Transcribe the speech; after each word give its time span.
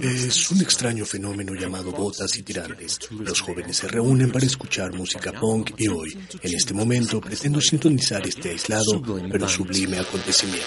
Es 0.00 0.50
un 0.50 0.60
extraño 0.60 1.04
fenómeno 1.04 1.54
llamado 1.54 1.90
botas 1.90 2.36
y 2.38 2.42
tirantes. 2.42 2.98
Los 3.10 3.40
jóvenes 3.40 3.76
se 3.76 3.88
reúnen 3.88 4.30
para 4.30 4.46
escuchar 4.46 4.92
música 4.92 5.32
punk 5.32 5.72
y 5.76 5.88
hoy, 5.88 6.16
en 6.42 6.54
este 6.54 6.72
momento, 6.72 7.20
pretendo 7.20 7.60
sintonizar 7.60 8.26
este 8.26 8.50
aislado 8.50 9.02
pero 9.30 9.48
sublime 9.48 9.98
acontecimiento. 9.98 10.66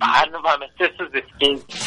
Ah, 0.00 0.24
no 0.30 0.40
mames, 0.42 0.70
eso 0.78 1.04
es 1.04 1.12
de 1.12 1.24
skin. 1.34 1.83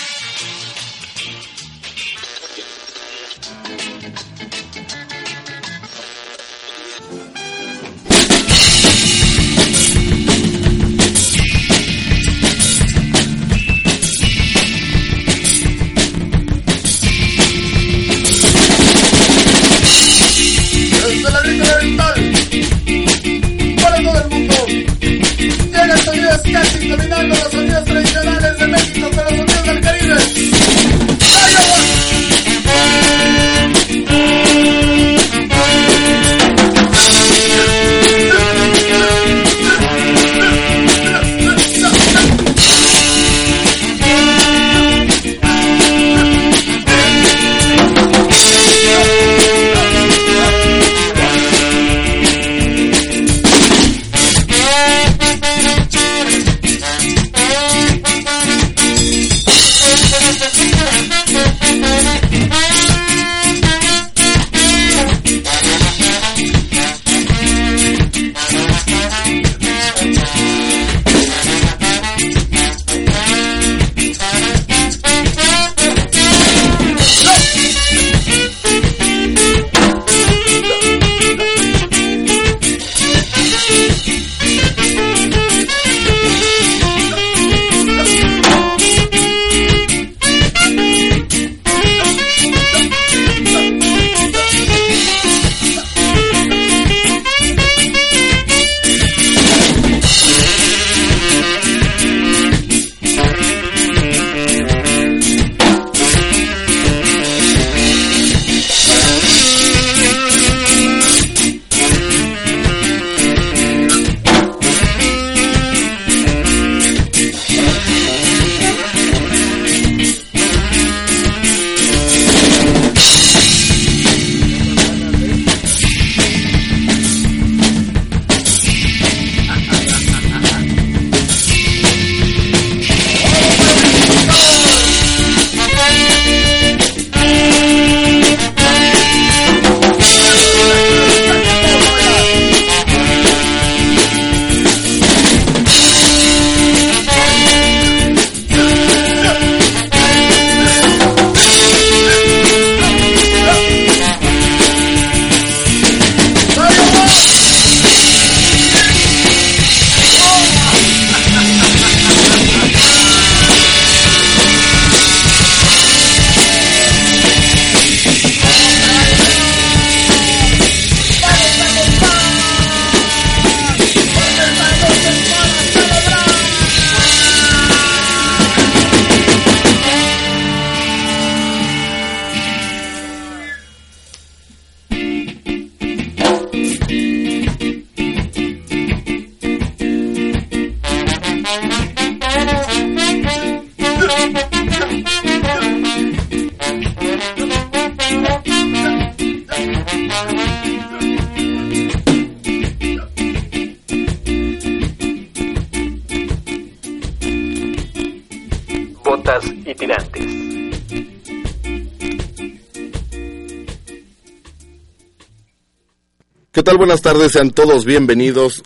Buenas 216.75 217.01
tardes, 217.01 217.31
sean 217.31 217.51
todos 217.51 217.85
bienvenidos 217.85 218.61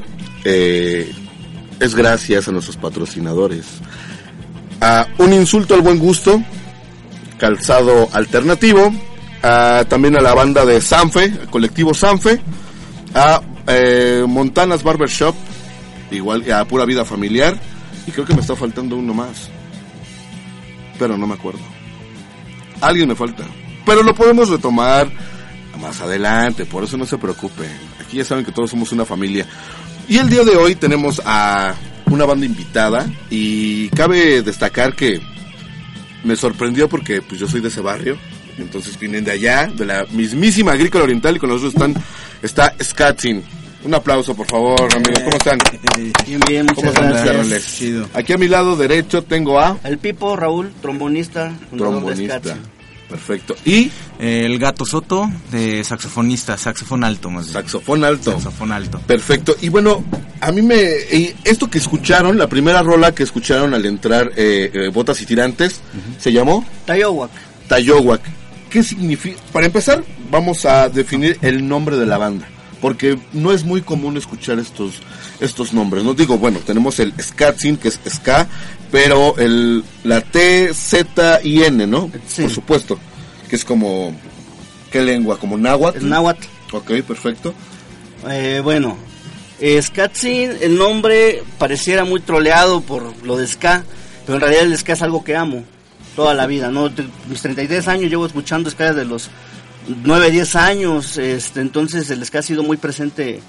eh, 0.48 1.12
es 1.80 1.94
gracias 1.96 2.46
a 2.46 2.52
nuestros 2.52 2.76
patrocinadores. 2.76 3.66
A 4.80 5.08
un 5.18 5.32
insulto 5.32 5.74
al 5.74 5.80
buen 5.80 5.98
gusto, 5.98 6.40
calzado 7.36 8.08
alternativo, 8.12 8.92
también 9.88 10.16
a 10.16 10.22
la 10.22 10.34
banda 10.34 10.64
de 10.64 10.80
Sanfe, 10.80 11.24
el 11.24 11.48
colectivo 11.48 11.94
Sanfe, 11.94 12.40
a 13.14 13.40
eh, 13.66 14.24
Montanas 14.26 14.84
Barbershop, 14.84 15.34
igual 16.12 16.50
a 16.52 16.64
Pura 16.64 16.84
Vida 16.84 17.04
Familiar, 17.04 17.58
y 18.06 18.12
creo 18.12 18.24
que 18.24 18.34
me 18.34 18.40
está 18.40 18.54
faltando 18.54 18.96
uno 18.96 19.14
más, 19.14 19.50
pero 20.96 21.18
no 21.18 21.26
me 21.26 21.34
acuerdo. 21.34 21.60
alguien 22.80 23.08
me 23.08 23.16
falta. 23.16 23.44
Pero 23.84 24.02
lo 24.02 24.14
podemos 24.14 24.48
retomar 24.48 25.10
más 25.80 26.00
adelante, 26.00 26.66
por 26.66 26.84
eso 26.84 26.96
no 26.96 27.04
se 27.04 27.18
preocupen. 27.18 27.70
Aquí 28.00 28.18
ya 28.18 28.24
saben 28.24 28.44
que 28.44 28.52
todos 28.52 28.70
somos 28.70 28.92
una 28.92 29.04
familia. 29.04 29.46
Y 30.08 30.18
el 30.18 30.30
día 30.30 30.44
de 30.44 30.56
hoy 30.56 30.76
tenemos 30.76 31.20
a 31.24 31.74
una 32.10 32.24
banda 32.24 32.46
invitada 32.46 33.06
y 33.28 33.88
cabe 33.90 34.42
destacar 34.42 34.94
que 34.94 35.20
me 36.22 36.36
sorprendió 36.36 36.88
porque 36.88 37.22
pues 37.22 37.40
yo 37.40 37.48
soy 37.48 37.60
de 37.60 37.68
ese 37.68 37.80
barrio, 37.80 38.16
entonces 38.56 38.98
vienen 38.98 39.24
de 39.24 39.32
allá, 39.32 39.66
de 39.66 39.84
la 39.84 40.06
mismísima 40.10 40.72
agrícola 40.72 41.04
oriental 41.04 41.36
y 41.36 41.38
con 41.40 41.50
nosotros 41.50 41.74
están 41.74 41.94
está 42.42 42.74
Skatzin. 42.80 43.42
Un 43.84 43.94
aplauso, 43.94 44.34
por 44.34 44.46
favor, 44.46 44.80
amigos. 44.94 45.20
¿Cómo 45.24 45.36
están? 45.36 45.58
Bien, 46.26 46.40
bien, 46.46 46.66
muchas 46.66 46.76
¿Cómo 46.76 46.90
están, 46.90 47.48
gracias. 47.48 47.80
Aquí 48.14 48.32
a 48.32 48.38
mi 48.38 48.48
lado 48.48 48.76
derecho 48.76 49.22
tengo 49.22 49.60
a 49.60 49.78
El 49.84 49.98
Pipo, 49.98 50.36
Raúl, 50.36 50.72
trombonista, 50.82 51.52
trombonista. 51.76 52.40
Perfecto. 53.08 53.54
Y 53.64 53.90
El 54.18 54.58
gato 54.58 54.84
Soto 54.84 55.30
de 55.50 55.84
saxofonista, 55.84 56.56
saxofón 56.56 57.04
alto 57.04 57.30
más 57.30 57.44
bien. 57.44 57.54
saxofón 57.54 58.04
alto. 58.04 58.32
Saxofón 58.32 58.72
alto. 58.72 58.98
Perfecto. 59.06 59.56
Y 59.60 59.68
bueno, 59.68 60.04
a 60.40 60.50
mí 60.52 60.62
me... 60.62 60.82
esto 61.44 61.68
que 61.70 61.78
escucharon, 61.78 62.36
la 62.36 62.48
primera 62.48 62.82
rola 62.82 63.14
que 63.14 63.22
escucharon 63.22 63.74
al 63.74 63.86
entrar 63.86 64.32
eh, 64.36 64.70
eh, 64.72 64.88
Botas 64.92 65.20
y 65.22 65.26
Tirantes, 65.26 65.80
se 66.18 66.32
llamó 66.32 66.64
Tayowak. 66.84 67.30
Tayowak. 67.68 68.22
¿Qué 68.70 68.82
significa? 68.82 69.40
Para 69.52 69.66
empezar, 69.66 70.02
vamos 70.30 70.64
a 70.64 70.88
definir 70.88 71.38
el 71.42 71.66
nombre 71.66 71.96
de 71.96 72.06
la 72.06 72.18
banda. 72.18 72.48
Porque 72.80 73.18
no 73.32 73.52
es 73.52 73.64
muy 73.64 73.80
común 73.80 74.16
escuchar 74.16 74.58
estos, 74.58 75.00
estos 75.40 75.72
nombres. 75.72 76.04
No 76.04 76.14
digo, 76.14 76.38
bueno, 76.38 76.58
tenemos 76.64 76.98
el 77.00 77.14
Skatsin, 77.20 77.76
que 77.78 77.88
es 77.88 77.98
ska, 78.08 78.46
pero 78.90 79.36
el, 79.38 79.82
la 80.04 80.20
T, 80.20 80.72
Z 80.74 81.40
y 81.42 81.62
N, 81.62 81.86
¿no? 81.86 82.10
Sí. 82.28 82.42
Por 82.42 82.50
supuesto. 82.50 82.98
Que 83.48 83.56
es 83.56 83.64
como, 83.64 84.14
¿qué 84.90 85.00
lengua? 85.02 85.38
Como 85.38 85.56
náhuatl. 85.56 85.98
El 85.98 86.08
náhuatl. 86.08 86.46
Ok, 86.72 86.90
perfecto. 87.06 87.54
Eh, 88.28 88.60
bueno, 88.62 88.96
eh, 89.60 89.80
Skatsin, 89.80 90.52
el 90.60 90.76
nombre 90.76 91.42
pareciera 91.58 92.04
muy 92.04 92.20
troleado 92.20 92.80
por 92.82 93.14
lo 93.24 93.36
de 93.36 93.46
ska, 93.46 93.84
pero 94.26 94.36
en 94.36 94.40
realidad 94.42 94.64
el 94.64 94.76
ska 94.76 94.92
es 94.92 95.02
algo 95.02 95.24
que 95.24 95.36
amo 95.36 95.64
toda 96.16 96.34
la 96.34 96.46
vida, 96.46 96.70
¿no? 96.70 96.90
Mis 97.28 97.42
33 97.42 97.86
años 97.88 98.10
llevo 98.10 98.26
escuchando 98.26 98.70
ska 98.70 98.92
desde 98.92 99.04
los 99.04 99.28
9, 99.88 100.30
10 100.30 100.56
años, 100.56 101.16
este, 101.18 101.60
entonces 101.60 102.10
el 102.10 102.24
ska 102.24 102.40
ha 102.40 102.42
sido 102.42 102.62
muy 102.62 102.76
presente 102.76 103.40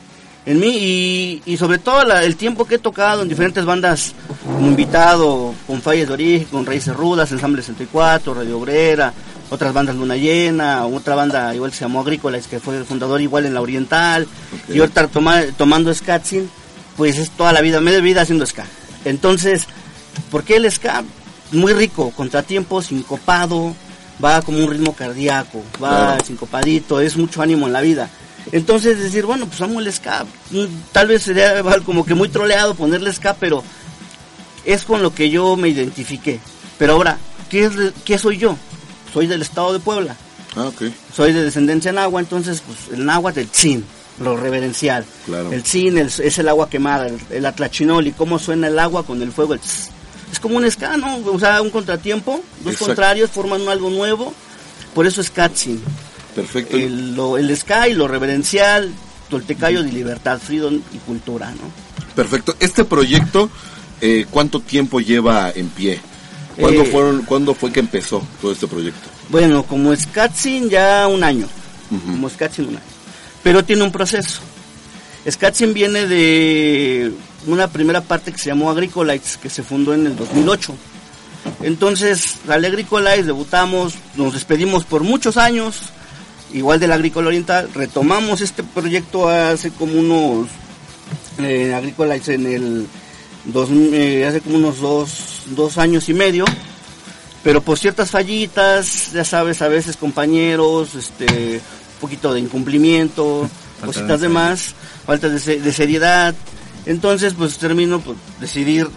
en 0.45 0.59
mí 0.59 0.67
y, 0.77 1.41
y 1.45 1.57
sobre 1.57 1.77
todo 1.77 2.03
la- 2.05 2.23
el 2.23 2.35
tiempo 2.35 2.65
que 2.65 2.75
he 2.75 2.79
tocado 2.79 3.21
en 3.23 3.27
diferentes 3.29 3.65
bandas 3.65 4.13
como 4.45 4.67
invitado, 4.67 5.53
con 5.65 5.81
Falles 5.81 6.07
de 6.07 6.13
Origen, 6.13 6.47
con 6.49 6.65
Raíces 6.65 6.95
Rudas, 6.95 7.31
Ensamble 7.31 7.61
64, 7.61 8.33
Radio 8.33 8.57
Obrera, 8.59 9.13
otras 9.49 9.73
bandas 9.73 9.95
Luna 9.95 10.15
Llena, 10.15 10.85
otra 10.85 11.15
banda 11.15 11.53
igual 11.55 11.71
que 11.71 11.77
se 11.77 11.85
llamó 11.85 12.01
Agrícolas, 12.01 12.47
que 12.47 12.59
fue 12.59 12.77
el 12.77 12.85
fundador 12.85 13.19
igual 13.21 13.45
en 13.45 13.53
la 13.53 13.61
Oriental, 13.61 14.27
y 14.71 14.79
ahorita 14.79 15.07
toma- 15.07 15.43
tomando 15.57 15.93
Skatsin, 15.93 16.49
pues 16.95 17.17
es 17.17 17.29
toda 17.31 17.51
la 17.51 17.61
vida, 17.61 17.81
media 17.81 17.99
vida 17.99 18.21
haciendo 18.21 18.45
ska. 18.45 18.65
Entonces, 19.05 19.67
¿por 20.31 20.43
qué 20.43 20.57
el 20.57 20.71
ska? 20.71 21.03
Muy 21.51 21.73
rico, 21.73 22.11
contratiempo, 22.11 22.81
sincopado, 22.81 23.73
va 24.23 24.41
como 24.41 24.59
un 24.59 24.69
ritmo 24.69 24.93
cardíaco, 24.93 25.63
va 25.81 26.07
Claro. 26.15 26.25
sincopadito, 26.25 26.99
es 27.01 27.17
mucho 27.17 27.41
ánimo 27.41 27.67
en 27.67 27.73
la 27.73 27.81
vida. 27.81 28.09
Entonces 28.51 28.97
decir, 28.99 29.25
bueno, 29.25 29.45
pues 29.45 29.61
amo 29.61 29.79
el 29.79 29.91
ska, 29.91 30.25
Mm, 30.51 30.65
tal 30.91 31.07
vez 31.07 31.23
sería 31.23 31.61
como 31.85 32.05
que 32.05 32.13
muy 32.15 32.29
troleado 32.29 32.75
ponerle 32.75 33.11
ska, 33.13 33.33
pero 33.35 33.63
es 34.65 34.83
con 34.83 35.01
lo 35.01 35.13
que 35.13 35.29
yo 35.29 35.55
me 35.55 35.69
identifiqué. 35.69 36.39
Pero 36.77 36.93
ahora, 36.93 37.17
¿qué, 37.49 37.65
es, 37.65 37.73
qué 38.05 38.17
soy 38.17 38.37
yo? 38.37 38.55
Soy 39.13 39.27
del 39.27 39.41
estado 39.41 39.73
de 39.73 39.79
Puebla, 39.79 40.15
Ah, 40.55 40.65
ok. 40.67 40.83
soy 41.15 41.33
de 41.33 41.43
descendencia 41.43 41.91
náhuatl, 41.91 42.25
entonces 42.25 42.61
pues 42.65 42.97
el 42.97 43.05
náhuatl, 43.05 43.39
el 43.39 43.47
tzin, 43.49 43.85
lo 44.21 44.35
reverencial. 44.37 45.05
Claro. 45.25 45.51
El 45.51 45.63
tzin 45.63 45.97
el- 45.97 46.07
es 46.07 46.37
el 46.37 46.47
agua 46.49 46.69
quemada, 46.69 47.07
el, 47.07 47.19
el 47.29 47.45
atlachinol 47.45 48.07
y 48.07 48.11
cómo 48.11 48.39
suena 48.39 48.67
el 48.67 48.77
agua 48.79 49.03
con 49.03 49.21
el 49.21 49.31
fuego, 49.31 49.53
el 49.53 49.59
tss. 49.59 49.89
Es 50.31 50.39
como 50.39 50.57
un 50.57 50.69
ska, 50.69 50.97
¿no? 50.97 51.17
O 51.25 51.39
sea, 51.39 51.61
un 51.61 51.69
contratiempo, 51.69 52.41
dos 52.61 52.73
Exacto. 52.73 52.85
contrarios 52.87 53.31
forman 53.31 53.67
algo 53.69 53.89
nuevo, 53.89 54.33
por 54.93 55.07
eso 55.07 55.21
es. 55.21 55.31
Perfecto. 56.35 56.77
El, 56.77 57.15
lo- 57.15 57.37
el 57.37 57.55
ska 57.57 57.87
y 57.87 57.93
lo 57.93 58.07
reverencial, 58.07 58.91
toltecayo 59.29 59.81
de 59.83 59.91
libertad, 59.91 60.39
freedom 60.39 60.81
y 60.93 60.97
cultura, 60.99 61.49
¿no? 61.51 61.71
Perfecto. 62.15 62.55
Este 62.59 62.83
proyecto, 62.83 63.49
eh, 64.01 64.25
¿cuánto 64.29 64.59
tiempo 64.59 64.99
lleva 64.99 65.51
en 65.55 65.69
pie? 65.69 65.99
¿Cuándo, 66.59 66.81
Eh, 66.83 66.85
fueron, 66.85 67.21
¿Cuándo 67.23 67.53
fue 67.53 67.71
que 67.71 67.79
empezó 67.79 68.21
todo 68.41 68.51
este 68.51 68.67
proyecto? 68.67 69.09
Bueno, 69.29 69.63
como 69.63 69.95
Skatsin 69.95 70.69
ya 70.69 71.07
un 71.07 71.23
año. 71.23 71.47
Ujú. 71.91 72.01
Como 72.11 72.29
Skatsin 72.29 72.65
un 72.65 72.75
año. 72.75 72.85
Pero 73.43 73.63
tiene 73.63 73.83
un 73.83 73.91
proceso. 73.91 74.41
Skatsin 75.29 75.73
viene 75.73 76.05
de 76.07 77.11
una 77.45 77.67
primera 77.67 78.01
parte 78.01 78.31
que 78.31 78.37
se 78.37 78.49
llamó 78.49 78.69
Agricolites, 78.69 79.37
que 79.37 79.49
se 79.49 79.63
fundó 79.63 79.93
en 79.93 80.07
el 80.07 80.15
2008. 80.15 80.75
Entonces, 81.61 82.37
al 82.47 82.65
Agricolites 82.65 83.25
debutamos, 83.25 83.93
nos 84.15 84.33
despedimos 84.33 84.83
por 84.85 85.03
muchos 85.03 85.37
años, 85.37 85.77
igual 86.53 86.79
del 86.79 86.91
Agrícola 86.91 87.27
Oriental, 87.27 87.69
retomamos 87.73 88.41
este 88.41 88.63
proyecto 88.63 89.29
hace 89.29 89.71
como 89.71 89.99
unos, 89.99 90.47
eh, 91.39 91.73
Agricolites 91.73 92.29
en 92.29 92.45
el, 92.47 92.87
dos, 93.45 93.69
eh, 93.71 94.25
hace 94.27 94.41
como 94.41 94.57
unos 94.57 94.79
dos, 94.79 95.43
dos 95.47 95.77
años 95.77 96.09
y 96.09 96.13
medio, 96.13 96.45
pero 97.43 97.61
por 97.61 97.77
ciertas 97.77 98.11
fallitas, 98.11 99.11
ya 99.13 99.23
sabes, 99.23 99.61
a 99.61 99.67
veces 99.67 99.95
compañeros, 99.95 100.95
este, 100.95 101.55
un 101.55 102.01
poquito 102.01 102.33
de 102.33 102.41
incumplimiento, 102.41 103.49
Falta 103.79 103.85
cositas 103.85 104.21
de 104.21 104.27
de 104.27 104.33
más, 104.33 104.75
falta 105.05 105.29
de, 105.29 105.59
de 105.59 105.73
seriedad. 105.73 106.33
Entonces, 106.87 107.33
pues 107.33 107.57
termino 107.57 107.99
por 107.99 108.15
decidir 108.39 108.89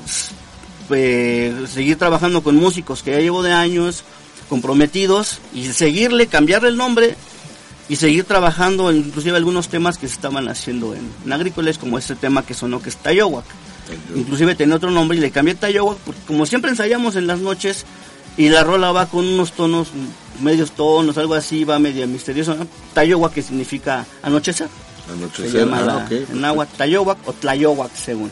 eh, 0.90 1.66
seguir 1.68 1.98
trabajando 1.98 2.42
con 2.42 2.56
músicos 2.56 3.02
que 3.02 3.10
ya 3.10 3.18
llevo 3.18 3.42
de 3.42 3.52
años, 3.52 4.04
comprometidos, 4.48 5.40
y 5.52 5.66
seguirle, 5.72 6.28
cambiarle 6.28 6.68
el 6.68 6.76
nombre 6.76 7.16
y 7.88 7.96
seguir 7.96 8.24
trabajando, 8.24 8.92
inclusive 8.92 9.36
algunos 9.36 9.68
temas 9.68 9.98
que 9.98 10.06
se 10.06 10.14
estaban 10.14 10.48
haciendo 10.48 10.94
en, 10.94 11.10
en 11.24 11.32
Agrícolas, 11.32 11.78
como 11.78 11.98
este 11.98 12.14
tema 12.14 12.46
que 12.46 12.54
sonó 12.54 12.80
que 12.80 12.90
es 12.90 12.96
Tayowak. 12.96 13.44
Inclusive 14.14 14.54
tenía 14.54 14.76
otro 14.76 14.92
nombre 14.92 15.18
y 15.18 15.20
le 15.20 15.32
cambié 15.32 15.56
Tayowak, 15.56 15.98
porque 15.98 16.20
como 16.28 16.46
siempre 16.46 16.70
ensayamos 16.70 17.16
en 17.16 17.26
las 17.26 17.40
noches 17.40 17.84
y 18.36 18.48
la 18.48 18.62
rola 18.62 18.92
va 18.92 19.06
con 19.06 19.26
unos 19.26 19.52
tonos, 19.52 19.88
medios 20.40 20.70
tonos, 20.70 21.18
algo 21.18 21.34
así, 21.34 21.64
va 21.64 21.80
medio 21.80 22.06
misterioso. 22.06 22.54
¿no? 22.54 22.68
Tayowak 22.94 23.32
que 23.32 23.42
significa 23.42 24.06
anochecer. 24.22 24.68
Se 25.06 25.12
Anochecer. 25.12 25.60
llama 25.60 25.78
Ah, 25.78 25.82
la- 25.84 25.96
ok. 25.98 26.10
en 26.12 26.40
náhuatl 26.40 26.76
Tayowak 26.76 27.18
o 27.28 27.32
Tlayowak 27.32 27.94
según. 27.94 28.30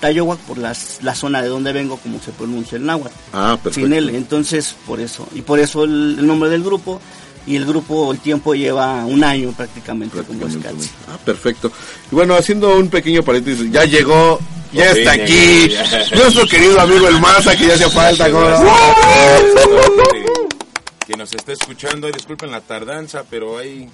Tayowak 0.00 0.38
por 0.40 0.58
las, 0.58 0.98
la 1.02 1.14
zona 1.14 1.40
de 1.42 1.48
donde 1.48 1.72
vengo, 1.72 1.96
como 1.98 2.20
se 2.20 2.30
pronuncia 2.32 2.76
el 2.76 2.84
náhuatl. 2.86 3.14
Ah, 3.32 3.58
perfecto. 3.62 3.86
Sin 3.88 3.96
él, 3.96 4.10
entonces 4.14 4.74
por 4.86 5.00
eso. 5.00 5.26
Y 5.34 5.42
por 5.42 5.58
eso 5.58 5.84
el, 5.84 6.16
el 6.18 6.26
nombre 6.26 6.48
del 6.50 6.62
grupo. 6.62 7.00
Y 7.48 7.54
el 7.54 7.64
grupo, 7.64 8.10
el 8.10 8.18
tiempo 8.18 8.56
lleva 8.56 9.04
un 9.06 9.22
año 9.22 9.52
prácticamente, 9.52 10.20
como 10.24 10.40
Prácticamente. 10.40 10.86
Scats. 10.86 11.08
Ah, 11.08 11.16
perfecto. 11.24 11.70
Y 12.10 12.14
bueno, 12.16 12.34
haciendo 12.34 12.76
un 12.76 12.88
pequeño 12.88 13.22
paréntesis, 13.22 13.70
ya 13.70 13.84
llegó, 13.84 14.40
ya 14.72 14.90
está 14.90 15.12
aquí, 15.12 15.72
nuestro 16.16 16.44
querido 16.48 16.80
amigo 16.80 17.06
el 17.06 17.20
Maza, 17.20 17.56
que 17.56 17.68
ya 17.68 17.74
hacía 17.74 17.88
falta. 17.88 18.26
Quien 21.06 21.18
nos 21.20 21.32
esté 21.32 21.52
escuchando, 21.52 22.10
disculpen 22.10 22.50
la 22.50 22.60
tardanza, 22.60 23.22
pero 23.30 23.58
hay 23.58 23.88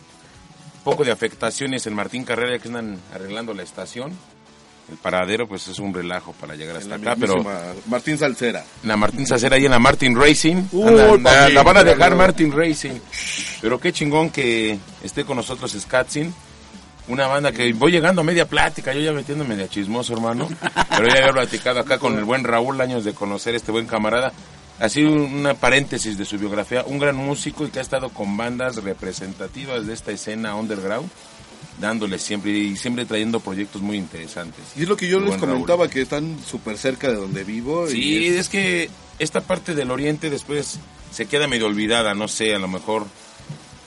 poco 0.85 1.05
de 1.05 1.11
afectaciones 1.12 1.87
en 1.87 1.95
Martín 1.95 2.25
Carrera 2.25 2.59
que 2.59 2.69
andan 2.69 2.99
arreglando 3.15 3.55
la 3.55 3.62
estación. 3.62 4.12
El 4.91 4.99
paradero, 4.99 5.47
pues 5.49 5.69
es 5.69 5.79
un 5.79 5.95
relajo 5.95 6.33
para 6.41 6.55
llegar 6.57 6.77
hasta 6.77 6.99
La 6.99 7.12
acá, 7.12 7.17
pero 7.19 7.43
Martín 7.87 8.19
Salcera. 8.19 8.65
la 8.83 8.97
Martín 8.97 9.27
Sacera 9.27 9.57
ahí 9.57 9.65
en 9.65 9.71
la 9.71 9.79
Martin 9.79 10.15
Racing. 10.21 10.65
Uh, 10.73 10.89
Anda- 10.89 11.12
anda- 11.12 11.31
papi, 11.41 11.53
la 11.55 11.62
van 11.62 11.77
a 11.79 11.85
dejar. 11.85 12.17
Martin 12.17 12.53
Racing. 12.53 12.99
Pero 13.61 13.79
qué 13.81 13.93
chingón 13.93 14.31
que 14.31 14.79
esté 15.03 15.25
con 15.25 15.37
nosotros 15.37 15.73
Skatsin. 15.79 16.35
Una 17.09 17.27
banda 17.27 17.53
que 17.53 17.73
voy 17.73 17.91
llegando 17.93 18.21
a 18.21 18.25
media 18.25 18.47
plática, 18.49 18.93
yo 18.93 19.01
ya 19.01 19.12
metiéndome 19.12 19.57
de 19.57 19.69
chismoso, 19.69 20.12
hermano. 20.15 20.49
Pero 20.97 21.09
ya 21.09 21.19
había 21.19 21.33
platicado 21.33 21.81
acá 21.81 21.99
con 21.99 22.17
el 22.19 22.25
buen 22.25 22.45
Raúl, 22.45 22.81
años 22.81 23.05
de 23.05 23.15
conocer 23.15 23.55
este 23.55 23.73
buen 23.73 23.87
camarada. 23.87 24.33
Así 24.83 25.03
una 25.05 25.55
paréntesis 25.55 26.19
de 26.19 26.25
su 26.25 26.39
biografía, 26.39 26.83
un 26.85 26.99
gran 26.99 27.15
músico 27.15 27.65
y 27.65 27.71
que 27.71 27.79
ha 27.79 27.83
estado 27.83 28.09
con 28.11 28.37
bandas 28.37 28.77
representativas 28.83 29.87
de 29.87 29.95
esta 29.95 30.11
escena 30.11 30.57
underground, 30.57 31.09
dándole 31.81 32.19
siempre 32.19 32.51
y 32.51 32.77
siempre 32.77 33.07
trayendo 33.07 33.39
proyectos 33.39 33.81
muy 33.81 33.97
interesantes. 33.97 34.65
Y 34.77 34.83
es 34.83 34.89
lo 34.89 34.97
que 34.97 35.07
yo 35.09 35.21
les 35.21 35.31
Raúl. 35.31 35.41
comentaba, 35.41 35.89
que 35.89 36.03
están 36.03 36.37
súper 36.45 36.77
cerca 36.79 37.09
de 37.09 37.15
donde 37.15 37.45
vivo. 37.45 37.89
y 37.89 37.93
Sí, 37.93 38.27
es- 38.27 38.37
es 38.41 38.49
que 38.49 38.91
esta 39.21 39.41
parte 39.41 39.75
del 39.77 39.91
oriente 39.93 40.31
después 40.31 40.81
se 41.12 41.27
queda 41.27 41.47
medio 41.47 41.67
olvidada, 41.67 42.15
no 42.15 42.27
sé, 42.27 42.53
a 42.53 42.59
lo 42.59 42.67
mejor 42.67 43.07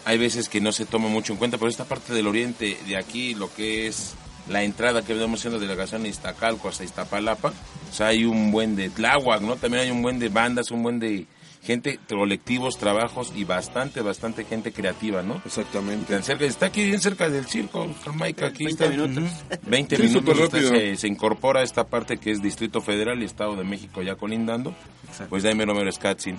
hay 0.06 0.18
veces 0.18 0.48
que 0.48 0.62
no 0.62 0.72
se 0.72 0.86
toma 0.86 1.10
mucho 1.10 1.34
en 1.34 1.40
cuenta, 1.40 1.58
pero 1.58 1.70
esta 1.70 1.84
parte 1.84 2.14
del 2.14 2.28
oriente, 2.28 2.78
de 2.88 2.96
aquí, 2.96 3.34
lo 3.36 3.54
que 3.54 3.88
es 3.88 4.14
la 4.50 4.64
entrada 4.64 5.02
que 5.04 5.14
vemos 5.14 5.40
siendo 5.42 5.60
delegación 5.60 6.04
de 6.04 6.10
Iztacalco 6.10 6.70
hasta 6.70 6.84
Iztapalapa, 6.84 7.50
o 7.90 7.94
sea, 7.94 8.08
hay 8.08 8.25
un 8.25 8.52
buen 8.52 8.75
de 8.75 8.90
Tláhuac, 8.90 9.42
¿no? 9.42 9.56
También 9.56 9.84
hay 9.84 9.92
un 9.92 10.02
buen 10.02 10.20
de 10.20 10.30
bandas, 10.30 10.72
un 10.72 10.84
buen 10.84 11.00
de 11.00 11.25
gente, 11.64 12.00
colectivos, 12.08 12.78
trabajos 12.78 13.34
y 13.36 13.44
bastante, 13.44 14.02
bastante 14.02 14.46
gente 14.46 14.72
creativa, 14.72 15.24
¿no? 15.24 15.42
Exactamente. 15.46 16.14
Tan 16.14 16.22
cerca, 16.22 16.46
está 16.46 16.68
aquí 16.68 16.84
bien 16.86 17.00
cerca 17.02 17.28
del 17.28 17.46
circo, 17.48 17.88
Jamaica, 18.04 18.46
aquí 18.48 18.66
20 18.66 18.84
está. 18.86 18.96
minutos. 18.96 19.32
20 19.66 19.96
Sí, 19.98 20.04
minutos 20.04 20.40
está- 20.40 20.60
se, 20.60 20.96
se 20.96 21.08
incorpora 21.08 21.64
esta 21.64 21.86
parte 21.86 22.18
que 22.18 22.30
es 22.32 22.42
Distrito 22.44 22.82
Federal 22.82 23.20
y 23.22 23.25
Estado 23.25 23.56
de 23.56 23.64
México 23.64 24.04
ya 24.04 24.14
colindando. 24.16 24.75
Exacto. 25.08 25.30
Pues 25.32 25.42
de 25.42 25.50
ahí 25.50 25.56
mero 25.56 25.74
mero 25.74 25.90
es 25.90 25.98
Katzin. 25.98 26.38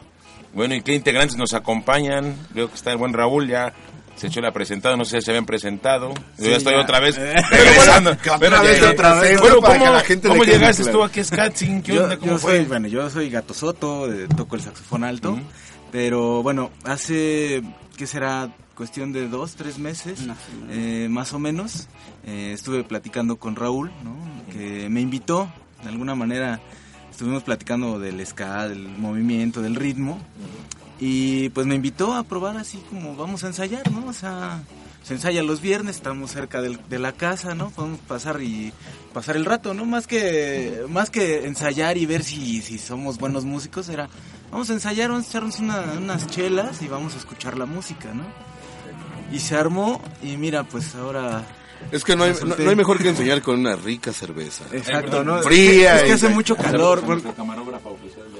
Bueno, 0.54 0.76
¿y 0.76 0.80
qué 0.82 0.94
integrantes 0.94 1.36
nos 1.36 1.54
acompañan? 1.54 2.36
Veo 2.54 2.68
que 2.68 2.76
está 2.76 2.92
el 2.92 2.96
buen 2.98 3.12
Raúl 3.12 3.48
ya. 3.48 3.74
Se 4.16 4.28
echó 4.28 4.40
la 4.40 4.50
presentada, 4.52 4.96
no 4.96 5.04
sé 5.04 5.20
si 5.20 5.26
se 5.26 5.30
habían 5.30 5.44
presentado. 5.46 6.12
Yo 6.38 6.50
ya 6.50 6.56
estoy 6.56 6.72
ya. 6.72 6.80
otra 6.80 7.00
vez 7.00 7.16
regresando. 7.50 8.16
que 8.16 8.30
otra 8.30 8.38
Bueno, 8.38 8.62
vez, 8.62 8.82
otra 8.82 9.20
vez, 9.20 9.40
bueno, 9.40 9.60
para 9.60 9.74
que 9.74 9.80
¿cómo, 9.80 9.92
la 9.92 10.00
gente 10.00 10.28
cómo 10.28 10.44
llegaste 10.44 10.82
claro. 10.84 10.98
tú 10.98 11.04
aquí 11.04 11.20
a 11.20 11.24
Skatzin? 11.24 11.82
¿Qué 11.82 11.94
Yo, 11.94 12.04
onda? 12.04 12.16
¿Cómo 12.16 12.32
yo 12.32 12.38
fue? 12.38 12.56
soy, 12.56 12.64
bueno, 12.64 12.88
yo 12.88 13.10
soy 13.10 13.28
Gato 13.30 13.52
Soto, 13.54 14.10
eh, 14.12 14.26
toco 14.34 14.56
el 14.56 14.62
saxofón 14.62 15.04
alto, 15.04 15.38
pero 15.92 16.42
bueno, 16.42 16.70
hace, 16.84 17.62
¿qué 17.96 18.06
será? 18.06 18.50
Cuestión 18.74 19.10
de 19.12 19.26
dos, 19.28 19.54
tres 19.56 19.78
meses, 19.78 20.20
eh, 20.70 21.06
más 21.10 21.32
o 21.32 21.38
menos, 21.38 21.88
eh, 22.26 22.52
estuve 22.52 22.84
platicando 22.84 23.36
con 23.36 23.56
Raúl, 23.56 23.90
¿no? 24.04 24.14
Que 24.52 24.88
me 24.90 25.00
invitó, 25.00 25.48
de 25.82 25.88
alguna 25.88 26.14
manera, 26.14 26.60
estuvimos 27.10 27.42
platicando 27.42 27.98
del 27.98 28.26
ska, 28.26 28.68
del 28.68 28.86
movimiento, 28.86 29.62
del 29.62 29.76
ritmo, 29.76 30.20
y 31.00 31.48
pues 31.50 31.66
me 31.66 31.74
invitó 31.74 32.14
a 32.14 32.22
probar 32.22 32.56
así 32.56 32.78
como 32.90 33.16
vamos 33.16 33.44
a 33.44 33.48
ensayar, 33.48 33.90
¿no? 33.92 34.06
O 34.06 34.12
sea, 34.12 34.62
se 35.02 35.14
ensaya 35.14 35.42
los 35.42 35.60
viernes, 35.60 35.96
estamos 35.96 36.30
cerca 36.32 36.60
del- 36.62 36.80
de 36.88 36.98
la 36.98 37.12
casa, 37.12 37.54
¿no? 37.54 37.70
Podemos 37.70 38.00
pasar 38.00 38.42
y 38.42 38.72
pasar 39.12 39.36
el 39.36 39.44
rato, 39.44 39.72
¿no? 39.74 39.84
Más 39.84 40.06
que 40.06 40.84
más 40.88 41.10
que 41.10 41.46
ensayar 41.46 41.96
y 41.98 42.06
ver 42.06 42.24
si, 42.24 42.60
si 42.62 42.78
somos 42.78 43.18
buenos 43.18 43.44
músicos, 43.44 43.88
era 43.88 44.08
vamos 44.50 44.70
a 44.70 44.72
ensayar, 44.72 45.10
vamos 45.10 45.26
a 45.26 45.28
echarnos 45.30 45.58
una- 45.60 45.82
unas 45.98 46.26
chelas 46.28 46.82
y 46.82 46.88
vamos 46.88 47.14
a 47.14 47.18
escuchar 47.18 47.56
la 47.58 47.66
música, 47.66 48.12
¿no? 48.14 48.24
Y 49.32 49.38
se 49.40 49.56
armó 49.56 50.00
y 50.22 50.36
mira, 50.36 50.64
pues 50.64 50.94
ahora 50.94 51.44
Es 51.92 52.02
que 52.04 52.16
no 52.16 52.24
hay, 52.24 52.32
no, 52.44 52.56
no 52.56 52.70
hay 52.70 52.76
mejor 52.76 52.98
que 52.98 53.08
enseñar 53.08 53.42
con 53.42 53.60
una 53.60 53.76
rica 53.76 54.12
cerveza. 54.12 54.64
Exacto, 54.72 55.22
¿no? 55.22 55.38
Fría 55.42 55.96
Es 55.96 56.02
que 56.02 56.12
hace 56.12 56.28
mucho 56.30 56.56
calor. 56.56 57.02
bueno, 57.02 57.22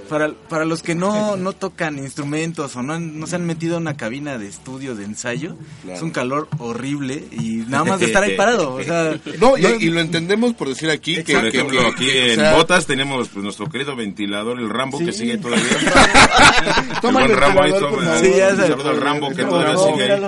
Para, 0.09 0.33
para 0.49 0.65
los 0.65 0.83
que 0.83 0.95
no, 0.95 1.37
no 1.37 1.53
tocan 1.53 1.99
instrumentos 1.99 2.75
o 2.77 2.83
no, 2.83 2.93
han- 2.95 3.19
no 3.21 3.27
se 3.27 3.37
han 3.37 3.45
metido 3.47 3.77
a 3.77 3.79
una 3.79 3.97
cabina 3.97 4.37
de 4.39 4.47
estudio 4.49 4.95
de 4.95 5.05
ensayo, 5.05 5.57
Claro. 5.83 5.97
es 5.97 6.03
un 6.03 6.11
calor 6.11 6.49
horrible 6.59 7.25
y 7.33 7.65
nada 7.69 7.85
más 7.85 8.01
de 8.01 8.07
estar 8.07 8.23
ahí 8.23 8.37
parado. 8.37 8.75
O 8.75 8.83
sea, 8.83 9.17
No, 9.41 9.57
y, 9.59 9.65
y 9.67 9.91
lo 9.91 10.01
entendemos 10.01 10.55
por 10.55 10.69
decir 10.69 10.91
aquí 10.91 11.23
que, 11.23 11.35
Por 11.35 11.47
ejemplo, 11.47 11.81
que- 11.83 11.87
aquí 11.87 12.09
o 12.09 12.27
en 12.27 12.35
sea, 12.37 12.55
Botas 12.55 12.87
tenemos 12.87 13.29
pues, 13.29 13.45
nuestro 13.45 13.69
querido 13.69 13.95
ventilador, 13.97 14.59
el 14.59 14.71
Rambo, 14.71 14.99
que 14.99 15.13
sigue 15.13 15.39
todavía. 15.39 15.65
Toma 17.03 17.25
el 17.25 17.37
Rambo 17.37 17.63
ahí 17.63 17.73
toma-. 17.73 18.19
Sí, 18.19 18.33
ya 18.37 18.51
un 18.51 18.57
sé. 18.57 18.63
saludo 18.69 18.91
al 18.91 19.01
Rambo 19.01 19.31
que 19.31 19.45
todavía 19.45 19.77
sigue 19.77 20.13
ahí. 20.13 20.21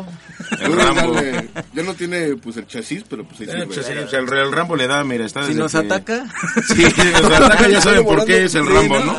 El 0.61 0.73
Rambo. 0.73 1.15
darle- 1.15 1.49
ya 1.75 1.83
no 1.83 1.95
tiene 1.95 2.37
pues 2.37 2.57
el 2.57 2.67
chasis, 2.67 3.05
pero 3.09 3.25
pues 3.25 3.41
ahí 3.41 3.63
o 3.63 3.73
sea, 4.09 4.21
el, 4.21 4.29
el 4.33 4.53
Rambo 4.53 4.77
le 4.77 4.87
da, 4.87 5.03
mira, 5.05 5.25
está 5.27 5.45
si 5.47 5.55
nos 5.55 5.73
que- 5.73 5.79
ataca, 5.79 6.27
Sí, 6.69 6.83
si 6.91 7.05
nos 7.23 7.25
ataca, 7.33 7.69
ya 7.69 7.81
saben 7.83 8.05
por 8.05 8.25
qué 8.25 8.45
es 8.45 8.55
el 8.55 8.65
Sí, 8.65 8.71
Rambo, 8.73 8.99
¿no? 9.01 9.13
¿no? 9.13 9.19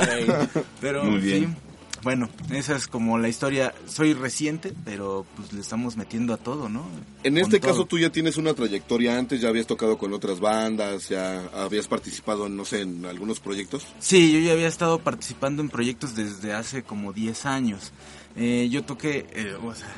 pero 0.81 1.03
Muy 1.03 1.19
bien. 1.19 1.45
sí. 1.45 1.53
Bueno, 2.01 2.29
esa 2.51 2.77
es 2.77 2.87
como 2.87 3.17
la 3.17 3.27
historia. 3.27 3.73
Soy 3.85 4.13
reciente, 4.13 4.71
pero 4.85 5.25
pues 5.35 5.51
le 5.51 5.59
estamos 5.59 5.97
metiendo 5.97 6.33
a 6.33 6.37
todo, 6.37 6.69
¿no? 6.69 6.87
En 7.23 7.33
Con 7.33 7.43
este 7.43 7.59
todo. 7.59 7.71
caso 7.71 7.85
tú 7.87 7.99
ya 7.99 8.09
tienes 8.09 8.37
una 8.37 8.53
trayectoria 8.53 9.17
antes, 9.17 9.41
ya 9.41 9.49
habías 9.49 9.67
tocado 9.67 9.97
con 9.97 10.13
otras 10.13 10.39
bandas, 10.39 11.09
ya 11.09 11.41
habías 11.53 11.89
participado, 11.89 12.47
no 12.47 12.63
sé, 12.63 12.83
en 12.83 13.05
algunos 13.05 13.41
proyectos. 13.41 13.85
Sí, 13.99 14.31
yo 14.31 14.39
ya 14.39 14.53
había 14.53 14.69
estado 14.69 14.99
participando 14.99 15.61
en 15.61 15.67
proyectos 15.67 16.15
desde 16.15 16.53
hace 16.53 16.83
como 16.83 17.11
10 17.11 17.45
años. 17.45 17.91
Eh, 18.37 18.69
yo 18.71 18.83
toqué, 18.85 19.27
eh, 19.33 19.57
o 19.61 19.75
sea, 19.75 19.93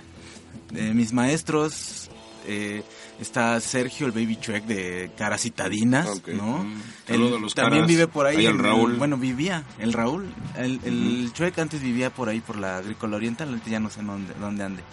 de 0.72 0.94
mis 0.94 1.14
maestros, 1.14 2.10
eh, 2.48 2.84
está 3.20 3.60
Sergio, 3.60 4.08
el 4.08 4.12
Baby 4.12 4.38
Chuec 4.38 4.66
de 4.66 5.12
Caras 5.18 5.42
Citadinas, 5.42 6.08
Ok. 6.08 6.30
¿no? 6.30 6.64
Mm, 6.64 6.82
Él 7.08 7.42
los 7.42 7.54
también 7.54 7.82
Caras. 7.84 7.88
vive 7.88 8.08
por 8.08 8.26
ahí. 8.26 8.38
Ahí 8.38 8.46
el 8.46 8.58
Raúl. 8.58 8.96
Bueno, 8.98 9.18
vivía, 9.18 9.64
el 9.80 9.94
Raúl. 9.94 10.34
El, 10.58 10.80
el 10.84 11.32
antes 11.58 11.82
vivía 11.82 12.10
por 12.10 12.30
ahí, 12.30 12.40
por 12.42 12.58
la 12.58 12.78
Agrícola 12.78 13.18
Oriental, 13.18 13.50
ahorita 13.50 13.70
ya 13.70 13.80
no 13.80 13.90
sé 13.90 14.02
dónde, 14.02 14.34
dónde 14.40 14.64
ande. 14.64 14.84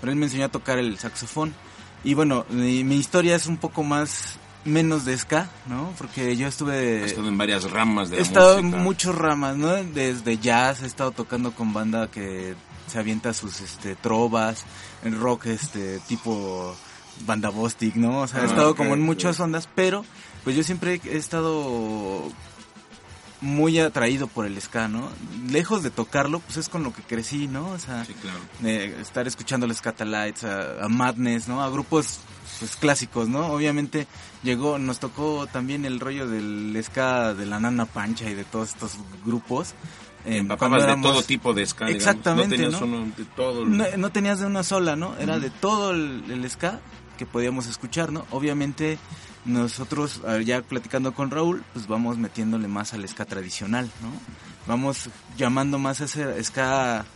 Pero 0.00 0.12
él 0.12 0.18
me 0.18 0.26
enseñó 0.26 0.44
a 0.44 0.48
tocar 0.50 0.78
el 0.78 0.98
saxofón. 0.98 1.54
Y 2.04 2.14
bueno, 2.14 2.44
mi, 2.50 2.84
mi 2.84 2.96
historia 2.96 3.34
es 3.34 3.46
un 3.46 3.56
poco 3.56 3.82
más, 3.82 4.38
menos 4.64 5.04
de 5.04 5.16
ska, 5.18 5.50
¿no? 5.66 5.92
Porque 5.98 6.36
yo 6.36 6.46
estuve... 6.46 7.02
Ha 7.02 7.06
estado 7.06 7.28
en 7.28 7.38
varias 7.38 7.68
ramas 7.70 8.10
de 8.10 8.16
He 8.16 8.20
la 8.20 8.26
estado 8.26 8.58
en 8.58 8.66
muchas 8.70 9.14
ramas, 9.14 9.56
¿no? 9.56 9.72
Desde 9.82 10.38
jazz, 10.38 10.82
he 10.82 10.86
estado 10.86 11.10
tocando 11.10 11.52
con 11.52 11.72
banda 11.72 12.08
que 12.10 12.54
se 12.86 12.98
avienta 12.98 13.34
sus 13.34 13.60
este 13.60 13.96
trovas, 13.96 14.64
en 15.04 15.20
rock 15.20 15.46
este 15.46 15.98
tipo 16.00 16.74
banda 17.26 17.48
Bostic, 17.50 17.96
¿no? 17.96 18.20
O 18.20 18.26
sea, 18.28 18.40
he 18.40 18.42
Ah, 18.44 18.46
estado 18.46 18.74
como 18.76 18.94
en 18.94 19.02
muchas 19.02 19.38
ondas, 19.40 19.68
pero 19.74 20.04
pues 20.44 20.56
yo 20.56 20.62
siempre 20.62 21.00
he 21.04 21.16
estado 21.16 22.22
muy 23.40 23.78
atraído 23.78 24.26
por 24.26 24.46
el 24.46 24.60
ska, 24.60 24.88
¿no? 24.88 25.08
Lejos 25.50 25.82
de 25.84 25.90
tocarlo, 25.90 26.40
pues 26.40 26.56
es 26.56 26.68
con 26.68 26.82
lo 26.82 26.92
que 26.92 27.02
crecí, 27.02 27.46
¿no? 27.46 27.68
O 27.70 27.78
sea, 27.78 28.04
Sí, 28.04 28.14
claro. 28.14 28.38
de 28.60 29.00
estar 29.00 29.28
escuchando 29.28 29.64
a 29.66 29.68
los 29.68 29.80
Catalites, 29.80 30.42
a, 30.44 30.84
a 30.84 30.88
Madness, 30.88 31.46
¿no? 31.46 31.62
A 31.62 31.70
grupos 31.70 32.18
pues 32.58 32.74
clásicos, 32.76 33.28
¿no? 33.28 33.46
Obviamente 33.52 34.08
llegó, 34.42 34.78
nos 34.78 34.98
tocó 34.98 35.46
también 35.46 35.84
el 35.84 36.00
rollo 36.00 36.26
del 36.26 36.76
ska 36.82 37.34
de 37.34 37.46
la 37.46 37.60
Nana 37.60 37.86
Pancha 37.86 38.28
y 38.28 38.34
de 38.34 38.44
todos 38.44 38.70
estos 38.70 38.92
grupos. 39.24 39.74
Eh, 40.28 40.38
Empapabas 40.38 40.58
cuando 40.58 40.76
de 40.78 40.92
éramos- 40.92 41.12
todo 41.12 41.22
tipo 41.22 41.54
de 41.54 41.66
ska, 41.66 41.86
digamos. 41.86 42.06
Exactamente, 42.06 42.56
No 42.58 42.62
tenías 42.64 42.80
¿no? 42.80 42.86
uno 42.86 43.12
de 43.16 43.24
todo. 43.24 43.62
el- 43.62 43.76
No, 43.76 43.84
no 43.96 44.10
tenías 44.10 44.38
de 44.40 44.46
una 44.46 44.62
sola, 44.62 44.96
¿no? 44.96 45.16
Era 45.18 45.38
de 45.38 45.50
todo 45.50 45.90
el, 45.92 46.24
el 46.30 46.48
ska 46.50 46.80
que 47.16 47.26
podíamos 47.26 47.66
escuchar, 47.66 48.12
¿no? 48.12 48.26
Obviamente 48.30 48.98
nosotros, 49.44 50.20
ya 50.44 50.62
platicando 50.62 51.12
con 51.14 51.30
Raúl, 51.30 51.62
pues 51.72 51.86
vamos 51.86 52.18
metiéndole 52.18 52.68
más 52.68 52.92
al 52.94 53.08
ska 53.08 53.24
tradicional, 53.24 53.90
¿no? 54.02 54.10
Vamos 54.66 55.08
llamando 55.36 55.78
más 55.78 56.00
a 56.00 56.04
ese 56.04 56.44
ska, 56.44 57.06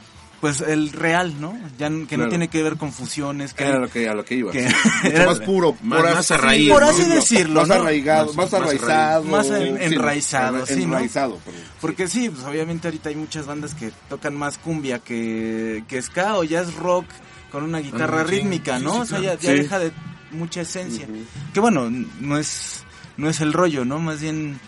pues 0.42 0.60
el 0.60 0.90
real, 0.92 1.40
¿no? 1.40 1.56
Ya 1.78 1.88
que 1.88 2.06
Claro. 2.08 2.24
no 2.24 2.28
tiene 2.28 2.48
que 2.48 2.62
ver 2.64 2.76
con 2.76 2.92
fusiones, 2.92 3.54
que, 3.54 3.62
Era 3.64 3.78
lo 3.78 3.88
que, 3.88 4.08
a 4.08 4.14
lo 4.14 4.24
que 4.24 4.34
ibas. 4.34 4.52
que- 4.52 4.64
Mucho 4.64 4.76
era- 5.16 5.26
más 5.26 5.38
puro, 5.38 5.76
Más- 5.82 6.00
por 6.00 6.10
más 6.10 6.18
así- 6.18 6.34
a 6.34 6.36
raíz, 6.36 6.70
por 6.72 6.82
¿no? 6.82 6.88
así 6.88 7.04
decirlo, 7.04 7.60
Más 7.60 7.68
¿no? 7.68 7.74
arraigado, 7.74 8.26
Más- 8.34 8.36
más, 8.36 8.52
más 8.52 8.60
arraizado. 8.60 9.24
Más 9.24 9.46
en- 9.50 9.78
sí, 9.78 9.84
enraizado, 9.94 10.66
sí, 10.66 10.74
¿no? 10.74 10.82
Enraizado, 10.82 11.36
perdón. 11.38 11.60
Porque 11.80 12.08
sí, 12.08 12.28
pues 12.28 12.44
obviamente 12.44 12.88
ahorita 12.88 13.08
hay 13.08 13.14
muchas 13.14 13.46
bandas 13.46 13.74
que 13.74 13.92
tocan 14.08 14.34
más 14.34 14.58
cumbia 14.58 14.98
que, 14.98 15.84
que 15.86 16.02
ska 16.02 16.36
o 16.36 16.42
jazz 16.44 16.74
rock 16.74 17.06
con 17.52 17.62
una 17.62 17.78
guitarra 17.78 18.22
Ah, 18.22 18.24
sí, 18.28 18.34
rítmica, 18.36 18.78
sí, 18.78 18.84
¿no? 18.84 18.96
o 18.96 19.06
sea, 19.06 19.20
ya, 19.20 19.34
ya 19.38 19.52
Sí. 19.52 19.58
deja 19.58 19.78
de 19.78 19.92
mucha 20.32 20.62
esencia. 20.62 21.06
Que 21.54 21.60
bueno, 21.60 21.88
no 22.18 22.36
es, 22.36 22.82
no 23.16 23.28
es 23.30 23.40
el 23.40 23.52
rollo, 23.52 23.84
¿no? 23.84 24.00
Más 24.00 24.20
bien 24.20 24.58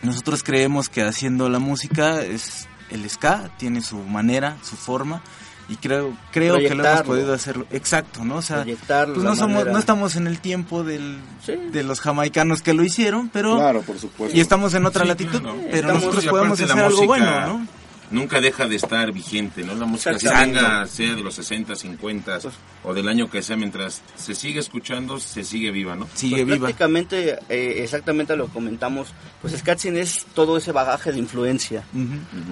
nosotros 0.00 0.42
creemos 0.42 0.88
que 0.88 1.02
haciendo 1.02 1.50
la 1.50 1.58
música 1.58 2.22
es 2.24 2.66
el 2.90 3.08
ska, 3.08 3.50
tiene 3.58 3.80
su 3.82 3.96
manera, 3.98 4.56
su 4.62 4.76
forma. 4.76 5.22
Y 5.70 5.76
creo, 5.76 6.16
creo 6.32 6.56
que 6.56 6.74
lo 6.74 6.82
hemos 6.82 7.02
podido 7.02 7.34
hacerlo. 7.34 7.66
Exacto, 7.70 8.24
¿no? 8.24 8.36
O 8.36 8.42
sea, 8.42 8.64
pues 8.64 8.78
no, 9.18 9.36
somos, 9.36 9.50
manera. 9.56 9.72
no 9.72 9.78
estamos 9.78 10.16
en 10.16 10.26
el 10.26 10.40
tiempo 10.40 10.82
del, 10.82 11.18
Sí. 11.44 11.56
de 11.70 11.82
los 11.82 12.00
jamaicanos 12.00 12.62
que 12.62 12.72
lo 12.72 12.82
hicieron, 12.84 13.28
pero... 13.28 13.56
Claro, 13.56 13.82
por 13.82 13.98
supuesto. 13.98 14.34
Y 14.34 14.40
estamos 14.40 14.72
en 14.72 14.86
otra 14.86 15.02
Sí, 15.02 15.08
latitud, 15.08 15.40
claro. 15.42 15.58
pero 15.70 15.76
Estamos- 15.88 16.02
nosotros 16.04 16.26
podemos 16.26 16.60
hacer 16.60 16.78
algo 16.84 17.04
bueno, 17.04 17.40
¿no? 17.46 17.66
Nunca 18.10 18.40
deja 18.40 18.66
de 18.66 18.76
estar 18.76 19.12
vigente, 19.12 19.62
¿no? 19.62 19.74
La 19.74 19.84
música, 19.86 20.16
tenga, 20.16 20.86
sea 20.86 21.14
de 21.14 21.22
los 21.22 21.34
60, 21.34 21.76
50 21.76 22.38
o 22.84 22.94
del 22.94 23.08
año 23.08 23.28
que 23.30 23.42
sea, 23.42 23.56
mientras 23.56 24.02
se 24.16 24.34
sigue 24.34 24.60
escuchando, 24.60 25.20
se 25.20 25.44
sigue 25.44 25.70
viva, 25.70 25.94
¿no? 25.94 26.08
Sigue 26.14 26.36
Pues 26.36 26.46
viva. 26.46 26.58
prácticamente, 26.66 27.38
eh, 27.48 27.82
exactamente 27.82 28.34
lo 28.36 28.48
comentamos, 28.48 29.08
pues 29.42 29.54
Skatsin 29.56 29.96
es 29.98 30.26
todo 30.34 30.56
ese 30.56 30.72
bagaje 30.72 31.12
de 31.12 31.18
influencia, 31.18 31.84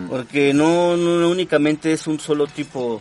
porque 0.08 0.52
no, 0.52 0.96
no, 0.96 1.28
únicamente 1.28 1.92
es 1.92 2.06
un 2.06 2.20
solo 2.20 2.46
tipo, 2.46 3.00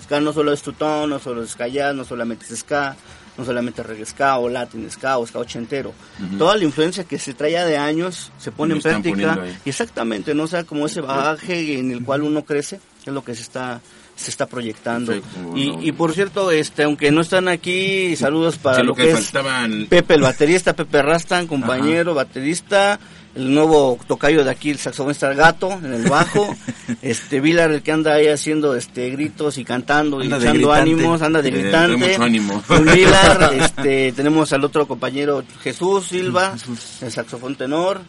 ska 0.00 0.20
no 0.20 0.32
solo 0.32 0.52
es 0.52 0.62
tutón, 0.62 1.10
no 1.10 1.18
solo 1.18 1.42
es 1.42 1.50
ska 1.50 1.68
jazz, 1.68 1.94
no 1.94 2.04
solamente 2.04 2.46
es 2.48 2.60
ska, 2.60 2.96
no 3.40 3.46
solamente 3.46 3.82
reggae 3.82 4.04
ska 4.04 4.38
o 4.38 4.48
latin 4.48 4.88
ska 4.90 5.18
o 5.18 5.26
ska 5.26 5.38
ochentero, 5.38 5.92
toda 6.38 6.56
la 6.56 6.64
influencia 6.64 7.04
que 7.04 7.18
se 7.18 7.34
traía 7.34 7.64
de 7.64 7.76
años 7.76 8.30
se 8.38 8.52
pone 8.52 8.74
en 8.74 8.82
práctica, 8.82 9.38
y 9.64 9.68
exactamente, 9.70 10.34
no 10.34 10.44
o 10.44 10.46
sea 10.46 10.64
como 10.64 10.86
ese 10.86 11.00
bagaje 11.00 11.78
en 11.78 11.90
el 11.90 12.04
cual 12.04 12.22
uno 12.22 12.44
crece, 12.44 12.80
es 13.04 13.12
lo 13.12 13.24
que 13.24 13.34
se 13.34 13.42
está 13.42 13.80
se 14.14 14.30
está 14.30 14.44
proyectando. 14.46 15.14
Y, 15.54 15.88
y 15.88 15.92
por 15.92 16.12
cierto, 16.12 16.50
este 16.50 16.82
aunque 16.82 17.10
no 17.10 17.22
están 17.22 17.48
aquí, 17.48 18.14
saludos 18.16 18.58
para 18.58 18.76
Sí, 18.76 18.82
lo, 18.82 18.88
lo 18.88 18.94
que, 18.94 19.04
que 19.04 19.10
es 19.12 19.30
faltaban. 19.30 19.86
Pepe 19.88 20.14
el 20.14 20.20
baterista, 20.20 20.76
Pepe 20.76 21.00
Rastan, 21.00 21.46
compañero, 21.46 22.12
baterista, 22.12 23.00
el 23.34 23.54
nuevo 23.54 23.98
tocayo 24.08 24.44
de 24.44 24.50
aquí, 24.50 24.70
el 24.70 24.78
saxofonista 24.78 25.30
el 25.30 25.36
gato, 25.36 25.70
en 25.72 25.92
el 25.92 26.08
bajo, 26.08 26.54
este 27.02 27.40
Vilar 27.40 27.70
el 27.70 27.82
que 27.82 27.92
anda 27.92 28.14
ahí 28.14 28.26
haciendo 28.28 28.74
este 28.74 29.10
gritos 29.10 29.56
y 29.58 29.64
cantando 29.64 30.20
y 30.20 30.24
Anda 30.24 30.38
echando 30.38 30.72
ánimos, 30.72 31.22
anda 31.22 31.40
de 31.42 31.48
Eh, 31.48 31.52
gritante. 31.52 31.96
trae 31.96 32.08
mucho 32.10 32.22
ánimo. 32.24 32.62
Un 32.68 32.84
Vilar, 32.92 33.54
este, 33.58 34.12
tenemos 34.12 34.52
al 34.52 34.64
otro 34.64 34.86
compañero 34.88 35.44
Jesús 35.62 36.06
Silva, 36.06 36.54
el 37.02 37.12
saxofón 37.12 37.54
tenor. 37.56 38.00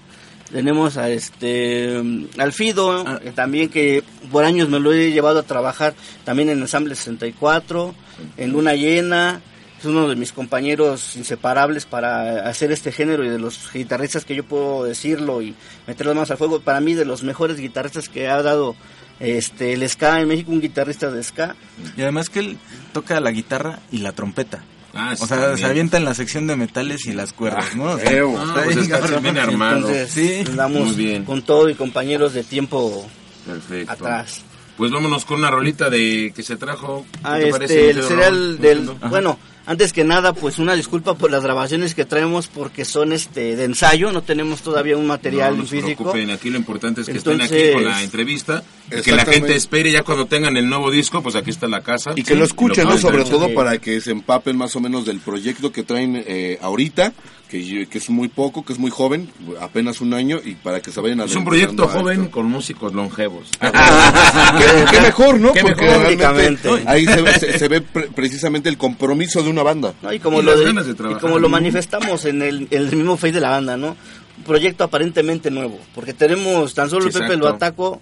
Tenemos 0.51 0.97
a 0.97 1.09
este 1.09 2.01
al 2.37 2.51
Fido, 2.51 3.05
Ah. 3.07 3.19
eh, 3.23 3.31
también 3.33 3.69
que 3.69 4.03
por 4.31 4.43
años 4.43 4.67
me 4.67 4.79
lo 4.81 4.91
he 4.91 5.11
llevado 5.11 5.39
a 5.39 5.43
trabajar 5.43 5.93
también 6.25 6.49
en 6.49 6.59
Ensamble 6.59 6.93
64, 6.95 7.95
en 8.37 8.51
Luna 8.51 8.73
Llena. 8.75 9.39
Es 9.81 9.85
uno 9.85 10.07
de 10.07 10.15
mis 10.15 10.31
compañeros 10.31 11.15
inseparables 11.15 11.85
para 11.85 12.47
hacer 12.47 12.71
este 12.71 12.91
género 12.91 13.25
y 13.25 13.29
de 13.29 13.39
los 13.39 13.57
guitarristas 13.73 14.25
que 14.25 14.35
yo 14.35 14.43
puedo 14.43 14.83
decirlo 14.83 15.41
y 15.41 15.55
meter 15.87 16.05
las 16.05 16.15
manos 16.15 16.29
al 16.31 16.37
fuego. 16.37 16.59
Para 16.61 16.79
mí, 16.81 16.93
de 16.93 17.03
los 17.03 17.23
mejores 17.23 17.57
guitarristas 17.59 18.07
que 18.07 18.27
ha 18.29 18.43
dado 18.43 18.75
este 19.19 19.73
el 19.73 19.87
ska 19.89 20.19
en 20.21 20.27
México, 20.27 20.51
un 20.51 20.61
guitarrista 20.61 21.09
de 21.09 21.23
ska. 21.23 21.55
Y 21.97 22.01
además 22.03 22.29
que 22.29 22.39
él 22.41 22.57
toca 22.93 23.19
la 23.19 23.31
guitarra 23.31 23.79
y 23.91 23.97
la 23.99 24.11
trompeta. 24.11 24.63
Ah, 24.93 25.15
sí, 25.17 25.23
o 25.23 25.27
sea, 25.27 25.37
también. 25.37 25.57
se 25.57 25.65
avienta 25.65 25.97
en 25.97 26.05
la 26.05 26.13
sección 26.13 26.45
de 26.45 26.55
metales 26.57 27.05
y 27.07 27.13
las 27.13 27.33
cuerdas, 27.33 27.75
¿no? 27.75 27.85
O 27.85 27.97
sea. 27.97 28.07
Ah, 28.11 28.13
está 28.13 28.63
pues 28.63 28.75
bien 28.75 28.93
está 28.93 29.19
bien 29.19 29.37
armado. 29.39 29.77
Entonces, 29.77 30.11
Sí, 30.11 30.43
andamos 30.47 30.87
muy 30.87 30.95
bien. 30.95 31.25
con 31.25 31.41
todo 31.41 31.69
y 31.69 31.75
compañeros 31.75 32.33
de 32.33 32.43
tiempo 32.43 33.09
Perfecto. 33.47 33.91
atrás. 33.91 34.41
Pues 34.77 34.91
vámonos 34.91 35.25
con 35.25 35.39
una 35.39 35.49
rolita 35.51 35.89
de 35.89 36.31
que 36.35 36.43
se 36.43 36.55
trajo. 36.57 37.05
¿Qué 37.11 37.19
Ah, 37.23 37.35
te 37.37 37.41
este, 37.43 37.51
parece, 37.51 37.89
el 37.89 38.03
cereal 38.03 38.57
del, 38.59 38.89
Ajá. 38.89 39.07
bueno, 39.09 39.39
antes 39.65 39.93
que 39.93 40.03
nada, 40.03 40.33
pues 40.33 40.59
una 40.59 40.73
disculpa 40.75 41.15
por 41.15 41.31
las 41.31 41.43
grabaciones 41.43 41.93
que 41.95 42.05
traemos 42.05 42.47
porque 42.47 42.83
son 42.85 43.11
este 43.13 43.55
de 43.55 43.63
ensayo, 43.65 44.11
no 44.11 44.21
tenemos 44.23 44.61
todavía 44.61 44.97
un 44.97 45.07
material 45.07 45.55
no, 45.55 45.63
no 45.63 45.69
se 45.69 45.75
físico. 45.81 46.03
preocupen, 46.11 46.31
aquí 46.31 46.49
lo 46.49 46.57
importante 46.57 47.01
es 47.01 47.07
que 47.07 47.17
estén 47.17 47.33
Entonces- 47.33 47.61
aquí 47.67 47.73
con 47.73 47.85
la 47.85 48.01
entrevista, 48.03 48.63
y 48.91 49.01
que 49.01 49.11
la 49.13 49.25
gente 49.25 49.55
espere 49.55 49.91
ya 49.91 50.03
cuando 50.03 50.25
tengan 50.25 50.57
el 50.57 50.67
nuevo 50.67 50.91
disco, 50.91 51.21
pues 51.23 51.35
aquí 51.35 51.49
está 51.51 51.67
la 51.67 51.81
casa. 51.81 52.11
Y 52.15 52.23
que 52.23 52.35
lo 52.35 52.43
escuchen, 52.43 52.83
¿no? 52.83 52.89
pueden 52.91 53.01
Sobre 53.01 53.23
todo 53.23 53.53
para 53.53 53.77
que 53.77 54.01
se 54.01 54.11
empapen 54.11 54.57
más 54.57 54.75
o 54.75 54.79
menos 54.81 55.05
del 55.05 55.19
proyecto 55.19 55.71
que 55.71 55.83
traen 55.83 56.21
eh, 56.27 56.57
ahorita, 56.61 57.13
que, 57.49 57.85
que 57.89 57.97
es 57.97 58.09
muy 58.09 58.29
poco, 58.29 58.63
que 58.63 58.71
es 58.73 58.79
muy 58.79 58.89
joven, 58.91 59.29
apenas 59.59 59.99
un 60.01 60.13
año, 60.13 60.39
y 60.43 60.55
para 60.55 60.79
que 60.81 60.89
se 60.91 60.99
vayan 61.01 61.19
Es 61.21 61.35
un 61.35 61.43
proyecto 61.45 61.83
a 61.83 61.87
joven 61.89 62.21
esto. 62.21 62.31
con 62.31 62.45
músicos 62.47 62.93
longevos. 62.93 63.47
¿Qué, 63.61 64.85
qué 64.91 65.01
mejor, 65.01 65.39
¿no? 65.39 65.51
Qué 65.53 65.61
Porque 65.61 65.83
mejor, 65.83 66.17
realmente 66.17 66.69
ahí 66.85 67.05
se 67.05 67.21
ve, 67.21 67.33
se- 67.39 67.59
se 67.59 67.67
ve 67.67 67.81
pre- 67.81 68.07
precisamente 68.07 68.69
el 68.69 68.77
compromiso 68.77 69.43
de 69.43 69.49
una 69.51 69.63
banda. 69.63 69.93
¿no? 70.01 70.11
Y 70.13 70.19
como 70.19 70.41
Y 70.41 70.43
lo 70.45 70.57
de- 70.57 70.69
y 70.71 71.13
como 71.19 71.39
lo 71.39 71.49
manifestamos 71.49 72.25
en 72.25 72.41
el, 72.41 72.67
mismo 72.69 73.17
face 73.17 73.33
de 73.33 73.41
la 73.41 73.49
banda, 73.51 73.77
¿no? 73.77 73.95
Un 74.37 74.43
proyecto 74.43 74.83
aparentemente 74.83 75.51
nuevo, 75.51 75.79
porque 75.93 76.13
tenemos 76.13 76.73
tan 76.73 76.89
solo 76.89 77.05
Sí, 77.05 77.11
Pepe 77.11 77.25
el 77.33 77.39
exacto. 77.39 77.51
Bataco 77.53 78.01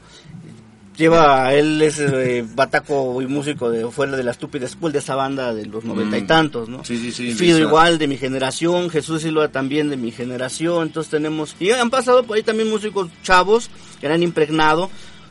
lleva 0.97 1.53
él 1.53 1.81
es 1.81 1.97
eh, 1.99 2.45
bataco 2.55 3.21
y 3.21 3.25
músico 3.27 3.69
de 3.71 3.89
fuera 3.89 4.17
de 4.17 4.23
la 4.23 4.31
estúpida 4.31 4.67
school 4.67 4.91
de 4.91 4.99
esa 4.99 5.15
banda 5.15 5.53
de 5.53 5.65
los 5.65 5.85
noventa 5.85 6.17
y 6.17 6.23
Mm. 6.23 6.27
tantos 6.27 6.67
no 6.67 6.83
Sí, 6.83 6.97
sí, 6.97 7.11
sí, 7.13 7.31
Fido 7.33 7.57
igual 7.57 7.97
de 7.97 8.07
mi 8.07 8.17
generación 8.17 8.89
Jesús 8.89 9.21
Silva 9.21 9.47
también 9.47 9.89
de 9.89 9.95
mi 9.95 10.11
generación 10.11 10.87
entonces 10.87 11.09
tenemos 11.09 11.55
y 11.59 11.71
han 11.71 11.89
pasado 11.89 12.23
por 12.23 12.35
ahí 12.35 12.43
también 12.43 12.69
músicos 12.69 13.07
chavos 13.23 13.69
que 14.01 14.07
han 14.07 14.21
impregnado 14.23 14.89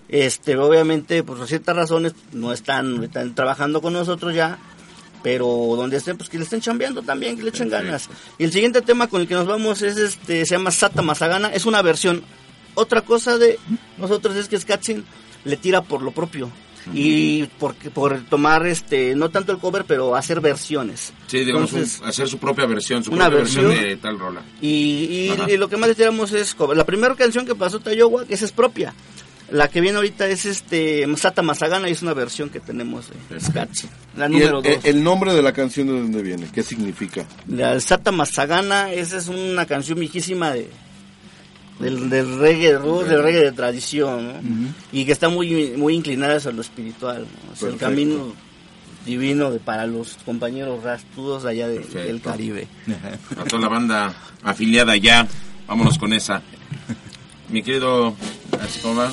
este 0.09 0.57
obviamente 0.57 1.23
pues, 1.23 1.39
por 1.39 1.47
ciertas 1.49 1.77
razones 1.77 2.15
no 2.33 2.51
están, 2.55 3.05
están 3.05 3.35
trabajando 3.35 3.83
con 3.83 3.93
nosotros 3.93 4.35
ya 4.35 4.57
pero 5.23 5.47
donde 5.77 5.97
estén, 5.99 6.17
pues 6.17 6.29
que 6.29 6.39
le 6.39 6.45
estén 6.45 6.61
chambeando 6.61 7.03
también, 7.03 7.37
que 7.37 7.43
le 7.43 7.51
echen 7.51 7.69
ganas. 7.69 8.09
Y 8.39 8.45
el 8.45 8.53
siguiente 8.53 8.83
tema 8.83 9.07
con 9.09 9.21
el 9.23 9.29
que 9.29 9.35
nos 9.35 9.47
vamos 9.47 9.83
es 9.83 9.97
este, 9.97 10.45
se 10.47 10.55
llama 10.55 10.71
Sata 10.71 11.03
Mazagana, 11.03 11.49
es 11.49 11.67
una 11.67 11.83
versión. 11.83 12.23
Otra 12.75 13.01
cosa 13.03 13.39
de 13.39 13.59
nosotros 13.97 14.37
es 14.37 14.49
que 14.49 14.59
Skatsin 14.59 15.05
le 15.45 15.57
tira 15.57 15.83
por 15.83 16.03
lo 16.03 16.13
propio. 16.13 16.51
Y 16.95 17.45
por, 17.59 17.75
por 17.75 18.19
tomar, 18.31 18.67
este, 18.67 19.15
no 19.15 19.29
tanto 19.29 19.53
el 19.53 19.59
cover, 19.59 19.85
pero 19.85 20.17
hacer 20.17 20.41
versiones. 20.41 21.13
Sí, 21.27 21.41
digamos, 21.45 21.71
un- 21.73 21.81
Entonces, 21.81 22.01
hacer 22.03 22.29
su 22.29 22.39
propia 22.39 22.65
versión, 22.65 23.05
su 23.05 23.11
una 23.11 23.25
propia 23.27 23.41
versión, 23.45 23.65
versión. 23.67 23.89
de 23.91 23.97
tal 23.97 24.19
rola. 24.19 24.43
y, 24.63 24.69
y- 24.69 25.53
y 25.53 25.57
lo 25.59 25.69
que 25.69 25.77
más 25.77 25.89
le 25.91 25.95
tiramos 25.95 26.33
es 26.33 26.55
cover. 26.55 26.79
La 26.79 26.87
primera 26.87 27.15
canción 27.15 27.45
que 27.45 27.55
pasó 27.55 27.79
Tayowa, 27.81 28.25
que 28.25 28.33
esa 28.35 28.47
es 28.47 28.53
propia. 28.53 28.95
La 29.51 29.69
que 29.69 29.81
viene 29.81 29.97
ahorita 29.97 30.27
es 30.27 30.45
este 30.45 31.07
Sata 31.17 31.41
Mazagana 31.43 31.89
y 31.89 31.93
es 31.93 32.03
una 32.03 32.13
versión 32.13 32.51
que 32.51 32.61
tenemos 32.61 33.07
de 33.31 33.41
Skatsin. 33.41 33.89
La 34.17 34.29
número 34.29 34.59
el, 34.63 34.75
dos. 34.75 34.85
el- 34.85 35.03
nombre 35.03 35.33
de 35.33 35.41
la 35.43 35.53
canción 35.55 35.87
de 35.87 35.95
dónde 35.95 36.23
viene, 36.23 36.49
qué 36.53 36.63
significa. 36.63 37.25
La 37.47 37.81
Sata 37.81 38.13
Mazagana, 38.13 38.93
esa 38.93 39.17
es 39.17 39.29
una 39.29 39.65
canción 39.65 39.99
viejísima 40.01 40.51
de 40.53 40.69
del, 41.81 42.11
del 42.11 42.39
reggae 42.41 42.73
de 42.73 42.79
roots, 42.79 43.09
del 43.09 43.23
reggae 43.23 43.45
de 43.45 43.53
tradición, 43.53 44.27
¿no? 44.43 44.75
y 44.93 45.05
que 45.07 45.13
está 45.13 45.29
muy 45.29 45.75
muy 45.77 45.95
inclinada 45.95 46.37
hacia 46.37 46.51
lo 46.51 46.61
espiritual, 46.61 47.21
¿no? 47.47 47.53
Hacia 47.53 47.69
el 47.69 47.77
camino 47.77 48.35
divino 49.07 49.51
de 49.53 49.61
para 49.61 49.87
los 49.87 50.19
compañeros 50.27 50.83
rastudos 50.83 51.45
allá 51.47 51.69
de- 51.69 51.79
del 51.79 52.21
Caribe. 52.21 52.67
A 53.41 53.45
toda 53.45 53.63
la 53.63 53.69
banda 53.69 54.13
afiliada 54.43 54.97
ya, 54.97 55.27
vámonos 55.67 55.97
con 55.99 56.13
esa. 56.13 56.43
Mi 57.49 57.63
querido 57.63 58.15
Ascoma, 58.61 59.11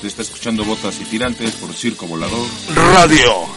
te 0.00 0.06
está 0.06 0.22
escuchando 0.22 0.64
Botas 0.64 1.00
y 1.00 1.04
Tirantes 1.04 1.52
por 1.52 1.72
Circo 1.74 2.06
Volador. 2.06 2.46
Radio. 2.74 3.48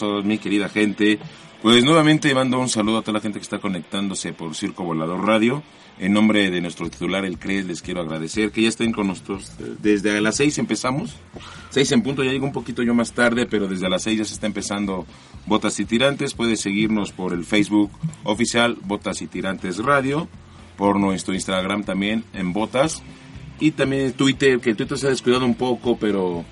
Regreso, 0.00 0.26
mi 0.26 0.38
querida 0.38 0.68
gente. 0.68 1.18
Pues 1.62 1.84
nuevamente 1.84 2.34
mando 2.34 2.58
un 2.58 2.68
saludo 2.68 2.98
a 2.98 3.02
toda 3.02 3.14
la 3.14 3.20
gente 3.20 3.38
que 3.38 3.42
está 3.42 3.58
conectándose 3.58 4.32
por 4.32 4.54
Circo 4.54 4.84
Volador 4.84 5.26
Radio. 5.26 5.62
En 5.98 6.14
nombre 6.14 6.50
de 6.50 6.62
nuestro 6.62 6.88
titular, 6.88 7.26
el 7.26 7.38
CRES, 7.38 7.66
les 7.66 7.82
quiero 7.82 8.00
agradecer 8.00 8.50
que 8.50 8.62
ya 8.62 8.70
estén 8.70 8.92
con 8.92 9.08
nosotros. 9.08 9.52
Desde 9.82 10.18
las 10.22 10.36
seis 10.36 10.56
empezamos. 10.58 11.14
Seis 11.68 11.92
en 11.92 12.02
punto, 12.02 12.24
ya 12.24 12.32
llego 12.32 12.46
un 12.46 12.52
poquito 12.52 12.82
yo 12.82 12.94
más 12.94 13.12
tarde, 13.12 13.44
pero 13.44 13.68
desde 13.68 13.90
las 13.90 14.02
seis 14.04 14.18
ya 14.18 14.24
se 14.24 14.32
está 14.32 14.46
empezando 14.46 15.04
Botas 15.44 15.78
y 15.78 15.84
Tirantes. 15.84 16.32
Puedes 16.32 16.60
seguirnos 16.60 17.12
por 17.12 17.34
el 17.34 17.44
Facebook 17.44 17.90
oficial 18.24 18.78
Botas 18.82 19.20
y 19.20 19.26
Tirantes 19.26 19.76
Radio, 19.76 20.26
por 20.78 20.98
nuestro 20.98 21.34
Instagram 21.34 21.84
también 21.84 22.24
en 22.32 22.54
Botas. 22.54 23.02
Y 23.58 23.72
también 23.72 24.14
Twitter, 24.14 24.58
que 24.60 24.74
Twitter 24.74 24.96
se 24.96 25.08
ha 25.08 25.10
descuidado 25.10 25.44
un 25.44 25.54
poco, 25.54 25.98
pero 25.98 26.46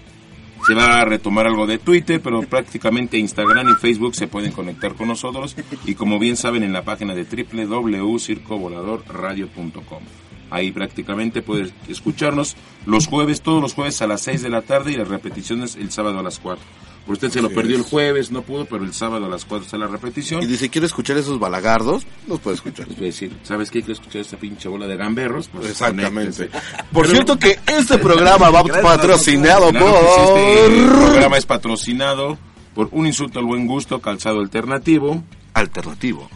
se 0.67 0.75
va 0.75 1.01
a 1.01 1.05
retomar 1.05 1.47
algo 1.47 1.67
de 1.67 1.79
Twitter, 1.79 2.21
pero 2.23 2.41
prácticamente 2.43 3.19
Instagram 3.19 3.71
y 3.71 3.75
Facebook 3.75 4.15
se 4.15 4.29
pueden 4.29 4.53
conectar 4.53 4.95
con 4.95 5.09
nosotros 5.09 5.57
y 5.85 5.95
como 5.95 6.19
bien 6.19 6.37
saben 6.37 6.63
en 6.63 6.73
la 6.73 6.83
página 6.83 7.15
de 7.15 7.25
www.circovoladorradio.com. 7.25 10.03
Ahí 10.51 10.73
prácticamente 10.73 11.43
puedes 11.43 11.75
escucharnos 11.89 12.57
los 12.87 13.07
jueves, 13.07 13.43
todos 13.43 13.61
los 13.61 13.75
jueves 13.75 14.01
a 14.01 14.07
las 14.07 14.23
6 14.23 14.43
de 14.43 14.49
la 14.49 14.63
tarde 14.63 14.93
y 14.93 14.97
las 14.97 15.09
repeticiones 15.09 15.77
el 15.77 15.91
sábado 15.91 16.19
a 16.19 16.23
las 16.23 16.39
4. 16.39 16.65
Por 17.09 17.15
usted 17.15 17.31
se 17.31 17.41
lo 17.41 17.49
perdió 17.49 17.77
el 17.77 17.81
es. 17.81 17.89
jueves, 17.89 18.31
no 18.31 18.43
pudo, 18.43 18.67
pero 18.67 18.85
el 18.85 18.93
sábado 18.93 19.25
a 19.25 19.29
las 19.31 19.47
4 19.47 19.65
está 19.65 19.79
la 19.79 19.87
repetición. 19.87 20.43
Y 20.43 20.47
dice, 20.47 20.69
¿quiere 20.69 20.87
escuchar 20.87 21.17
esos 21.17 21.39
balagardos? 21.41 22.07
Los 22.27 22.39
puede 22.41 22.57
escuchar. 22.57 22.87
A 22.87 23.01
decir, 23.01 23.33
¿sabes 23.45 23.71
qué? 23.71 23.81
Quiero 23.81 23.95
escuchar 23.95 24.21
esta 24.21 24.37
pinche 24.37 24.69
bola 24.69 24.87
de 24.87 24.95
gamberros. 24.99 25.49
Pues, 25.49 25.71
Exactamente. 25.71 26.51
Por 26.93 27.07
Pero- 27.07 27.09
cierto 27.15 27.39
que 27.39 27.59
este 27.67 27.97
programa 27.97 28.51
va 28.51 28.63
patrocinado 28.63 29.69
este 29.69 29.79
por... 29.81 30.99
programa 30.99 31.39
es 31.39 31.47
patrocinado 31.47 32.37
por 32.75 32.91
Un 32.93 33.07
Insulto 33.07 33.39
al 33.39 33.47
Buen 33.47 33.67
Gusto, 33.67 34.01
Calzado 34.03 34.41
Alternativo, 34.41 35.25
Alternativo. 35.55 36.29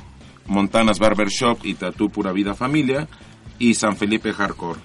Montanas 0.46 0.98
Barber 0.98 1.28
Shop 1.28 1.58
y 1.64 1.74
Tatú 1.74 2.08
Pura 2.10 2.32
Vida 2.32 2.54
Familia 2.54 3.08
y 3.58 3.74
San 3.74 3.96
Felipe 3.98 4.32
Hardcore. 4.32 4.80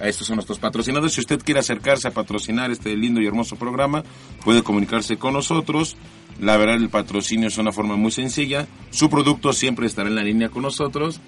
Estos 0.00 0.26
son 0.26 0.36
nuestros 0.36 0.58
patrocinadores. 0.58 1.14
Si 1.14 1.20
usted 1.20 1.40
quiere 1.42 1.60
acercarse 1.60 2.08
a 2.08 2.10
patrocinar 2.10 2.70
este 2.70 2.94
lindo 2.96 3.20
y 3.20 3.26
hermoso 3.26 3.56
programa, 3.56 4.02
puede 4.44 4.62
comunicarse 4.62 5.16
con 5.16 5.32
nosotros. 5.32 5.96
La 6.38 6.56
verdad, 6.56 6.76
el 6.76 6.90
patrocinio 6.90 7.48
es 7.48 7.56
una 7.56 7.72
forma 7.72 7.96
muy 7.96 8.10
sencilla. 8.10 8.66
Su 8.90 9.08
producto 9.08 9.52
siempre 9.52 9.86
estará 9.86 10.08
en 10.08 10.16
la 10.16 10.22
línea 10.22 10.50
con 10.50 10.62
nosotros 10.62 11.20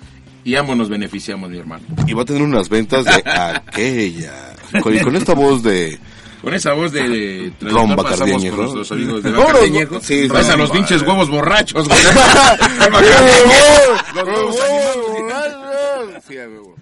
y 0.44 0.56
ambos 0.56 0.76
nos 0.76 0.88
beneficiamos, 0.88 1.50
mi 1.50 1.58
hermano. 1.58 1.84
Y 2.06 2.12
va 2.12 2.22
a 2.22 2.24
tener 2.24 2.42
unas 2.42 2.68
ventas 2.68 3.04
de 3.04 3.22
aquella. 3.30 4.54
Con, 4.82 5.16
esta 5.16 5.34
voz 5.34 5.62
de... 5.62 5.98
Con 6.42 6.54
esa 6.54 6.72
voz 6.72 6.92
de, 6.92 7.52
pasamos 7.60 7.96
Bacardiñejo. 7.96 8.56
con 8.56 8.64
nuestros 8.64 8.92
amigos 8.92 9.22
de 9.22 9.30
no, 9.32 10.00
sí, 10.00 10.28
a 10.30 10.56
los 10.56 10.70
pinches 10.70 11.02
huevos 11.02 11.28
borrachos, 11.28 11.88
güey. 11.88 12.00
Los 14.14 14.24
huevos. 14.24 14.56
Sí, 16.28 16.36
huevo. 16.36 16.77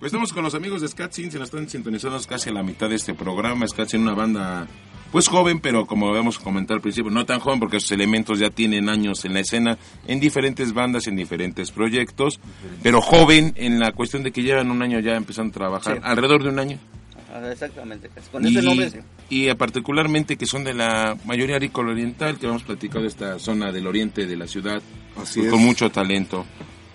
Pues 0.00 0.12
estamos 0.12 0.32
con 0.32 0.42
los 0.42 0.54
amigos 0.54 0.80
de 0.80 0.88
Scatsin, 0.88 1.30
se 1.30 1.38
nos 1.38 1.48
están 1.48 1.68
sintonizando 1.68 2.18
casi 2.26 2.48
a 2.48 2.52
la 2.54 2.62
mitad 2.62 2.88
de 2.88 2.96
este 2.96 3.12
programa. 3.12 3.66
Scatsin, 3.68 4.00
una 4.00 4.14
banda 4.14 4.66
pues 5.12 5.28
joven, 5.28 5.60
pero 5.60 5.86
como 5.86 6.08
habíamos 6.08 6.38
comentado 6.38 6.76
al 6.76 6.80
principio, 6.80 7.10
no 7.10 7.26
tan 7.26 7.40
joven 7.40 7.58
porque 7.60 7.76
esos 7.78 7.90
elementos 7.92 8.38
ya 8.38 8.48
tienen 8.48 8.88
años 8.88 9.24
en 9.26 9.34
la 9.34 9.40
escena, 9.40 9.76
en 10.06 10.18
diferentes 10.20 10.72
bandas, 10.72 11.06
en 11.06 11.16
diferentes 11.16 11.70
proyectos, 11.70 12.40
pero 12.82 13.02
joven 13.02 13.52
en 13.56 13.78
la 13.78 13.92
cuestión 13.92 14.22
de 14.22 14.30
que 14.32 14.42
llevan 14.42 14.70
un 14.70 14.80
año 14.80 15.00
ya 15.00 15.16
empezando 15.16 15.50
a 15.50 15.52
trabajar, 15.54 15.96
Sí. 15.96 16.00
alrededor 16.04 16.42
de 16.44 16.48
un 16.48 16.58
año. 16.60 16.78
Ah, 17.32 17.42
Exactamente, 17.52 18.08
con 18.32 18.44
ese 18.46 18.62
nombre 18.62 18.90
sí. 18.90 18.98
y 19.28 19.48
eh, 19.48 19.54
particularmente 19.54 20.36
que 20.36 20.46
son 20.46 20.64
de 20.64 20.74
la 20.74 21.16
mayoría 21.26 21.56
agrícola 21.56 21.90
oriental, 21.90 22.38
que 22.38 22.46
hemos 22.46 22.62
platicado 22.62 23.02
de 23.02 23.08
esta 23.08 23.38
zona 23.38 23.70
del 23.70 23.86
oriente 23.86 24.26
de 24.26 24.36
la 24.36 24.46
ciudad, 24.46 24.80
Así 25.20 25.40
pues, 25.40 25.52
con 25.52 25.60
mucho 25.62 25.90
talento. 25.90 26.46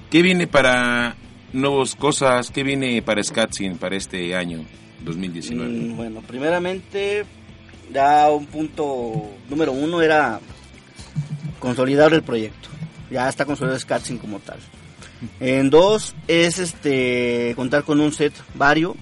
¿Qué 0.10 0.22
viene 0.22 0.48
para 0.48 1.16
nuevas 1.56 1.96
cosas? 1.96 2.52
¿Qué 2.52 2.64
viene 2.64 3.02
para 3.02 3.24
Skatsin 3.24 3.78
para 3.78 3.96
este 3.96 4.36
año 4.36 4.64
2019? 5.04 5.70
Mm, 5.70 5.96
bueno, 5.98 6.22
primeramente, 6.22 7.26
ya 7.94 8.30
un 8.30 8.46
punto 8.46 9.30
número 9.50 9.72
uno 9.72 10.02
era 10.02 10.40
consolidar 11.60 12.14
el 12.14 12.24
proyecto. 12.24 12.70
Ya 13.10 13.30
está 13.30 13.46
consolidado 13.46 13.80
Skatsin 13.80 14.18
como 14.18 14.40
tal. 14.40 14.60
En 15.40 15.70
dos 15.70 16.16
es 16.28 16.60
este 16.60 17.54
contar 17.56 17.84
con 17.84 18.00
un 18.02 18.12
set 18.12 18.34
vario 18.54 18.96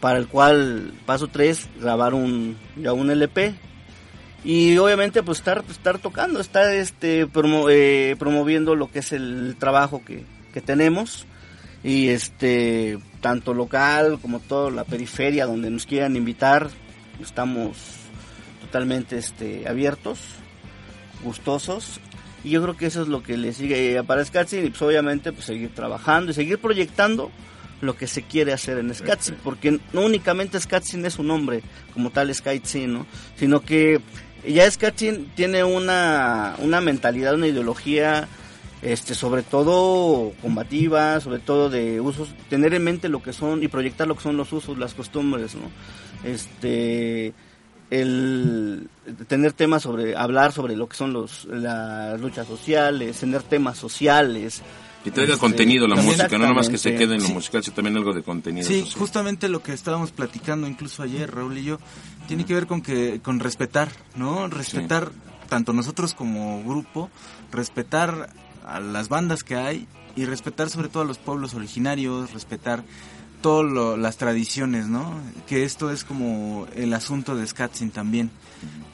para 0.00 0.18
el 0.18 0.26
cual 0.26 0.92
paso 1.06 1.28
tres 1.28 1.68
grabar 1.80 2.14
un 2.14 2.56
ya 2.76 2.92
un 2.92 3.10
LP 3.10 3.54
y 4.44 4.76
obviamente 4.78 5.22
pues 5.22 5.38
estar 5.38 5.62
estar 5.70 5.98
tocando 5.98 6.40
estar 6.40 6.72
este 6.74 7.26
promo- 7.28 7.68
eh, 7.70 8.16
promoviendo 8.18 8.74
lo 8.74 8.90
que 8.90 9.00
es 9.00 9.12
el 9.12 9.56
trabajo 9.58 10.02
que, 10.04 10.24
que 10.52 10.60
tenemos 10.62 11.26
y 11.82 12.08
este 12.08 12.98
tanto 13.20 13.54
local 13.54 14.18
como 14.20 14.40
toda 14.40 14.70
la 14.70 14.84
periferia 14.84 15.46
donde 15.46 15.70
nos 15.70 15.86
quieran 15.86 16.16
invitar 16.16 16.68
estamos 17.20 17.76
totalmente 18.60 19.18
este 19.18 19.66
abiertos 19.68 20.18
gustosos 21.22 22.00
y 22.44 22.50
yo 22.50 22.62
creo 22.62 22.76
que 22.76 22.86
eso 22.86 23.02
es 23.02 23.08
lo 23.08 23.22
que 23.22 23.36
le 23.36 23.52
sigue 23.52 23.96
eh, 23.96 24.02
para 24.02 24.24
Skatsin 24.24 24.66
y 24.66 24.70
pues 24.70 24.82
obviamente 24.82 25.32
pues 25.32 25.46
seguir 25.46 25.74
trabajando 25.74 26.30
y 26.30 26.34
seguir 26.34 26.58
proyectando 26.58 27.30
lo 27.80 27.96
que 27.96 28.06
se 28.06 28.22
quiere 28.22 28.52
hacer 28.52 28.78
en 28.78 28.94
Skatsin 28.94 29.36
porque 29.42 29.80
no 29.92 30.02
únicamente 30.02 30.60
Skatsin 30.60 31.04
es 31.06 31.18
un 31.18 31.28
nombre 31.28 31.62
como 31.94 32.10
tal 32.10 32.34
Skatsin 32.34 32.92
¿no? 32.92 33.06
sino 33.36 33.60
que 33.60 34.00
ya 34.46 34.70
Skatsin 34.70 35.30
tiene 35.34 35.64
una, 35.64 36.56
una 36.58 36.80
mentalidad 36.80 37.34
una 37.34 37.46
ideología 37.46 38.28
este 38.82 39.14
sobre 39.14 39.42
todo 39.42 40.32
combativa 40.40 41.20
sobre 41.20 41.38
todo 41.38 41.68
de 41.68 42.00
usos 42.00 42.30
tener 42.48 42.72
en 42.74 42.82
mente 42.84 43.08
lo 43.08 43.22
que 43.22 43.32
son 43.32 43.62
y 43.62 43.68
proyectar 43.68 44.08
lo 44.08 44.16
que 44.16 44.22
son 44.22 44.36
los 44.36 44.52
usos 44.52 44.78
las 44.78 44.94
costumbres 44.94 45.54
no 45.54 45.70
este 46.24 47.34
el 47.90 48.88
tener 49.28 49.52
temas 49.52 49.82
sobre 49.82 50.16
hablar 50.16 50.52
sobre 50.52 50.76
lo 50.76 50.88
que 50.88 50.96
son 50.96 51.12
los 51.12 51.44
las 51.46 52.20
luchas 52.20 52.46
sociales 52.46 53.18
tener 53.18 53.42
temas 53.42 53.76
sociales 53.78 54.62
Que 55.02 55.10
traiga 55.10 55.32
este, 55.34 55.40
contenido 55.40 55.88
la 55.88 55.96
música, 55.96 56.38
no 56.38 56.46
nomás 56.46 56.68
que 56.68 56.78
se 56.78 56.94
quede 56.94 57.14
en 57.16 57.22
lo 57.22 57.26
Sí. 57.28 57.32
musical, 57.32 57.64
sino 57.64 57.74
también 57.74 57.96
algo 57.96 58.12
de 58.12 58.22
contenido. 58.22 58.66
Sí, 58.68 58.80
social. 58.80 58.98
justamente 58.98 59.48
lo 59.48 59.62
que 59.62 59.72
estábamos 59.72 60.10
platicando 60.12 60.66
incluso 60.68 61.02
ayer, 61.02 61.34
Raúl 61.34 61.56
y 61.56 61.64
yo, 61.64 61.78
tiene 62.28 62.44
que 62.44 62.52
ver 62.52 62.66
con 62.66 62.82
que 62.82 63.20
con 63.22 63.40
respetar, 63.40 63.88
¿no? 64.14 64.46
Respetar 64.48 65.10
tanto 65.48 65.72
nosotros 65.72 66.12
como 66.12 66.62
grupo, 66.64 67.08
respetar 67.50 68.28
a 68.66 68.80
las 68.80 69.08
bandas 69.08 69.44
que 69.44 69.56
hay 69.56 69.86
y 70.16 70.24
respetar 70.24 70.68
sobre 70.70 70.88
todo 70.88 71.02
a 71.02 71.06
los 71.06 71.18
pueblos 71.18 71.54
originarios, 71.54 72.32
respetar 72.32 72.84
todas 73.40 73.98
las 73.98 74.16
tradiciones, 74.16 74.88
¿no? 74.88 75.14
Que 75.46 75.64
esto 75.64 75.90
es 75.90 76.04
como 76.04 76.66
el 76.74 76.92
asunto 76.92 77.36
de 77.36 77.46
Skatsin 77.46 77.90
también. 77.90 78.30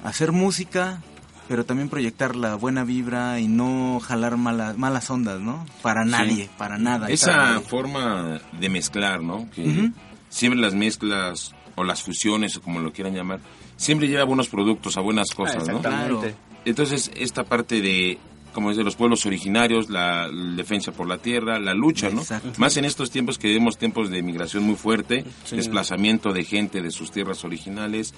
Hacer 0.04 0.32
música, 0.32 1.02
pero 1.48 1.64
también 1.64 1.88
proyectar 1.88 2.36
la 2.36 2.54
buena 2.54 2.84
vibra 2.84 3.40
y 3.40 3.48
no 3.48 4.00
jalar 4.00 4.36
malas 4.36 4.76
malas 4.76 5.10
ondas, 5.10 5.40
¿no? 5.40 5.66
Para 5.82 6.04
nadie, 6.04 6.48
para 6.58 6.78
nada. 6.78 7.08
Esa 7.08 7.60
forma 7.60 8.40
de 8.58 8.68
mezclar, 8.68 9.22
¿no? 9.22 9.48
Que 9.50 9.90
siempre 10.28 10.60
las 10.60 10.74
mezclas 10.74 11.54
o 11.76 11.84
las 11.84 12.02
fusiones 12.02 12.56
o 12.56 12.62
como 12.62 12.80
lo 12.80 12.92
quieran 12.92 13.14
llamar, 13.14 13.40
siempre 13.76 14.08
lleva 14.08 14.24
buenos 14.24 14.48
productos, 14.48 14.96
a 14.96 15.00
buenas 15.00 15.30
cosas, 15.34 15.68
¿no? 15.68 15.76
exactamente 15.76 16.34
Entonces, 16.64 17.10
esta 17.14 17.44
parte 17.44 17.80
de, 17.80 18.18
como 18.56 18.70
es 18.70 18.78
de 18.78 18.84
los 18.84 18.96
pueblos 18.96 19.26
originarios, 19.26 19.90
la, 19.90 20.28
la 20.28 20.56
defensa 20.56 20.90
por 20.90 21.06
la 21.06 21.18
tierra, 21.18 21.60
la 21.60 21.74
lucha, 21.74 22.08
¿no? 22.08 22.22
Exacto. 22.22 22.52
Más 22.56 22.74
en 22.78 22.86
estos 22.86 23.10
tiempos 23.10 23.36
que 23.36 23.52
vemos 23.52 23.76
tiempos 23.76 24.08
de 24.08 24.22
migración 24.22 24.62
muy 24.64 24.76
fuerte, 24.76 25.26
Sí. 25.44 25.56
desplazamiento 25.56 26.32
de 26.32 26.42
gente 26.42 26.80
de 26.80 26.90
sus 26.90 27.10
tierras 27.10 27.44
originales, 27.44 28.14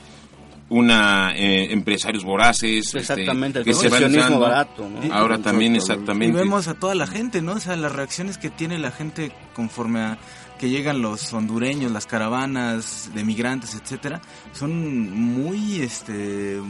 una 0.68 1.32
eh, 1.34 1.72
empresarios 1.72 2.22
voraces, 2.22 2.86
este, 2.86 2.98
Exactamente, 3.00 3.58
el 3.58 3.64
que 3.64 3.74
se 3.74 3.88
van 3.88 4.38
barato, 4.38 4.88
¿no? 4.88 5.12
Ahora 5.12 5.38
también 5.38 5.74
Y 5.74 5.78
exactamente. 5.78 6.38
vemos 6.38 6.68
a 6.68 6.74
toda 6.74 6.94
la 6.94 7.08
gente, 7.08 7.42
¿no? 7.42 7.54
O 7.54 7.60
sea, 7.60 7.74
las 7.74 7.90
reacciones 7.90 8.38
que 8.38 8.48
tiene 8.50 8.78
la 8.78 8.92
gente 8.92 9.32
conforme 9.54 10.00
a 10.00 10.18
que 10.60 10.68
llegan 10.70 11.02
los 11.02 11.32
hondureños, 11.32 11.90
las 11.90 12.06
caravanas 12.06 13.10
de 13.14 13.24
migrantes, 13.24 13.74
etcétera, 13.74 14.20
son 14.52 15.10
muy, 15.12 15.80
este, 15.80 16.60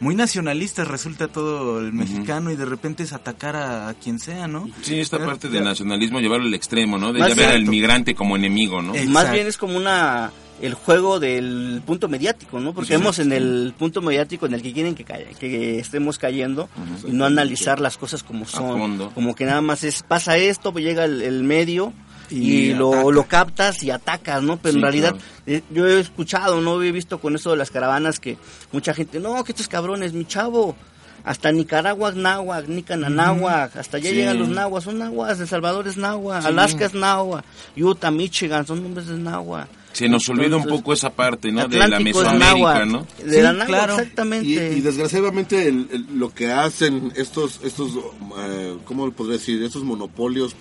muy 0.00 0.14
nacionalistas. 0.14 0.86
Resulta 0.88 1.28
todo 1.28 1.80
el 1.80 1.92
mexicano 1.92 2.50
y 2.50 2.56
de 2.56 2.64
repente 2.64 3.02
es 3.02 3.12
atacar 3.12 3.56
a, 3.56 3.88
a 3.88 3.94
quien 3.94 4.18
sea, 4.18 4.46
¿no? 4.48 4.68
Sí, 4.82 4.98
esta 5.00 5.18
Pero- 5.18 5.30
parte 5.30 5.48
del 5.48 5.64
nacionalismo 5.64 6.20
llevarlo 6.20 6.46
al 6.46 6.54
extremo, 6.54 6.98
¿no? 6.98 7.12
De 7.12 7.20
ya 7.20 7.34
ver 7.34 7.50
al 7.50 7.64
migrante 7.66 8.14
como 8.14 8.36
enemigo, 8.36 8.82
¿no? 8.82 8.92
Más 9.08 9.30
bien 9.32 9.46
es 9.46 9.56
como 9.56 9.76
una 9.76 10.32
el 10.62 10.74
juego 10.74 11.18
del 11.18 11.82
punto 11.84 12.08
mediático, 12.08 12.60
¿no? 12.60 12.72
Porque 12.72 12.92
Sí, 12.94 12.98
vemos 12.98 13.16
sí. 13.16 13.22
en 13.22 13.32
el 13.32 13.74
punto 13.76 14.00
mediático 14.00 14.46
en 14.46 14.54
el 14.54 14.62
que 14.62 14.72
quieren 14.72 14.94
que, 14.94 15.04
calla- 15.04 15.30
que 15.38 15.80
estemos 15.80 16.16
cayendo 16.16 16.68
y 17.06 17.10
no 17.10 17.24
analizar 17.24 17.80
las 17.80 17.98
cosas 17.98 18.22
como 18.22 18.46
son. 18.46 19.10
Como 19.14 19.34
que 19.34 19.44
nada 19.46 19.60
más 19.60 19.82
es, 19.82 20.04
pasa 20.04 20.36
esto, 20.36 20.72
pues 20.72 20.84
llega 20.84 21.04
el, 21.06 21.22
el 21.22 21.42
medio 21.42 21.92
y, 22.34 22.70
Y 22.70 22.74
lo, 22.74 23.24
captas 23.28 23.82
y 23.82 23.90
atacas, 23.90 24.42
¿no? 24.42 24.56
Pero 24.58 24.72
Sí, 24.72 24.76
en 24.78 24.82
realidad 24.82 25.10
claro. 25.10 25.24
eh, 25.46 25.62
yo 25.70 25.86
he 25.86 26.00
escuchado, 26.00 26.60
¿no? 26.60 26.82
He 26.82 26.92
visto 26.92 27.18
con 27.20 27.34
eso 27.34 27.50
de 27.50 27.56
las 27.56 27.70
caravanas 27.70 28.18
que 28.20 28.36
mucha 28.72 28.94
gente, 28.94 29.20
no, 29.20 29.42
que 29.44 29.52
estos 29.52 29.68
cabrones, 29.68 30.12
mi 30.12 30.24
chavo, 30.24 30.76
hasta 31.24 31.50
Nicaragua 31.52 32.10
es 32.10 32.16
náhuatl, 32.16 32.70
Nicananahuac, 32.74 33.76
hasta 33.76 33.96
allá 33.96 34.10
Sí. 34.10 34.16
llegan 34.16 34.38
los 34.38 34.48
nahuas, 34.48 34.84
son 34.84 34.98
nahuas, 34.98 35.40
El 35.40 35.48
Salvador 35.48 35.88
es 35.88 35.96
náhuatl, 35.96 36.46
Alaska 36.46 36.84
es 36.86 36.94
náhuatl, 36.94 37.46
Utah, 37.76 38.10
Michigan, 38.10 38.66
son 38.66 38.82
nombres 38.82 39.06
de 39.06 39.16
náhuatl. 39.16 39.70
Se 39.94 40.08
nos 40.08 40.28
olvida 40.28 40.56
un 40.56 40.64
poco 40.64 40.92
esa 40.92 41.10
parte, 41.10 41.52
¿no? 41.52 41.68
De 41.68 41.78
la 41.78 42.00
Mesoamérica, 42.00 42.84
¿no? 42.84 43.06
De 43.24 43.40
la 43.42 43.52
Sí, 43.52 43.56
náhuatl, 43.58 43.66
claro. 43.66 43.94
exactamente. 43.94 44.48
Y, 44.48 44.78
y 44.78 44.80
desgraciadamente 44.80 45.68
el- 45.68 45.88
el- 45.92 46.18
lo 46.18 46.34
que 46.34 46.50
hacen 46.50 47.12
estos, 47.14 47.60
estos 47.62 47.92
eh, 48.40 48.76
¿cómo 48.84 49.08
podría 49.12 49.38
decir? 49.38 49.62
Estos 49.62 49.84
monopolios, 49.84 50.56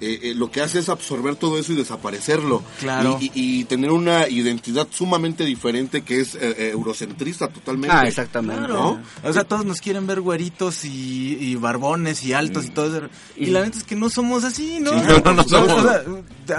eh, 0.00 0.18
eh, 0.30 0.34
lo 0.34 0.50
que 0.50 0.60
hace 0.62 0.78
es 0.78 0.88
absorber 0.88 1.36
todo 1.36 1.58
eso 1.58 1.72
y 1.72 1.76
desaparecerlo. 1.76 2.62
Claro. 2.80 3.18
Y, 3.20 3.26
y- 3.34 3.60
y 3.60 3.64
tener 3.64 3.90
una 3.90 4.28
identidad 4.28 4.88
sumamente 4.90 5.44
diferente 5.44 6.02
que 6.02 6.20
es 6.20 6.34
eh, 6.34 6.38
eh, 6.58 6.70
eurocentrista 6.72 7.48
totalmente. 7.48 7.94
Ah, 7.96 8.06
exactamente. 8.06 8.66
Claro. 8.66 9.00
¿No? 9.22 9.28
O 9.28 9.32
sea, 9.32 9.44
todos 9.44 9.64
nos 9.64 9.80
quieren 9.80 10.06
ver 10.06 10.20
güeritos 10.20 10.84
y, 10.84 11.36
y 11.40 11.54
barbones 11.56 12.24
y 12.24 12.32
altos 12.32 12.66
y 12.66 12.70
todo 12.70 12.96
eso. 12.98 13.06
Y, 13.36 13.46
la 13.46 13.62
neta 13.64 13.78
es 13.78 13.84
que 13.84 13.96
no 13.96 14.08
somos 14.10 14.44
así, 14.44 14.78
¿no? 14.80 14.90
Sí, 14.90 15.06
no, 15.06 15.18
no, 15.24 15.32
no 15.34 15.42
O 15.42 15.48
somos. 15.48 15.82
sea, 15.82 16.02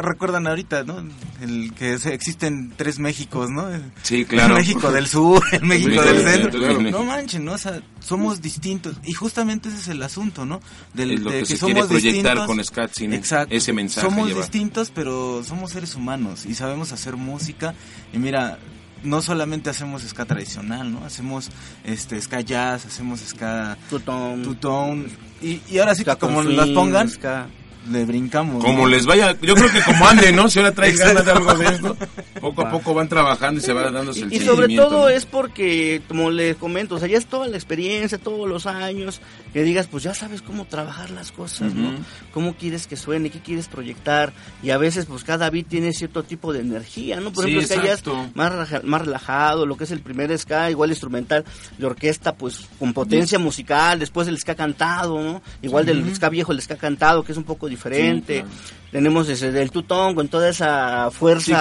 recuerdan 0.02 0.46
ahorita, 0.48 0.84
¿no? 0.84 1.04
El 1.42 1.74
que 1.74 1.98
se- 1.98 2.14
existen 2.14 2.74
tres 2.78 3.00
Méxicos, 3.00 3.50
¿no? 3.50 3.70
El- 3.70 3.92
Sí, 4.04 4.26
claro. 4.26 4.56
El 4.58 4.62
México 4.66 4.92
del 4.92 5.08
sur, 5.08 5.42
el 5.52 5.62
México 5.66 6.02
del 6.02 6.22
centro. 6.22 6.60
claro. 6.60 6.82
No 6.82 7.04
manchen, 7.04 7.44
¿no? 7.46 7.54
O 7.54 7.58
sea, 7.58 7.82
somos 8.00 8.42
distintos. 8.42 8.96
Y 9.04 9.14
justamente 9.14 9.70
ese 9.70 9.80
es 9.80 9.88
el 9.88 10.04
asunto, 10.04 10.46
¿no? 10.46 10.62
Del, 10.94 11.12
Es 11.12 11.20
lo 11.22 11.32
de 11.32 11.40
que 11.40 11.46
se 11.48 11.58
somos 11.58 11.74
quiere 11.74 11.88
proyectar 11.88 12.36
distintos. 12.38 12.46
con 12.48 12.64
Skatzin, 12.64 13.14
Exacto. 13.14 13.56
ese 13.56 13.74
mensaje 13.74 14.08
Somos 14.08 14.36
distintos, 14.36 14.92
pero 14.94 15.44
somos 15.44 15.72
seres 15.72 15.96
humanos 15.96 16.46
y 16.46 16.54
sabemos 16.56 16.92
hacer 16.92 17.16
música. 17.18 17.74
Y 18.14 18.18
mira, 18.20 18.60
no 19.04 19.22
solamente 19.24 19.70
hacemos 19.72 20.04
ska 20.04 20.26
tradicional, 20.26 20.92
¿no? 20.94 21.04
Hacemos 21.04 21.50
este 21.84 22.22
ska 22.22 22.42
jazz, 22.42 22.86
hacemos 22.86 23.20
ska 23.22 23.76
Tutón, 23.90 24.44
two-tone. 24.44 25.08
Y, 25.42 25.60
y 25.72 25.80
ahora 25.80 25.96
sí 25.96 26.04
que 26.06 26.16
como 26.18 26.36
con 26.36 26.56
las 26.56 26.70
pongan, 26.70 27.08
ska- 27.10 27.48
le 27.90 28.06
brincamos. 28.06 28.64
Como 28.64 28.84
¿no? 28.84 28.88
les 28.88 29.06
vaya, 29.06 29.36
yo 29.42 29.56
creo 29.56 29.72
que 29.72 29.82
como 29.82 30.08
anden, 30.08 30.36
¿no? 30.36 30.50
Si 30.50 30.60
ahora 30.60 30.72
traen 30.72 30.96
ganas 30.98 31.26
de 31.26 31.32
algo 31.32 31.54
de 31.56 31.66
esto, 31.68 31.98
poco 32.40 32.62
a 32.66 32.70
poco 32.70 32.94
van 32.94 33.10
trabajando 33.10 33.60
y 33.60 33.64
se 33.64 33.74
va 33.74 33.90
dándose 33.90 34.22
el 34.22 34.34
Y, 34.34 34.38
y 34.38 34.40
sobre 34.42 34.76
todo 34.76 35.02
¿no? 35.02 35.10
es 35.10 35.26
porque, 35.26 36.02
como 36.08 36.30
les 36.30 36.56
comento, 36.58 36.96
o 36.96 37.00
sea, 37.00 37.08
ya 37.08 37.18
es 37.18 37.26
toda 37.26 37.48
la 37.48 37.56
experiencia, 37.58 38.18
todos 38.18 38.48
los 38.48 38.66
años, 38.68 39.20
que 39.54 39.64
digas, 39.64 39.88
pues 39.88 40.04
ya 40.04 40.14
sabes 40.14 40.42
cómo 40.42 40.66
trabajar 40.66 41.10
las 41.10 41.32
cosas, 41.32 41.74
¿no? 41.74 41.92
Cómo 42.34 42.56
quieres 42.56 42.86
que 42.88 42.96
suene, 42.96 43.30
qué 43.32 43.40
quieres 43.40 43.68
proyectar, 43.68 44.32
y 44.62 44.70
a 44.70 44.78
veces, 44.78 45.06
pues 45.08 45.24
cada 45.24 45.50
beat 45.50 45.68
tiene 45.68 45.92
cierto 45.94 46.24
tipo 46.24 46.54
de 46.54 46.60
energía, 46.60 47.20
¿no? 47.20 47.32
Por 47.34 47.46
Sí, 47.46 47.58
ejemplo, 47.58 47.78
es 47.78 47.84
exacto. 47.86 48.30
más, 48.36 48.84
más 48.84 49.02
relajado, 49.02 49.66
lo 49.66 49.76
que 49.76 49.86
es 49.86 49.92
el 49.92 50.02
primer 50.02 50.38
ska, 50.38 50.70
igual 50.70 50.92
instrumental, 50.92 51.44
de 51.78 51.86
orquesta, 51.86 52.36
pues 52.36 52.68
con 52.78 52.94
potencia 52.94 53.40
musical, 53.40 53.98
después 54.00 54.28
el 54.28 54.38
ska 54.38 54.56
cantado, 54.56 55.20
¿no? 55.20 55.42
Igual 55.64 55.86
del 55.86 56.14
ska 56.16 56.30
viejo, 56.30 56.52
el 56.52 56.62
ska 56.62 56.76
cantado, 56.76 57.24
que 57.24 57.32
es 57.32 57.38
un 57.38 57.44
poco 57.44 57.68
diferente. 57.72 58.42
claro. 58.42 58.50
Tenemos 58.92 59.30
ese 59.30 59.52
del 59.54 59.72
tutón 59.72 60.16
con 60.16 60.28
toda 60.28 60.50
esa 60.50 61.10
fuerza 61.12 61.52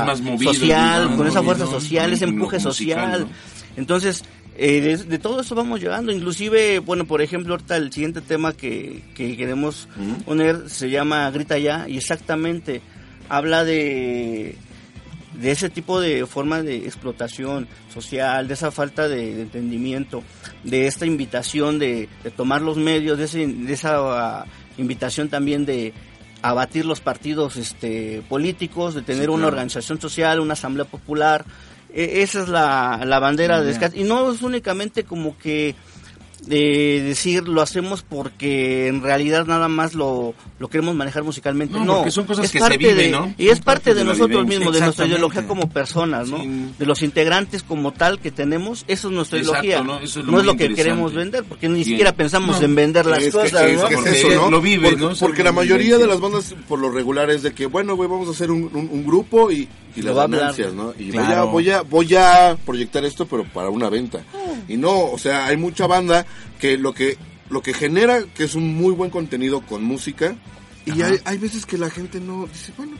el 0.00 0.06
más 0.06 0.20
movido, 0.20 0.52
social, 0.52 1.16
con 1.16 1.26
esa 1.28 1.40
movido, 1.40 1.56
fuerza 1.66 1.66
social, 1.80 2.12
ese 2.12 2.24
empuje 2.24 2.58
musical, 2.58 3.10
social. 3.12 3.20
¿no? 3.20 3.28
Entonces, 3.76 4.24
eh, 4.58 4.80
de, 4.80 4.96
de 4.96 5.18
todo 5.20 5.40
eso 5.40 5.54
vamos 5.54 5.80
llegando. 5.80 6.10
Inclusive, 6.10 6.80
bueno, 6.80 7.04
por 7.06 7.22
ejemplo, 7.22 7.54
ahorita 7.54 7.76
el 7.76 7.92
siguiente 7.92 8.20
tema 8.20 8.52
que, 8.54 9.04
que 9.14 9.36
queremos 9.36 9.88
poner 10.26 10.68
se 10.68 10.90
llama 10.90 11.30
Grita 11.30 11.58
Ya 11.58 11.88
y 11.88 11.96
exactamente 11.96 12.82
habla 13.28 13.64
de 13.64 14.56
de 15.40 15.52
ese 15.52 15.70
tipo 15.70 16.00
de 16.00 16.26
forma 16.26 16.60
de 16.60 16.78
explotación 16.78 17.68
social, 17.94 18.48
de 18.48 18.54
esa 18.54 18.72
falta 18.72 19.08
de, 19.08 19.32
de 19.36 19.42
entendimiento, 19.42 20.24
de 20.64 20.88
esta 20.88 21.06
invitación 21.06 21.78
de, 21.78 22.08
de 22.24 22.30
tomar 22.32 22.60
los 22.60 22.76
medios, 22.76 23.16
de, 23.16 23.24
ese- 23.24 23.46
de 23.46 23.72
esa 23.72 24.44
invitación 24.78 25.28
también 25.28 25.64
de 25.66 25.92
abatir 26.42 26.86
los 26.86 27.00
partidos 27.00 27.56
este, 27.56 28.22
políticos, 28.28 28.94
de 28.94 29.02
tener 29.02 29.24
Sí, 29.24 29.30
una 29.30 29.46
organización 29.46 30.00
social, 30.00 30.40
una 30.40 30.54
asamblea 30.54 30.86
popular. 30.86 31.44
E- 31.92 32.22
esa 32.22 32.42
es 32.42 32.48
la, 32.48 33.02
la 33.04 33.18
bandera 33.18 33.60
de 33.60 33.70
Ya. 33.72 33.76
Scat. 33.76 33.96
Y 33.96 34.04
no 34.04 34.32
es 34.32 34.42
únicamente 34.42 35.04
como 35.04 35.36
que 35.36 35.74
de 36.46 37.02
decir 37.04 37.46
lo 37.48 37.60
hacemos 37.62 38.02
porque 38.02 38.86
en 38.88 39.02
realidad 39.02 39.46
nada 39.46 39.68
más 39.68 39.94
lo, 39.94 40.34
lo 40.58 40.68
queremos 40.68 40.94
manejar 40.94 41.22
musicalmente. 41.22 41.74
No, 41.78 41.84
No, 41.84 41.94
porque 41.96 42.10
son 42.10 42.24
cosas 42.24 42.46
es 42.46 42.50
que 42.52 42.58
se 42.58 42.62
parte 42.64 42.78
viven, 42.78 42.96
de- 42.96 43.10
¿no? 43.10 43.34
Y 43.38 43.48
es 43.48 43.60
parte 43.60 43.94
de, 43.94 44.04
nosotros 44.04 44.46
mismos, 44.46 44.72
de 44.74 44.80
nuestra 44.80 45.06
ideología 45.06 45.46
como 45.46 45.68
personas, 45.68 46.28
¿no? 46.28 46.38
Sí. 46.42 46.70
De 46.78 46.86
los 46.86 47.02
integrantes 47.02 47.62
como 47.62 47.92
tal 47.92 48.18
que 48.20 48.30
tenemos, 48.30 48.84
eso 48.88 49.08
es 49.08 49.14
nuestra 49.14 49.38
Exacto, 49.38 49.66
ideología. 49.66 49.84
¿no? 49.94 50.00
Eso 50.04 50.20
es 50.20 50.26
es 50.26 50.44
lo 50.44 50.56
que 50.56 50.74
queremos 50.74 51.12
vender, 51.14 51.44
porque 51.44 51.68
ni 51.68 51.74
Bien. 51.76 51.84
siquiera 51.86 52.12
pensamos 52.12 52.58
No. 52.58 52.64
en 52.66 52.74
vender 52.74 53.06
las 53.06 53.18
Es 53.18 53.24
que- 53.26 53.30
cosas, 53.32 53.62
es 53.68 53.80
¿no? 53.80 53.88
que 53.88 53.94
es 53.94 54.00
Porque 54.00 54.18
eso, 54.18 54.28
¿no? 54.34 54.50
lo 54.50 54.60
vives, 54.60 54.90
porque, 54.90 55.04
¿no? 55.04 55.14
Son 55.14 55.28
porque 55.28 55.44
la 55.44 55.52
mayoría 55.52 55.98
de 55.98 56.06
las 56.06 56.20
bandas 56.20 56.54
por 56.68 56.78
lo 56.78 56.90
regular 56.90 57.30
es 57.30 57.42
de 57.42 57.52
que, 57.52 57.66
bueno, 57.66 57.94
güey, 57.96 58.08
vamos 58.08 58.28
a 58.28 58.32
hacer 58.32 58.50
un, 58.50 58.62
un- 58.74 58.88
un 58.90 59.04
grupo 59.06 59.50
y, 59.50 59.68
y 59.94 60.02
las 60.02 60.14
ganancias, 60.16 60.72
¿no? 60.72 60.94
Y 60.98 61.10
Claro. 61.10 61.48
voy, 61.48 61.70
a, 61.70 61.82
voy, 61.82 62.14
a, 62.14 62.14
voy 62.14 62.14
a 62.16 62.56
proyectar 62.64 63.04
esto, 63.04 63.26
pero 63.26 63.44
para 63.44 63.68
una 63.70 63.90
venta. 63.90 64.22
Y 64.68 64.76
no, 64.76 65.04
o 65.10 65.18
sea, 65.18 65.46
hay 65.46 65.56
mucha 65.56 65.86
banda 65.86 66.24
que 66.58 66.76
lo 66.78 66.92
que 66.92 67.16
lo 67.48 67.62
que 67.62 67.72
genera 67.74 68.22
que 68.34 68.44
es 68.44 68.54
un 68.54 68.74
muy 68.76 68.92
buen 68.94 69.10
contenido 69.10 69.60
con 69.62 69.82
música 69.82 70.36
y 70.86 71.02
hay, 71.02 71.18
hay 71.24 71.38
veces 71.38 71.66
que 71.66 71.76
la 71.78 71.90
gente 71.90 72.20
no 72.20 72.46
dice, 72.46 72.72
bueno, 72.76 72.92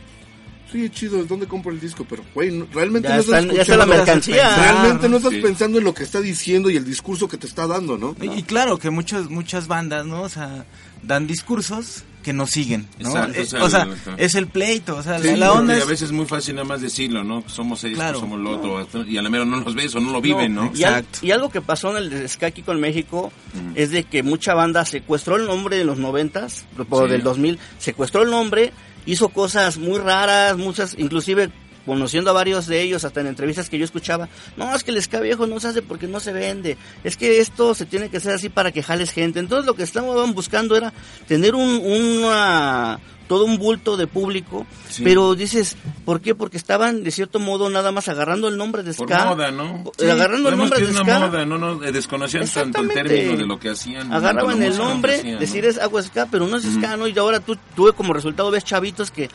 sí, 0.71 0.89
chido, 0.89 1.23
¿dónde 1.25 1.47
compro 1.47 1.71
el 1.71 1.79
disco? 1.79 2.05
Pero, 2.07 2.23
güey, 2.33 2.51
no- 2.51 2.67
realmente 2.73 3.07
Ya 3.09 3.15
no 3.15 3.21
está, 3.21 3.39
estás 3.39 3.55
ya 3.55 3.61
está 3.63 3.77
la 3.77 3.83
escuchando- 3.83 4.05
mercancía. 4.05 4.55
Realmente 4.57 5.09
no 5.09 5.17
estás 5.17 5.33
Sí. 5.33 5.41
pensando 5.41 5.77
en 5.79 5.83
lo 5.85 5.93
que 5.93 6.03
está 6.03 6.21
diciendo 6.21 6.69
y 6.69 6.75
el 6.77 6.85
discurso 6.85 7.27
que 7.27 7.37
te 7.37 7.47
está 7.47 7.65
dando, 7.67 7.97
¿no? 7.97 8.15
Y, 8.21 8.29
y 8.39 8.43
claro 8.43 8.77
que 8.77 8.89
muchos, 8.89 9.29
muchas 9.29 9.67
bandas, 9.67 10.05
¿no? 10.05 10.21
O 10.21 10.29
sea, 10.29 10.65
dan 11.03 11.27
discursos 11.27 12.03
que 12.21 12.33
nos 12.33 12.49
siguen, 12.51 12.87
¿no? 12.99 13.09
Exacto, 13.09 13.39
Eh, 13.39 13.41
o 13.41 13.45
sea, 13.45 13.63
o 13.63 13.69
sea, 13.69 13.81
el- 13.83 13.95
es 14.17 14.35
el 14.35 14.47
pleito, 14.47 14.95
o 14.97 15.03
sea, 15.03 15.19
Sí, 15.19 15.35
la, 15.35 15.53
onda 15.53 15.73
a 15.73 15.77
es... 15.77 15.87
veces 15.87 16.07
es 16.07 16.11
muy 16.11 16.25
fácil 16.25 16.55
nada 16.55 16.67
más 16.67 16.81
decirlo, 16.81 17.23
¿no? 17.23 17.43
Somos 17.47 17.83
esto, 17.83 17.95
Claro. 17.97 18.19
somos 18.19 18.39
lo 18.39 18.51
otro, 18.51 19.05
y 19.05 19.17
a 19.17 19.21
la 19.21 19.29
mera 19.29 19.45
no 19.45 19.57
los 19.57 19.75
ves 19.75 19.93
o 19.95 19.99
no 19.99 20.11
lo 20.11 20.21
viven, 20.21 20.53
¿no? 20.55 20.71
Y, 20.75 20.83
al- 20.83 20.99
Exacto. 20.99 21.19
y 21.25 21.31
algo 21.31 21.49
que 21.49 21.61
pasó 21.61 21.95
en 21.97 22.03
el 22.13 22.29
ska 22.29 22.47
aquí 22.47 22.61
con 22.61 22.79
México 22.79 23.31
es 23.75 23.91
de 23.91 24.03
que 24.03 24.23
mucha 24.23 24.53
banda 24.53 24.85
secuestró 24.85 25.35
el 25.35 25.45
nombre 25.47 25.81
en 25.81 25.87
los 25.87 25.97
noventas, 25.97 26.65
por 26.89 27.05
Sí. 27.05 27.11
del 27.11 27.23
2000, 27.23 27.59
secuestró 27.79 28.21
el 28.23 28.29
nombre, 28.31 28.71
hizo 29.05 29.29
cosas 29.29 29.77
muy 29.77 29.97
raras, 29.99 30.57
muchas, 30.57 30.95
inclusive 30.97 31.49
conociendo 31.85 32.29
a 32.29 32.33
varios 32.33 32.67
de 32.67 32.81
ellos, 32.81 33.03
hasta 33.03 33.21
en 33.21 33.27
entrevistas 33.27 33.69
que 33.69 33.77
yo 33.77 33.85
escuchaba, 33.85 34.29
no, 34.57 34.75
es 34.75 34.83
que 34.83 34.91
el 34.91 35.01
ska 35.01 35.19
viejo 35.19 35.47
no 35.47 35.59
se 35.59 35.69
hace 35.69 35.81
porque 35.81 36.07
no 36.07 36.19
se 36.19 36.33
vende, 36.33 36.77
es 37.03 37.17
que 37.17 37.39
esto 37.39 37.73
se 37.75 37.85
tiene 37.85 38.09
que 38.09 38.17
hacer 38.17 38.33
así 38.33 38.49
para 38.49 38.71
que 38.71 38.83
jales 38.83 39.11
gente. 39.11 39.39
Entonces 39.39 39.65
lo 39.65 39.75
que 39.75 39.83
estaban 39.83 40.33
buscando 40.33 40.75
era 40.75 40.93
tener 41.27 41.55
un, 41.55 41.81
una 41.83 42.99
todo 43.27 43.45
un 43.45 43.57
bulto 43.57 43.95
de 43.95 44.07
público, 44.07 44.67
Sí. 44.89 45.03
pero 45.05 45.35
dices, 45.35 45.77
¿por 46.03 46.19
qué? 46.19 46.35
Porque 46.35 46.57
estaban 46.57 47.01
de 47.01 47.11
cierto 47.11 47.39
modo 47.39 47.69
nada 47.69 47.93
más 47.93 48.09
agarrando 48.09 48.49
el 48.49 48.57
nombre 48.57 48.83
de 48.83 48.93
Por 48.93 49.07
ska, 49.07 49.23
moda, 49.23 49.51
¿no? 49.51 49.85
agarrando 50.03 50.49
el 50.49 50.57
nombre 50.57 50.79
de 50.81 50.87
decir 50.87 51.01
ska, 51.01 51.17
una 51.17 51.27
moda, 51.27 51.45
no, 51.45 51.57
no, 51.57 51.81
eh, 51.81 51.93
desconocían 51.93 52.45
tanto 52.45 52.81
el 52.81 52.89
término 52.89 53.37
de 53.37 53.45
lo 53.45 53.57
que 53.57 53.69
hacían. 53.69 54.11
agarraban 54.11 54.61
el 54.61 54.73
que 54.73 54.77
nombre, 54.77 55.15
hacían, 55.15 55.33
¿no? 55.35 55.39
decir 55.39 55.63
es 55.63 55.79
agua 55.79 56.03
ska, 56.03 56.25
pero 56.29 56.45
no 56.45 56.57
es 56.57 56.65
ska, 56.65 56.97
¿no? 56.97 57.07
Y 57.07 57.17
ahora 57.17 57.39
tú, 57.39 57.57
tú 57.73 57.93
como 57.95 58.11
resultado 58.11 58.51
ves 58.51 58.65
chavitos 58.65 59.11
que, 59.11 59.29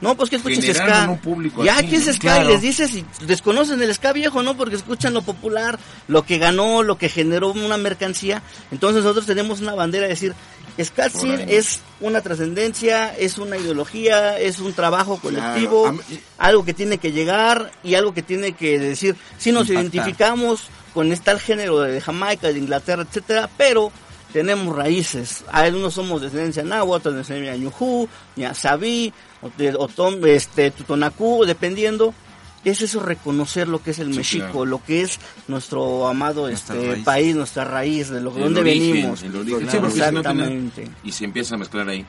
no, 0.00 0.14
pues 0.16 0.30
que 0.30 0.36
escuches 0.36 0.76
ska. 0.76 1.08
un 1.10 1.18
público 1.18 1.64
ya 1.64 1.76
así, 1.76 1.88
que 1.88 1.96
es 1.96 2.04
ska 2.06 2.18
Claro. 2.18 2.48
y 2.50 2.52
les 2.52 2.62
dices 2.62 2.94
y 2.94 3.04
desconocen 3.26 3.82
el 3.82 3.94
ska 3.94 4.12
viejo, 4.12 4.42
¿no? 4.42 4.56
Porque 4.56 4.76
escuchan 4.76 5.12
lo 5.14 5.22
popular, 5.22 5.78
lo 6.08 6.24
que 6.24 6.38
ganó, 6.38 6.82
lo 6.82 6.96
que 6.98 7.08
generó 7.08 7.50
una 7.52 7.76
mercancía. 7.76 8.42
Entonces 8.70 9.02
nosotros 9.02 9.26
tenemos 9.26 9.60
una 9.60 9.74
bandera 9.74 10.04
de 10.04 10.10
decir, 10.10 10.34
ska 10.82 11.06
es 11.48 11.80
una 12.00 12.20
trascendencia, 12.22 13.14
es 13.16 13.36
una 13.38 13.56
ideología, 13.58 14.38
es 14.38 14.58
un 14.60 14.72
trabajo 14.72 15.18
colectivo, 15.18 15.82
Claro. 15.82 15.88
A 15.88 16.10
mí- 16.10 16.20
algo 16.38 16.64
que 16.64 16.72
tiene 16.74 16.98
que 16.98 17.12
llegar 17.12 17.70
y 17.84 17.94
algo 17.94 18.14
que 18.14 18.22
tiene 18.22 18.52
que 18.52 18.78
decir, 18.78 19.16
si 19.38 19.52
nos 19.52 19.68
Impactar. 19.68 19.82
identificamos 19.84 20.62
con 20.94 21.12
este 21.12 21.38
género 21.38 21.80
de 21.80 22.00
Jamaica, 22.00 22.48
de 22.48 22.58
Inglaterra, 22.58 23.02
etcétera, 23.02 23.48
pero 23.56 23.92
tenemos 24.32 24.74
raíces. 24.74 25.44
Algunos 25.50 25.94
somos 25.94 26.20
de 26.20 26.26
descendencia 26.28 26.62
náhuatl, 26.62 27.08
otros 27.08 27.14
de 27.14 27.18
descendencia 27.20 27.56
ñujú, 27.56 28.08
ñasabi, 28.36 29.12
o, 29.42 29.50
de- 29.56 29.74
o 29.76 29.88
tom- 29.88 30.24
este, 30.26 30.70
tutonacú, 30.70 31.44
dependiendo. 31.46 32.14
Es 32.62 32.82
eso 32.82 33.00
reconocer 33.00 33.68
lo 33.68 33.82
que 33.82 33.92
es 33.92 33.98
el 34.00 34.12
Sí, 34.12 34.18
México, 34.18 34.44
claro. 34.50 34.64
lo 34.66 34.84
que 34.84 35.00
es 35.00 35.18
nuestro 35.48 36.06
amado 36.06 36.42
Nuestra 36.46 36.76
este 36.76 36.90
raíz. 36.92 37.04
país, 37.04 37.34
nuestra 37.34 37.64
raíz, 37.64 38.10
de 38.10 38.20
lo, 38.20 38.34
El 38.36 38.40
dónde 38.42 38.60
origen, 38.60 38.92
venimos. 38.92 39.22
el 39.22 39.34
origen. 39.36 39.60
Claro. 39.60 39.70
Sí, 39.72 39.78
porque 39.78 39.94
si 39.94 40.00
no 40.14 40.20
tiene- 40.22 40.42
Exactamente. 40.44 40.88
y 41.02 41.12
se 41.12 41.24
empieza 41.24 41.54
a 41.54 41.58
mezclar 41.58 41.88
ahí. 41.88 42.04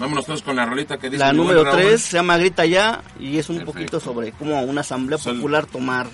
Vámonos 0.00 0.26
todos 0.26 0.42
con 0.42 0.56
la 0.56 0.66
rolita 0.66 0.98
que 0.98 1.08
dice 1.08 1.20
La 1.24 1.32
número 1.32 1.64
Raúl. 1.64 1.78
3 1.80 2.02
se 2.02 2.16
llama 2.18 2.36
Grita 2.36 2.66
Ya 2.66 3.02
y 3.18 3.38
es 3.38 3.48
un 3.48 3.56
Perfecto. 3.58 3.72
poquito 3.72 4.00
sobre 4.00 4.32
cómo 4.32 4.60
una 4.62 4.82
asamblea 4.82 5.16
popular 5.18 5.64
tomar 5.66 6.06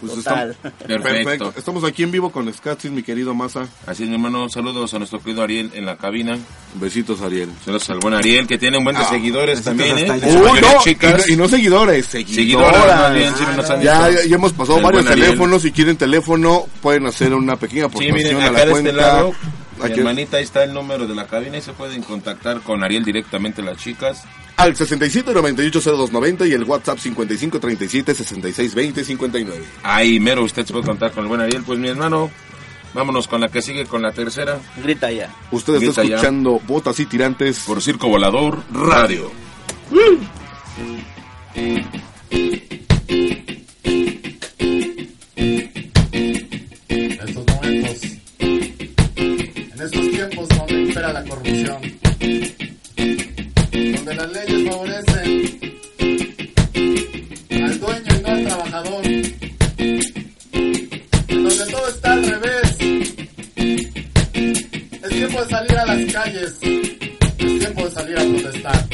Pues 0.00 0.14
Total. 0.14 0.50
estamos- 0.62 1.02
Perfecto. 1.02 1.52
Estamos 1.56 1.82
aquí 1.84 2.04
en 2.04 2.12
vivo 2.12 2.30
con 2.30 2.52
Skatsin, 2.52 2.94
mi 2.94 3.02
querido 3.02 3.34
Masa. 3.34 3.66
Así 3.86 4.04
es, 4.04 4.08
mi 4.08 4.14
hermano. 4.14 4.48
Saludos 4.48 4.94
a 4.94 4.98
nuestro 4.98 5.20
querido 5.20 5.42
Ariel 5.42 5.72
en 5.74 5.86
la 5.86 5.96
cabina. 5.96 6.38
Besitos, 6.74 7.20
Ariel. 7.20 7.50
Saludos 7.64 7.90
al 7.90 7.98
buen 7.98 8.14
Ariel, 8.14 8.46
que 8.46 8.58
tiene 8.58 8.78
un 8.78 8.84
buen 8.84 8.96
de 8.96 9.04
seguidores 9.06 9.64
besitos 9.64 9.88
también, 9.88 10.22
¿eh? 10.22 10.38
Uy, 10.52 10.60
no, 10.60 10.82
chicas. 10.84 11.26
y, 11.28 11.32
no, 11.32 11.34
y 11.34 11.36
no 11.36 11.48
seguidores, 11.48 12.06
seguidoras. 12.06 12.36
Seguidoras, 12.36 13.00
más 13.00 13.14
bien, 13.14 13.34
sí, 13.36 13.44
nos 13.56 13.70
han 13.70 13.82
Ya, 13.82 14.08
dicho. 14.08 14.22
ya, 14.22 14.28
ya 14.28 14.34
hemos 14.36 14.52
pasado 14.52 14.78
El 14.78 14.84
varios 14.84 15.06
Ariel. 15.06 15.26
teléfonos. 15.26 15.62
Si 15.62 15.72
quieren 15.72 15.96
teléfono, 15.96 16.66
pueden 16.80 17.06
hacer 17.06 17.34
una 17.34 17.56
pequeña 17.56 17.82
Sí, 17.82 17.86
aportación 17.86 18.14
miren, 18.16 18.36
a 18.40 18.44
acá 18.46 18.52
la 18.52 18.64
de 18.66 18.70
cuenta. 18.70 18.90
este 18.90 19.00
lado, 19.02 19.32
mi 19.82 19.90
hermanita, 19.92 20.36
ahí 20.36 20.44
está 20.44 20.62
el 20.64 20.72
número 20.74 21.06
de 21.08 21.14
la 21.14 21.26
cabina 21.26 21.56
y 21.58 21.62
se 21.62 21.72
pueden 21.72 22.02
contactar 22.02 22.60
con 22.60 22.84
Ariel 22.84 23.04
directamente 23.04 23.62
las 23.62 23.78
chicas. 23.78 24.22
Al 24.58 24.76
67 24.76 25.32
98 25.32 25.80
0290 25.80 26.46
y 26.46 26.52
el 26.52 26.64
WhatsApp 26.64 26.98
55 26.98 27.60
37 27.60 28.14
66 28.14 28.74
20 28.74 29.04
59. 29.04 29.64
Ahí 29.82 30.20
mero 30.20 30.42
usted 30.44 30.66
se 30.66 30.72
puede 30.72 30.84
contar 30.86 31.12
con 31.12 31.22
el 31.24 31.28
buen 31.28 31.40
Ariel. 31.40 31.62
Pues 31.64 31.78
mi 31.78 31.88
hermano, 31.88 32.30
vámonos 32.92 33.28
con 33.28 33.40
la 33.40 33.48
que 33.48 33.62
sigue, 33.62 33.86
con 33.86 34.02
la 34.02 34.12
tercera, 34.12 34.58
Grita 34.82 35.10
ya. 35.10 35.34
Usted 35.52 35.74
está 35.74 36.02
Grita 36.02 36.04
ya. 36.04 36.14
escuchando 36.16 36.60
Botas 36.66 36.98
y 37.00 37.06
Tirantes. 37.06 37.60
por 37.60 37.80
Circo 37.80 38.08
Volador 38.08 38.58
Radio. 38.72 39.30
En 46.88 47.18
estos 47.20 47.44
momentos, 47.46 48.02
en 49.46 49.80
estos 49.80 50.10
tiempos 50.10 50.48
donde 50.48 50.80
impera 50.82 51.12
la 51.12 51.24
corrupción, 51.24 51.76
donde 54.08 54.22
las 54.22 54.32
leyes 54.32 54.68
favorecen 54.68 55.60
al 57.50 57.80
dueño 57.80 58.14
y 58.16 58.22
no 58.22 58.28
al 58.28 58.44
trabajador, 58.46 59.06
en 61.28 61.42
donde 61.42 61.66
todo 61.70 61.88
está 61.88 62.12
al 62.12 62.24
revés, 62.24 62.76
es 65.02 65.10
tiempo 65.10 65.44
de 65.44 65.50
salir 65.50 65.78
a 65.78 65.86
las 65.86 66.12
calles, 66.12 66.58
es 66.62 67.58
tiempo 67.58 67.84
de 67.84 67.90
salir 67.90 68.18
a 68.18 68.22
protestar, 68.22 68.86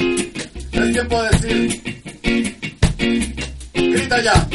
es 0.72 0.92
tiempo 0.92 1.22
de 1.22 1.29
decir, 1.31 1.81
grita 3.74 4.22
ya. 4.22 4.48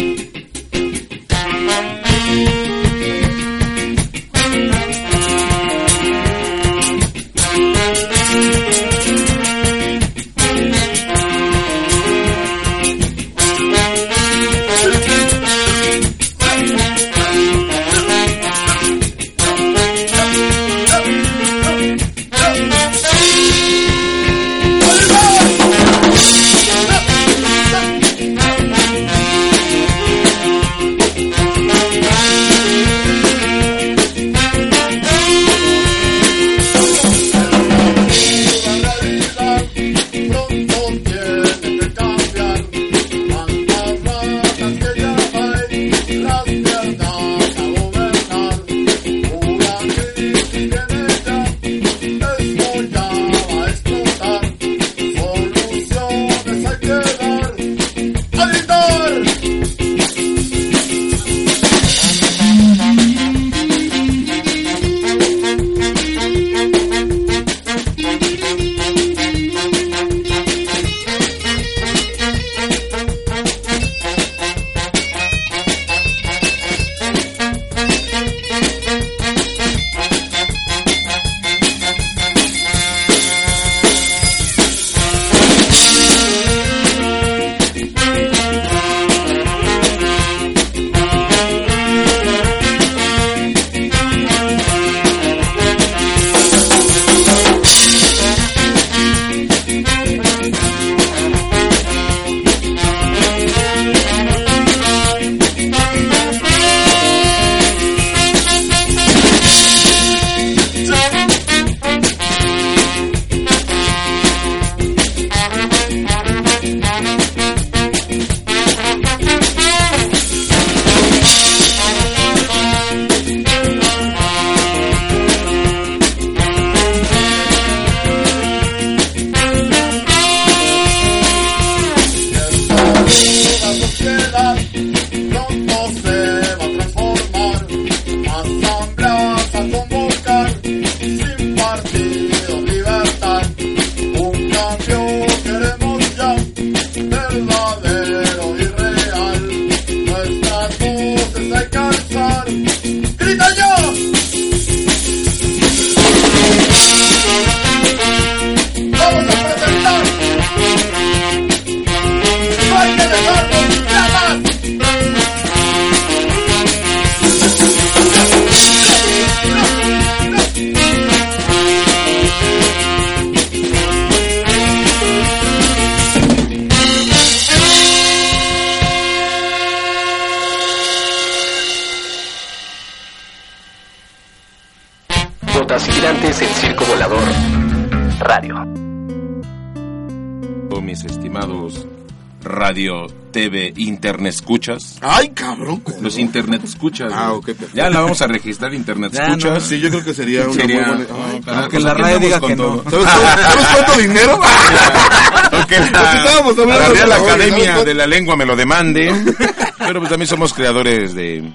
Internet 194.19 194.33
escuchas. 194.35 194.97
Ay, 195.01 195.29
cabrón. 195.29 195.81
Los 196.01 196.17
internet 196.17 196.61
escuchas. 196.65 197.11
Ah, 197.15 197.27
¿no? 197.29 197.35
ok, 197.35 197.45
perfecto. 197.47 197.75
Ya 197.75 197.89
la 197.89 198.01
vamos 198.01 198.21
a 198.21 198.27
registrar 198.27 198.73
internet 198.73 199.11
Ya, 199.13 199.23
escuchas. 199.27 199.63
Sí, 199.63 199.79
yo 199.79 199.89
creo 199.89 200.03
que 200.03 200.13
sería 200.13 200.43
una 200.43 200.53
Sería- 200.53 200.87
muy 200.87 201.05
buena... 201.05 201.25
Ay, 201.31 201.41
Ah, 201.47 201.59
Aunque 201.61 201.69
pues 201.71 201.83
la 201.83 201.91
andamos 201.91 202.21
diga 202.21 202.41
que 202.41 202.55
no. 202.55 202.83
¿Sabes 202.83 203.07
cuánto, 203.07 203.41
¿sabes 203.41 203.67
cuánto 203.73 203.97
dinero? 204.01 204.39
Aunque 205.51 205.75
estábamos 205.77 206.57
hablando 206.59 206.73
la 206.83 206.89
Real 206.89 207.09
de- 207.09 207.15
Academia 207.15 207.71
¿sabes 207.71 207.85
de 207.85 207.93
la 207.93 208.07
Lengua 208.07 208.35
me 208.35 208.45
lo 208.45 208.55
demande. 208.55 209.13
Pero 209.79 209.99
pues 209.99 210.09
también 210.09 210.27
somos 210.27 210.53
creadores 210.53 211.13
de, 211.15 211.49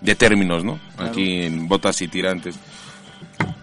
de 0.00 0.14
términos, 0.14 0.64
¿no? 0.64 0.78
Aquí 0.98 1.42
en 1.42 1.66
Botas 1.68 2.00
y 2.02 2.08
Tirantes. 2.08 2.54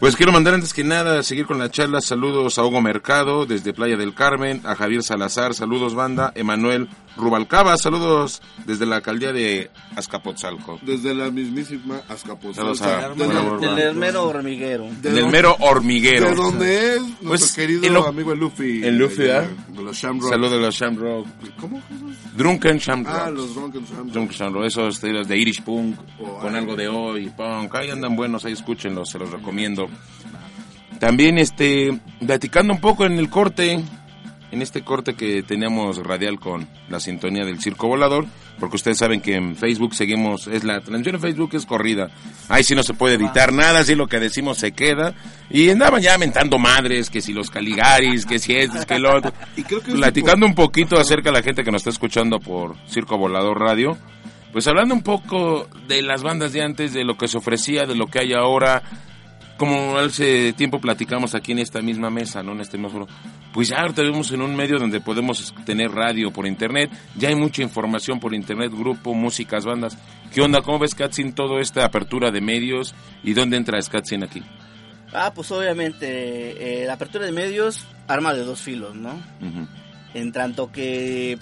Pues 0.02 0.16
quiero 0.16 0.32
mandar 0.32 0.56
antes 0.56 0.74
que 0.74 0.84
nada, 0.84 1.22
seguir 1.22 1.45
con 1.45 1.60
la 1.60 1.70
charla, 1.70 2.02
saludos 2.02 2.58
a 2.58 2.66
Hugo 2.66 2.82
Mercado 2.82 3.45
desde 3.45 3.72
Playa 3.72 3.97
del 3.97 4.16
Carmen, 4.16 4.60
a 4.66 4.76
Javier 4.76 5.04
Salazar, 5.04 5.54
saludos 5.54 5.93
banda, 5.93 6.32
Emanuel 6.34 6.89
Rubalcaba, 7.16 7.78
saludos 7.78 8.41
desde 8.66 8.88
la 8.88 8.95
alcaldía 8.95 9.32
de 9.32 9.70
Azcapotzalco. 9.95 10.80
Desde 10.82 11.14
la 11.14 11.30
mismísima 11.30 12.02
Azcapotzalco. 12.10 12.74
Saludos 12.74 12.82
a- 12.82 13.10
Desde- 13.10 13.26
Bueno, 13.26 13.60
Del 13.60 13.76
del 13.76 13.95
mero 13.95 14.24
hormiguero. 14.30 14.88
de 15.02 15.12
Del 15.12 15.28
mero 15.28 15.56
hormiguero. 15.60 16.30
De 16.30 16.36
donde 16.36 16.95
es 16.95 17.02
nuestro 17.02 17.28
Pues, 17.28 17.54
querido 17.54 17.84
en 17.84 17.93
lo- 17.93 18.08
amigo 18.08 18.32
el 18.32 18.39
Luffy. 18.39 18.84
el 18.84 18.97
Luffy, 18.97 19.24
de, 19.24 19.34
¿ah? 19.38 19.47
de 19.68 19.84
los 19.84 19.95
Shamrock. 19.97 20.30
Saludos 20.32 20.52
de 20.54 20.60
los 20.62 20.74
Shamrock. 20.76 21.28
¿Cómo? 21.60 21.82
Drunken 22.36 22.78
Shamrock. 22.78 23.14
Ah, 23.14 23.30
los 23.30 23.54
Drunken 23.54 23.84
Shamrock. 23.86 24.08
Drunken 24.14 24.38
Shamrock, 24.38 24.66
esos 24.66 24.95
estilos 24.95 25.28
de 25.28 25.38
Irish 25.38 25.62
Punk, 25.64 25.99
Oh, 26.18 26.39
con 26.39 26.54
ay. 26.56 26.60
algo 26.62 26.76
de 26.78 26.88
hoy, 26.88 27.30
punk, 27.30 27.76
ahí 27.76 27.89
andan 27.91 28.16
buenos, 28.16 28.45
ahí 28.45 28.54
escúchenlos, 28.54 29.10
se 29.10 29.20
los 29.20 29.30
recomiendo. 29.30 29.89
También, 30.99 31.37
este, 31.37 31.99
platicando 32.25 32.73
un 32.73 32.79
poco 32.79 33.05
en 33.05 33.13
el 33.13 33.29
corte, 33.29 33.83
en 34.51 34.61
este 34.61 34.83
corte 34.83 35.15
que 35.15 35.41
teníamos 35.41 35.97
radial 35.97 36.39
con 36.39 36.67
la 36.89 36.99
sintonía 36.99 37.43
del 37.43 37.59
Circo 37.59 37.87
Volador, 37.87 38.25
porque 38.59 38.75
ustedes 38.75 38.99
saben 38.99 39.21
que 39.21 39.33
en 39.33 39.55
Facebook 39.55 39.95
seguimos, 39.95 40.45
es 40.45 40.63
la 40.63 40.81
transmisión 40.81 41.15
en 41.15 41.21
Facebook 41.21 41.49
es 41.53 41.65
corrida. 41.65 42.09
Ahí 42.49 42.63
sí 42.63 42.75
no 42.75 42.83
se 42.83 42.93
puede 42.93 43.15
editar 43.15 43.51
nada, 43.51 43.79
así 43.79 43.95
lo 43.95 44.05
que 44.07 44.19
decimos 44.19 44.59
se 44.59 44.73
queda. 44.73 45.15
Y 45.49 45.71
andaban 45.71 46.03
ya 46.03 46.17
mentando 46.19 46.59
madres, 46.59 47.09
que 47.09 47.21
si 47.21 47.33
los 47.33 47.49
Caligaris, 47.49 48.27
que 48.27 48.37
si 48.37 48.53
es, 48.53 48.85
que 48.85 48.99
lo 48.99 49.17
otro. 49.17 49.33
Y 49.57 49.63
creo 49.63 49.81
que 49.81 49.93
Platicando 49.93 50.45
un 50.45 50.53
poquito 50.53 50.99
acerca 50.99 51.31
de 51.31 51.37
la 51.37 51.43
gente 51.43 51.63
que 51.63 51.71
nos 51.71 51.81
está 51.81 51.89
escuchando 51.89 52.39
por 52.39 52.75
Circo 52.87 53.17
Volador 53.17 53.59
Radio, 53.59 53.97
pues 54.51 54.67
hablando 54.67 54.93
un 54.93 55.01
poco 55.01 55.67
de 55.87 56.03
las 56.03 56.21
bandas 56.21 56.53
de 56.53 56.61
antes, 56.61 56.93
de 56.93 57.03
lo 57.03 57.17
que 57.17 57.27
se 57.27 57.39
ofrecía, 57.39 57.85
de 57.85 57.95
lo 57.95 58.05
que 58.05 58.19
hay 58.19 58.33
ahora, 58.33 58.83
como 59.62 59.95
hace 59.99 60.53
tiempo 60.53 60.82
platicamos 60.82 61.36
aquí 61.36 61.51
en 61.51 61.59
esta 61.59 61.84
misma 61.84 62.09
mesa, 62.09 62.41
¿no? 62.41 62.53
En 62.53 62.62
este 62.62 62.80
mismo 62.80 63.07
pues 63.53 63.68
ya 63.68 63.78
ahora 63.78 63.93
tenemos 63.93 64.32
en 64.32 64.41
un 64.41 64.55
medio 64.55 64.80
donde 64.80 65.01
podemos 65.01 65.53
tener 65.68 65.91
radio 65.91 66.32
por 66.32 66.47
internet, 66.47 66.89
ya 67.16 67.30
hay 67.30 67.36
mucha 67.36 67.62
información 67.62 68.20
por 68.20 68.34
internet, 68.34 68.72
grupo, 68.72 69.14
músicas, 69.14 69.64
bandas. 69.64 69.95
¿Qué 70.34 70.41
onda? 70.41 70.64
¿Cómo 70.64 70.80
ves 70.80 70.95
Katsin 70.95 71.34
todo 71.34 71.59
esta 71.59 71.86
apertura 71.86 72.32
de 72.32 72.41
medios 72.41 72.95
y 73.24 73.34
dónde 73.34 73.55
entra 73.55 73.80
Skatsin 73.80 74.24
aquí? 74.24 74.41
Ah, 75.14 75.32
pues 75.32 75.51
obviamente, 75.51 76.82
eh, 76.82 76.88
la 76.88 76.93
apertura 76.93 77.28
de 77.28 77.32
medios, 77.32 77.86
arma 78.07 78.34
de 78.34 78.43
dos 78.43 78.62
filos, 78.62 78.95
¿no? 78.95 79.14
En 80.16 80.32
tanto 80.32 80.72
que 80.72 81.38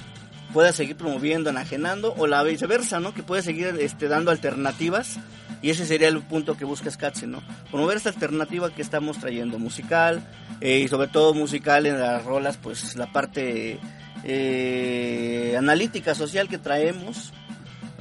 pueda 0.51 0.73
seguir 0.73 0.97
promoviendo, 0.97 1.51
enajenando, 1.51 2.13
o 2.17 2.27
la 2.27 2.43
viceversa, 2.43 2.99
¿no? 2.99 3.13
Que 3.13 3.23
puede 3.23 3.43
seguir 3.43 3.77
este, 3.79 4.09
dando 4.09 4.29
alternativas, 4.29 5.21
y 5.61 5.69
ese 5.69 5.85
sería 5.85 6.07
el 6.07 6.21
punto 6.21 6.55
que 6.55 6.65
busca 6.65 6.89
Skatse, 6.89 7.27
¿no? 7.27 7.41
Promover 7.69 7.97
esta 7.97 8.09
alternativa 8.09 8.69
que 8.73 8.81
estamos 8.81 9.17
trayendo, 9.19 9.59
musical, 9.59 10.21
eh, 10.61 10.79
y 10.79 10.87
sobre 10.87 11.07
todo 11.07 11.33
musical 11.33 11.85
en 11.85 11.99
las 11.99 12.23
rolas, 12.25 12.57
pues 12.57 12.95
la 12.95 13.11
parte 13.11 13.79
eh, 14.23 15.55
analítica 15.57 16.15
social 16.15 16.47
que 16.47 16.57
traemos 16.57 17.33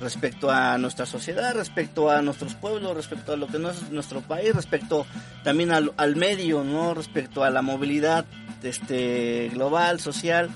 respecto 0.00 0.50
a 0.50 0.78
nuestra 0.78 1.06
sociedad, 1.06 1.54
respecto 1.54 2.10
a 2.10 2.22
nuestros 2.22 2.54
pueblos, 2.54 2.94
respecto 2.96 3.32
a 3.32 3.36
lo 3.36 3.48
que 3.48 3.58
no 3.58 3.70
es 3.70 3.90
nuestro 3.90 4.20
país, 4.20 4.54
respecto 4.54 5.06
también 5.42 5.72
al, 5.72 5.92
al 5.96 6.16
medio, 6.16 6.64
¿no? 6.64 6.94
Respecto 6.94 7.44
a 7.44 7.50
la 7.50 7.62
movilidad 7.62 8.24
este, 8.62 9.50
global, 9.52 10.00
social. 10.00 10.50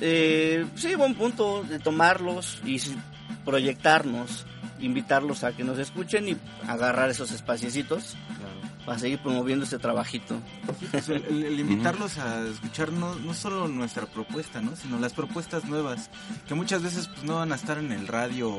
Eh, 0.00 0.66
sí, 0.74 0.94
buen 0.94 1.14
punto 1.14 1.64
de 1.64 1.78
tomarlos 1.78 2.60
y 2.64 2.80
proyectarnos, 3.44 4.46
invitarlos 4.86 5.44
a 5.44 5.52
que 5.52 5.64
nos 5.64 5.78
escuchen 5.78 6.28
y 6.28 6.36
agarrar 6.66 7.10
esos 7.10 7.30
espaciecitos 7.32 8.16
para 8.84 8.98
seguir 9.00 9.18
promoviendo 9.18 9.64
este 9.64 9.78
trabajito. 9.80 10.40
Pues 10.92 11.08
el, 11.08 11.24
el- 11.24 11.44
el 11.44 11.60
invitarlos 11.60 12.18
a 12.18 12.46
escuchar 12.46 12.92
no, 12.92 13.16
no 13.16 13.34
solo 13.34 13.66
nuestra 13.66 14.06
propuesta, 14.06 14.60
¿no? 14.62 14.76
sino 14.76 14.98
las 15.00 15.12
propuestas 15.12 15.64
nuevas, 15.64 16.08
que 16.46 16.54
muchas 16.54 16.82
veces 16.82 17.08
pues, 17.08 17.24
no 17.24 17.34
van 17.36 17.50
a 17.52 17.56
estar 17.56 17.78
en 17.78 17.90
el 17.90 18.06
radio 18.06 18.52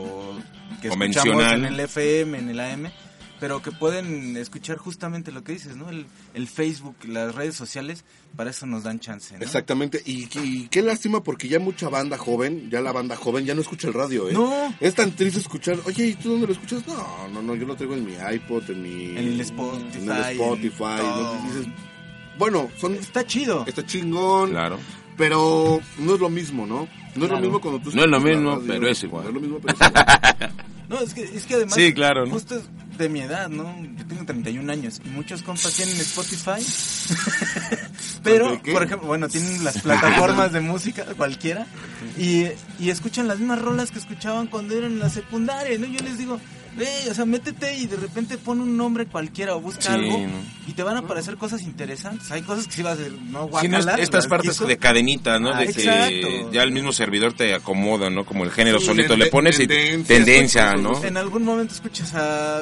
que 0.82 0.90
escuchamos 0.90 1.26
Convencional. 1.34 1.54
en 1.60 1.66
el 1.74 1.80
FM, 1.80 2.38
en 2.40 2.50
el 2.50 2.60
AM, 2.60 2.92
pero 3.40 3.62
que 3.62 3.72
pueden 3.72 4.36
escuchar 4.38 4.78
justamente 4.78 5.32
lo 5.32 5.44
que 5.44 5.52
dices, 5.54 5.76
¿no? 5.76 5.90
El, 5.90 6.06
el 6.34 6.48
Facebook, 6.48 6.96
las 7.08 7.36
redes 7.36 7.56
sociales, 7.56 8.04
para 8.36 8.50
eso 8.50 8.66
nos 8.66 8.84
dan 8.84 9.00
chance, 9.00 9.38
¿no? 9.38 9.44
Exactamente, 9.44 10.02
y, 10.06 10.28
y 10.40 10.68
qué 10.70 10.82
lástima 10.82 11.22
porque 11.24 11.48
ya 11.48 11.60
mucha 11.60 11.90
banda 11.90 12.18
joven, 12.18 12.70
ya 12.70 12.82
la 12.82 12.92
banda 12.92 13.16
joven 13.16 13.46
ya 13.46 13.54
no 13.56 13.62
escucha 13.62 13.88
el 13.88 13.94
radio, 13.94 14.30
¿eh? 14.30 14.34
No. 14.34 14.74
Es 14.80 14.96
tan 14.96 15.12
triste 15.12 15.40
escuchar, 15.40 15.78
oye, 15.86 16.08
¿y 16.08 16.14
tú 16.16 16.32
dónde 16.32 16.48
lo 16.48 16.54
escuchas? 16.54 16.86
No, 16.88 17.28
no, 17.30 17.42
no, 17.42 17.56
yo 17.56 17.66
lo 17.66 17.76
traigo 17.76 17.94
en 17.96 18.06
mi 18.06 18.14
iPod, 18.14 18.70
en 18.72 18.82
mi... 18.82 19.06
En 19.18 19.18
el 19.18 19.42
Spotify, 19.42 19.98
En 20.00 20.10
el 20.12 20.24
Spotify, 20.32 20.84
en 20.84 20.98
¿no? 20.98 21.14
todo. 21.14 21.36
Y 21.44 21.48
dices, 21.48 21.68
bueno, 22.38 22.70
son, 22.78 22.94
Está 22.96 23.26
chido. 23.26 23.64
está 23.68 23.86
chingón, 23.86 24.50
Claro. 24.52 24.78
pero 25.18 25.80
no 26.00 26.14
es 26.16 26.20
lo 26.20 26.30
mismo, 26.30 26.66
¿no? 26.68 26.88
No 27.16 27.26
es 27.26 27.32
lo 27.32 27.40
mismo 27.40 27.60
cuando 27.62 27.80
tú 27.82 27.92
No 27.96 28.04
es 28.04 28.10
lo 28.10 28.20
mismo, 28.20 28.52
radio, 28.58 28.68
pero 28.68 28.88
es 28.90 29.04
igual. 29.04 29.24
No 29.24 29.30
es 29.30 29.34
lo 29.36 29.42
mismo, 29.42 29.60
pero 29.60 29.74
es 29.80 29.88
igual. 29.90 30.54
No, 30.90 31.00
es 31.02 31.14
que, 31.14 31.22
es 31.24 31.46
que 31.46 31.56
además, 31.56 31.74
Sí, 31.76 31.94
claro, 31.94 32.26
¿no? 32.26 32.32
justo 32.32 32.56
es 32.56 32.64
de 32.98 33.10
mi 33.10 33.22
edad, 33.22 33.50
¿no? 33.50 33.76
Yo 33.98 34.06
tengo 34.06 34.26
31 34.26 34.72
años 34.72 35.02
y 35.06 35.10
muchos 35.10 35.44
compas 35.44 35.74
tienen 35.76 35.96
Spotify. 35.98 36.64
Pero, 38.24 38.62
por 38.62 38.84
ejemplo, 38.84 39.08
bueno, 39.08 39.30
tienen 39.30 39.64
las 39.64 39.82
plataformas 39.82 40.52
de 40.52 40.60
música, 40.60 41.06
cualquiera, 41.16 41.66
y, 42.18 42.48
y 42.80 42.90
escuchan 42.90 43.28
las 43.28 43.40
mismas 43.40 43.62
rolas 43.62 43.92
que 43.92 44.00
escuchaban 44.00 44.48
cuando 44.48 44.76
eran 44.76 44.94
en 44.94 45.00
la 45.00 45.10
secundaria, 45.10 45.78
¿no? 45.78 45.86
Yo 45.86 46.00
les 46.04 46.18
digo, 46.18 46.40
ve, 46.78 46.88
o 47.10 47.14
sea, 47.14 47.26
métete 47.26 47.76
y 47.76 47.88
de 47.88 47.98
repente 47.98 48.38
pon 48.38 48.62
un 48.62 48.78
nombre 48.78 49.06
cualquiera 49.08 49.56
o 49.56 49.62
busca 49.62 49.82
Sí, 49.82 49.90
algo 49.90 50.20
¿no? 50.20 50.28
y 50.68 50.74
te 50.74 50.84
van 50.84 50.96
a 50.96 51.00
aparecer 51.00 51.38
cosas 51.38 51.62
interesantes. 51.64 52.32
Hay 52.32 52.42
cosas 52.44 52.68
que 52.68 52.74
sí 52.74 52.84
vas 52.84 52.94
a 52.94 53.04
decir, 53.04 53.20
no, 53.24 53.50
Sí, 53.60 53.68
no, 53.68 53.78
estas 53.80 54.28
partes 54.28 54.60
de 54.60 54.78
cadenita, 54.78 55.40
¿no? 55.40 55.54
Ah, 55.54 55.60
de 55.60 55.66
que 55.74 55.82
exacto. 55.84 56.52
ya 56.52 56.64
el 56.64 56.72
mismo 56.72 56.92
servidor 56.92 57.34
te 57.34 57.54
acomoda, 57.54 58.10
¿no? 58.10 58.26
Como 58.26 58.44
el 58.44 58.52
género 58.52 58.80
Sí, 58.80 58.86
solito 58.86 59.18
le 59.18 59.28
pones 59.28 59.60
y 59.60 59.68
tendencia, 59.68 60.72
pues, 60.74 60.84
¿no? 60.84 61.04
En 61.04 61.18
algún 61.18 61.44
momento 61.44 61.74
escuchas 61.74 62.14
a 62.14 62.62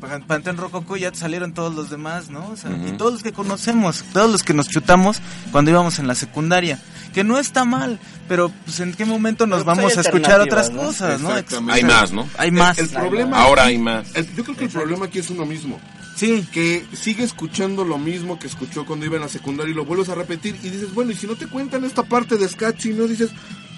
Pan- 0.00 0.22
Pantén 0.26 0.56
Rococo 0.56 0.96
y 0.96 1.00
ya 1.00 1.10
te 1.12 1.18
salieron 1.18 1.52
todos 1.52 1.74
los 1.74 1.90
demás, 1.90 2.30
¿no? 2.30 2.48
O 2.48 2.56
sea. 2.56 2.70
Y 2.86 2.92
todos 2.92 3.12
los 3.12 3.22
que 3.22 3.32
conocemos, 3.32 4.02
todos 4.12 4.30
los 4.30 4.42
que 4.42 4.54
nos 4.54 4.68
chutamos 4.68 5.20
cuando 5.52 5.70
íbamos 5.70 5.98
en 5.98 6.06
la 6.06 6.14
secundaria. 6.14 6.80
Que 7.12 7.24
no 7.24 7.38
está 7.38 7.64
mal, 7.64 7.98
pero 8.28 8.52
pues 8.64 8.78
en 8.80 8.94
qué 8.94 9.04
momento 9.04 9.44
nos 9.46 9.60
Pero, 9.60 9.64
pues, 9.66 9.76
vamos 9.78 9.98
a 9.98 10.00
escuchar 10.00 10.40
otras 10.40 10.70
cosas, 10.70 11.20
¿no? 11.20 11.30
Exactamente. 11.30 11.72
Hay 11.74 11.84
más, 11.84 12.12
¿no? 12.12 12.28
Hay 12.38 12.50
más. 12.52 12.78
El 12.78 12.88
problema 12.88 13.36
Ahora 13.42 13.64
hay 13.64 13.78
más. 13.78 14.14
el- 14.14 14.32
yo 14.34 14.44
creo 14.44 14.56
que 14.56 14.64
el 14.66 14.70
problema 14.70 15.06
aquí 15.06 15.18
es 15.18 15.28
uno 15.30 15.44
mismo. 15.44 15.80
Sí, 16.16 16.46
que 16.52 16.84
sigue 16.92 17.24
escuchando 17.24 17.84
lo 17.84 17.96
mismo 17.98 18.38
que 18.38 18.46
escuchó 18.46 18.84
cuando 18.84 19.06
iba 19.06 19.16
en 19.16 19.22
la 19.22 19.28
secundaria 19.28 19.72
y 19.72 19.74
lo 19.74 19.84
vuelves 19.86 20.08
a 20.10 20.14
repetir 20.14 20.56
y 20.62 20.68
dices, 20.68 20.92
bueno, 20.94 21.12
y 21.12 21.16
si 21.16 21.26
no 21.26 21.34
te 21.34 21.46
cuentan 21.46 21.84
esta 21.84 22.02
parte 22.02 22.36
de 22.36 22.46
Scatchy, 22.48 22.90
no 22.92 23.04
dices, 23.08 23.30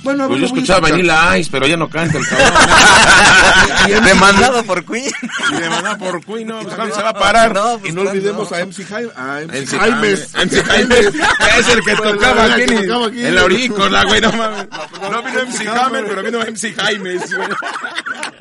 bueno, 0.02 0.24
a 0.24 0.26
ver, 0.28 0.38
Pues 0.38 0.40
yo 0.50 0.56
escuchaba. 0.56 0.80
Vanilla 0.88 1.36
Ice, 1.38 1.48
pero 1.50 1.66
ya 1.66 1.76
no 1.76 1.88
canta 1.88 2.18
el 2.18 2.26
cabrón. 2.26 2.52
demandado 4.04 4.62
por 4.64 4.84
Queen. 4.84 5.10
y 5.52 5.56
de 5.60 5.68
mandar 5.70 5.98
por 5.98 6.24
Queen, 6.24 6.48
¿no? 6.48 6.60
Pues, 6.60 6.74
¿cuándo 6.74 6.94
se 6.94 7.02
va 7.02 7.10
a 7.10 7.14
parar? 7.14 7.54
No, 7.54 7.76
Y 7.76 7.78
pues, 7.78 7.94
no 7.94 8.00
olvidemos 8.02 8.52
a 8.52 8.64
MC 8.66 8.84
Jaime, 8.86 9.10
a 9.16 9.40
MC, 9.40 9.78
Jaimes. 9.78 10.30
Jaime. 10.32 10.46
MC 10.46 10.64
Jaime. 10.64 10.94
Es 11.58 11.68
el 11.68 11.82
que 11.84 11.94
Bueno, 12.02 12.12
tocaba 12.12 12.46
el 12.46 12.52
aquí 12.52 12.64
que 12.66 12.74
en, 12.74 12.86
tocaba 12.86 13.06
aquí. 13.06 13.24
en 13.26 13.34
la 13.34 13.40
aurícola, 13.42 14.04
güey, 14.04 14.20
no 14.20 14.32
mames. 14.32 14.66
No 15.10 15.22
vino 15.22 15.40
MC 15.46 15.68
Hammer, 15.68 16.04
pero 16.08 16.22
vino 16.22 16.38
MC 16.40 16.74
Jaime. 16.76 17.14
güey. 17.16 17.48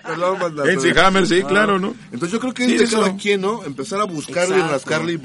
Perdón, 0.03 0.38
MC 0.55 0.97
Hammer, 0.97 1.28
sí, 1.28 1.43
claro, 1.43 1.80
¿no? 1.80 1.93
Entonces 2.12 2.32
yo 2.32 2.39
creo 2.39 2.53
que 2.53 2.66
Sí, 2.66 2.74
es 2.74 2.80
de 2.80 2.86
eso. 2.86 3.01
cada 3.01 3.16
quien, 3.18 3.41
¿no? 3.41 3.64
Empezar 3.64 3.99
a 4.01 4.05
buscarle 4.05 4.57
rascarle 4.68 5.14
y 5.14 5.18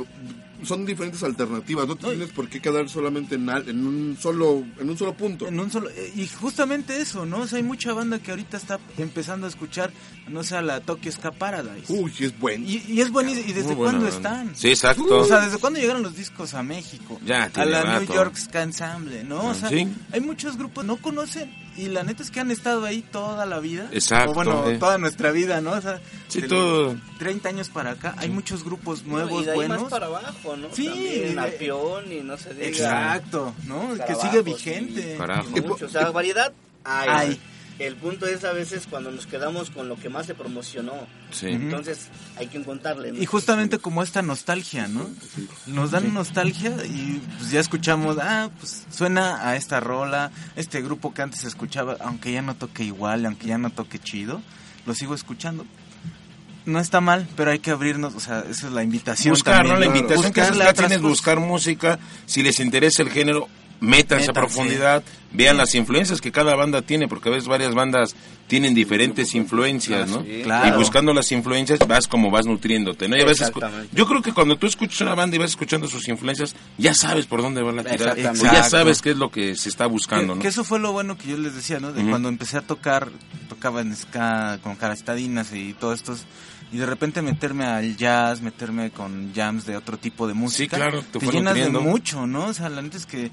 son 0.64 0.86
diferentes 0.86 1.22
alternativas, 1.22 1.86
no 1.86 1.96
te 1.96 2.06
tienes 2.08 2.30
por 2.30 2.48
qué 2.48 2.60
quedar 2.60 2.88
solamente 2.88 3.34
en, 3.34 3.48
al- 3.50 3.68
en 3.68 3.86
un 3.86 4.16
solo 4.20 4.64
en 4.78 4.88
un 4.90 4.96
solo 4.98 5.14
punto. 5.14 5.46
En 5.48 5.58
un 5.60 5.70
solo, 5.70 5.90
eh, 5.90 6.12
y 6.16 6.26
justamente 6.26 7.00
eso, 7.00 7.26
¿no? 7.26 7.40
O 7.40 7.46
sea, 7.46 7.58
hay 7.58 7.64
mucha 7.64 7.92
banda 7.92 8.18
que 8.18 8.30
ahorita 8.30 8.56
está 8.56 8.78
empezando 8.98 9.46
a 9.46 9.50
escuchar, 9.50 9.92
no 10.28 10.42
sé, 10.44 10.56
a 10.56 10.62
la 10.62 10.80
Tokyo 10.80 11.10
Ska 11.12 11.30
Paradise. 11.32 11.92
Uy, 11.92 12.12
es 12.20 12.38
bueno. 12.38 12.64
Y, 12.66 12.82
y 12.88 13.00
es 13.00 13.10
bueno, 13.10 13.30
¿y 13.30 13.34
desde 13.52 13.74
cuándo 13.74 14.02
banda. 14.04 14.08
están? 14.08 14.56
Sí, 14.56 14.68
exacto. 14.68 15.04
O 15.20 15.24
sea, 15.24 15.40
¿desde 15.44 15.58
cuándo 15.58 15.78
llegaron 15.80 16.02
los 16.02 16.16
discos 16.16 16.54
a 16.54 16.62
México? 16.62 17.20
Ya, 17.24 17.50
a 17.54 17.64
la 17.64 17.98
New. 18.00 18.12
York 18.14 18.36
Ska 18.36 18.62
Ensemble, 18.62 19.24
¿no? 19.24 19.40
O 19.40 19.50
Ah, 19.50 19.54
sea, 19.54 19.68
sí. 19.68 19.86
hay 20.12 20.20
muchos 20.20 20.56
grupos 20.56 20.84
no 20.84 20.96
conocen 20.96 21.50
y 21.76 21.86
la 21.88 22.02
neta 22.02 22.22
es 22.22 22.30
que 22.30 22.40
han 22.40 22.50
estado 22.50 22.84
ahí 22.84 23.02
toda 23.02 23.46
la 23.46 23.58
vida. 23.60 23.88
Exacto, 23.92 24.30
O 24.30 24.34
bueno, 24.34 24.68
eh. 24.68 24.78
toda 24.78 24.98
nuestra 24.98 25.30
vida, 25.30 25.60
¿no? 25.60 25.72
O 25.72 25.80
sea, 25.80 26.00
Sí, 26.28 26.42
todo. 26.42 26.96
30 27.18 27.48
años 27.48 27.68
para 27.68 27.92
acá 27.92 28.14
hay 28.18 28.28
muchos 28.30 28.64
grupos 28.64 29.04
No, 29.04 29.12
nuevos, 29.18 29.42
y 29.42 29.44
de 29.46 29.50
ahí 29.52 29.56
buenos. 29.56 29.82
más 29.82 29.90
para 29.90 30.06
abajo, 30.06 30.56
¿no? 30.56 30.68
Sí, 30.72 30.86
También 30.86 31.34
de- 31.34 31.40
Alpión 31.40 32.12
y 32.12 32.20
no 32.20 32.36
se 32.36 32.54
diga. 32.54 32.66
Exacto, 32.66 33.54
¿no? 33.66 33.90
Que 34.06 34.14
sigue 34.14 34.42
vigente. 34.42 35.16
Carajo. 35.18 35.48
y 35.56 35.60
mucho. 35.60 35.86
O 35.86 35.88
sea, 35.88 36.10
variedad 36.10 36.52
hay. 36.84 37.08
Hay. 37.08 37.40
El 37.78 37.94
punto 37.96 38.26
es 38.26 38.44
a 38.44 38.52
veces 38.52 38.86
cuando 38.88 39.10
nos 39.10 39.26
quedamos 39.26 39.68
con 39.70 39.88
lo 39.88 39.96
que 39.96 40.08
más 40.08 40.24
se 40.26 40.34
promocionó. 40.34 40.94
Sí. 41.30 41.48
Entonces 41.48 42.08
hay 42.36 42.46
que 42.46 42.56
encontrarle. 42.56 43.12
¿no? 43.12 43.18
Y 43.22 43.26
justamente 43.26 43.78
como 43.78 44.02
esta 44.02 44.22
nostalgia, 44.22 44.88
¿no? 44.88 45.10
Nos 45.66 45.90
dan 45.90 46.14
nostalgia 46.14 46.74
y 46.86 47.20
pues 47.38 47.50
ya 47.50 47.60
escuchamos, 47.60 48.16
ah, 48.18 48.48
pues 48.58 48.86
suena 48.90 49.46
a 49.46 49.56
esta 49.56 49.80
rola, 49.80 50.30
este 50.56 50.80
grupo 50.80 51.12
que 51.12 51.20
antes 51.20 51.44
escuchaba, 51.44 51.98
aunque 52.00 52.32
ya 52.32 52.40
no 52.40 52.54
toque 52.56 52.82
igual, 52.82 53.26
aunque 53.26 53.48
ya 53.48 53.58
no 53.58 53.68
toque 53.68 53.98
chido, 53.98 54.40
lo 54.86 54.94
sigo 54.94 55.14
escuchando. 55.14 55.66
no 56.64 56.80
está 56.80 57.00
mal, 57.02 57.28
pero 57.36 57.50
hay 57.50 57.58
que 57.58 57.70
abrirnos, 57.70 58.14
o 58.14 58.20
sea, 58.20 58.40
esa 58.48 58.68
es 58.68 58.72
la 58.72 58.82
invitación. 58.82 59.32
Buscar, 59.32 59.64
¿no? 59.64 59.72
también, 59.72 59.92
La 59.92 59.98
invitación 59.98 60.32
que 60.32 60.40
es 60.40 60.50
cosas. 60.50 61.00
buscar 61.02 61.40
música, 61.40 61.98
si 62.24 62.42
les 62.42 62.58
interesa 62.58 63.02
el 63.02 63.10
género, 63.10 63.48
métanse 63.80 64.26
a 64.26 64.28
Métanse. 64.28 64.32
profundidad, 64.32 65.02
vean 65.32 65.56
las 65.58 65.74
influencias 65.74 66.20
que 66.20 66.32
cada 66.32 66.54
banda 66.54 66.82
tiene, 66.82 67.08
porque 67.08 67.28
a 67.28 67.32
veces 67.32 67.46
varias 67.48 67.74
bandas 67.74 68.16
tienen 68.46 68.74
diferentes 68.74 69.34
influencias, 69.34 70.08
¿no? 70.08 70.22
sí, 70.22 70.40
claro. 70.44 70.68
Y 70.74 70.78
buscando 70.78 71.12
las 71.12 71.30
influencias 71.32 71.78
vas 71.86 72.06
como 72.08 72.30
vas 72.30 72.46
nutriéndote, 72.46 73.08
¿no? 73.08 73.16
Y 73.16 73.20
a 73.22 73.26
veces 73.26 73.50
yo 73.92 74.06
creo 74.06 74.22
que 74.22 74.32
cuando 74.32 74.56
tú 74.56 74.66
escuchas 74.66 75.00
una 75.02 75.14
banda 75.14 75.36
y 75.36 75.38
vas 75.38 75.50
escuchando 75.50 75.88
sus 75.88 76.08
influencias, 76.08 76.54
ya 76.78 76.94
sabes 76.94 77.26
por 77.26 77.42
dónde 77.42 77.60
va 77.62 77.72
la 77.72 77.82
tirada, 77.84 78.12
Exactamente. 78.12 78.48
o 78.48 78.52
ya 78.52 78.62
sabes 78.62 79.02
qué 79.02 79.10
es 79.10 79.16
lo 79.16 79.30
que 79.30 79.56
se 79.56 79.68
está 79.68 79.84
Que, 79.84 79.90
buscando, 79.90 80.34
¿no? 80.36 80.40
que 80.40 80.48
eso 80.48 80.64
fue 80.64 80.78
lo 80.78 80.92
bueno 80.92 81.18
que 81.18 81.28
yo 81.28 81.36
les 81.36 81.54
decía, 81.54 81.80
¿no? 81.80 81.92
De 81.92 82.00
Ujú. 82.00 82.10
cuando 82.10 82.28
empecé 82.28 82.56
a 82.56 82.62
tocar, 82.62 83.10
tocaba 83.48 83.80
en 83.82 83.94
ska, 83.94 84.58
con 84.62 84.76
carastadinas 84.76 85.52
y 85.52 85.74
todo 85.74 85.92
estos, 85.92 86.24
y 86.72 86.78
de 86.78 86.86
repente 86.86 87.22
meterme 87.22 87.64
al 87.66 87.96
jazz, 87.96 88.40
meterme 88.40 88.90
con 88.90 89.32
jams 89.34 89.66
de 89.66 89.76
otro 89.76 89.98
tipo 89.98 90.26
de 90.26 90.34
música, 90.34 90.76
claro, 90.76 91.02
te 91.02 91.18
te, 91.18 91.24
fue 91.26 91.34
llenas 91.34 91.54
nutriendo. 91.54 91.78
de 91.80 91.84
mucho, 91.84 92.26
¿no? 92.26 92.46
O 92.46 92.54
sea, 92.54 92.68
la 92.68 92.82
neta 92.82 92.96
es 92.96 93.06
que 93.06 93.30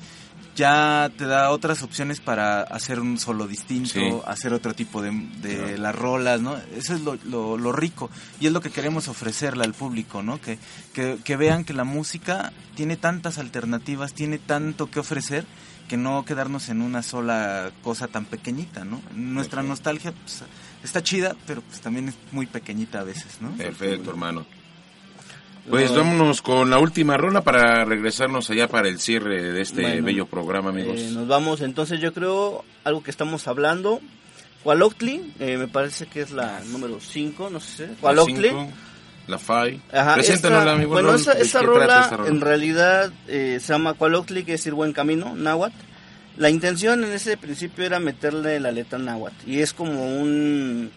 ya 0.56 1.12
te 1.18 1.26
da 1.26 1.50
otras 1.50 1.82
opciones 1.84 2.20
para 2.20 2.62
hacer 2.62 3.00
un 3.00 3.18
solo 3.18 3.48
distinto, 3.48 3.90
Sí. 3.94 4.02
hacer 4.28 4.54
otro 4.54 4.74
tipo 4.74 5.02
de, 5.02 5.12
de 5.42 5.78
las 5.78 5.96
rolas, 5.96 6.42
¿no? 6.42 6.56
Eso 6.76 6.94
es 6.94 7.02
lo, 7.02 7.18
lo, 7.26 7.58
lo 7.58 7.72
rico 7.72 8.10
y 8.40 8.48
es 8.48 8.54
lo 8.54 8.62
que 8.62 8.70
queremos 8.70 9.08
ofrecerle 9.08 9.64
al 9.64 9.74
público, 9.74 10.22
¿no? 10.22 10.40
Que, 10.40 10.60
que, 10.94 11.18
que 11.24 11.36
vean 11.38 11.64
que 11.66 11.74
la 11.74 11.84
música 11.84 12.54
tiene 12.76 12.98
tantas 12.98 13.38
alternativas, 13.40 14.14
tiene 14.14 14.38
tanto 14.38 14.92
que 14.92 15.00
ofrecer 15.00 15.46
que 15.88 15.98
no 15.98 16.24
quedarnos 16.24 16.70
en 16.70 16.82
una 16.82 17.04
sola 17.04 17.72
cosa 17.84 18.08
tan 18.08 18.26
pequeñita, 18.26 18.86
¿no? 18.86 19.02
Nuestra 19.16 19.64
nostalgia 19.64 20.12
pues, 20.14 20.44
está 20.84 21.04
chida, 21.04 21.36
pero 21.46 21.62
pues 21.62 21.82
también 21.82 22.10
es 22.10 22.16
muy 22.32 22.46
pequeñita 22.46 23.02
a 23.02 23.04
veces, 23.04 23.40
¿no? 23.42 23.52
Perfecto, 23.52 24.12
hermano. 24.12 24.46
Pues 25.70 25.96
vámonos 25.96 26.42
con 26.42 26.70
la 26.70 26.78
última 26.80 27.16
rola 27.16 27.42
para 27.42 27.86
regresarnos 27.86 28.50
allá 28.50 28.68
para 28.68 28.90
el 28.90 29.00
cierre 29.00 29.54
de 29.54 29.62
este 29.62 29.82
Bueno, 29.82 30.06
bello 30.06 30.26
programa, 30.26 30.70
amigos. 30.70 31.00
Eh, 31.00 31.12
nos 31.14 31.28
vamos 31.28 31.62
entonces, 31.62 32.02
yo 32.02 32.14
creo, 32.14 32.66
algo 32.84 33.02
que 33.02 33.12
estamos 33.12 33.48
hablando. 33.48 34.02
Cualoctli, 34.64 35.34
eh, 35.40 35.58
me 35.58 35.68
parece 35.68 36.06
que 36.08 36.22
es 36.22 36.32
la 36.32 36.62
número 36.68 37.00
5, 37.00 37.50
no 37.50 37.60
sé. 37.60 37.90
Cinco, 38.26 38.68
La 39.28 39.38
Fai. 39.40 39.82
Ajá, 39.92 40.16
Preséntanosla, 40.16 40.60
esta- 40.64 40.74
amigo. 40.74 40.92
Bueno, 40.92 41.12
Rol, 41.12 41.20
esa, 41.20 41.34
¿de 41.34 41.42
esa 41.44 41.62
rola, 41.62 41.86
trata 41.86 42.06
esa 42.08 42.18
rola? 42.18 42.30
en 42.30 42.42
realidad 42.42 43.12
eh, 43.28 43.58
se 43.62 43.72
llama 43.74 43.94
Cualoctli, 43.94 44.44
que 44.44 44.56
es 44.56 44.66
ir 44.66 44.74
buen 44.74 44.92
camino, 44.94 45.34
náhuatl. 45.36 45.76
La 46.36 46.50
intención 46.50 47.04
en 47.04 47.12
ese 47.14 47.38
principio 47.38 47.86
era 47.86 48.00
meterle 48.00 48.60
la 48.60 48.72
letra 48.72 48.98
náhuatl 49.00 49.50
y 49.50 49.60
es 49.62 49.72
como 49.74 50.18
un, 50.20 50.92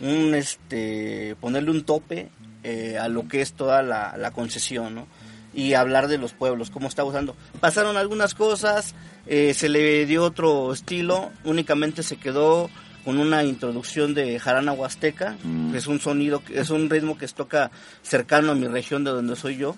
un 0.00 0.34
este, 0.34 1.36
ponerle 1.40 1.70
un 1.70 1.84
tope 1.84 2.28
eh, 2.64 2.98
a 2.98 3.08
lo 3.08 3.28
que 3.28 3.40
es 3.40 3.52
toda 3.52 3.82
la, 3.82 4.16
la 4.16 4.30
concesión, 4.30 4.94
¿no? 4.94 5.06
Y 5.54 5.74
hablar 5.74 6.08
de 6.08 6.16
los 6.18 6.32
pueblos, 6.32 6.70
cómo 6.70 6.88
está 6.88 7.04
usando. 7.04 7.36
Pasaron 7.60 7.96
algunas 7.96 8.34
cosas, 8.34 8.94
eh, 9.26 9.52
se 9.54 9.68
le 9.68 10.06
dio 10.06 10.24
otro 10.24 10.72
estilo, 10.72 11.30
únicamente 11.44 12.02
se 12.02 12.16
quedó 12.16 12.70
con 13.04 13.18
una 13.18 13.42
introducción 13.44 14.14
de 14.14 14.38
jarana 14.38 14.72
huasteca, 14.72 15.36
Mm. 15.42 15.72
que 15.72 15.78
es 15.78 15.86
un 15.88 15.98
sonido, 16.00 16.40
es 16.54 16.70
un 16.70 16.88
ritmo 16.88 17.18
que 17.18 17.26
se 17.28 17.34
toca 17.34 17.70
cercano 18.02 18.52
a 18.52 18.54
mi 18.54 18.66
región 18.68 19.02
de 19.04 19.10
donde 19.10 19.34
soy 19.36 19.56
yo. 19.56 19.76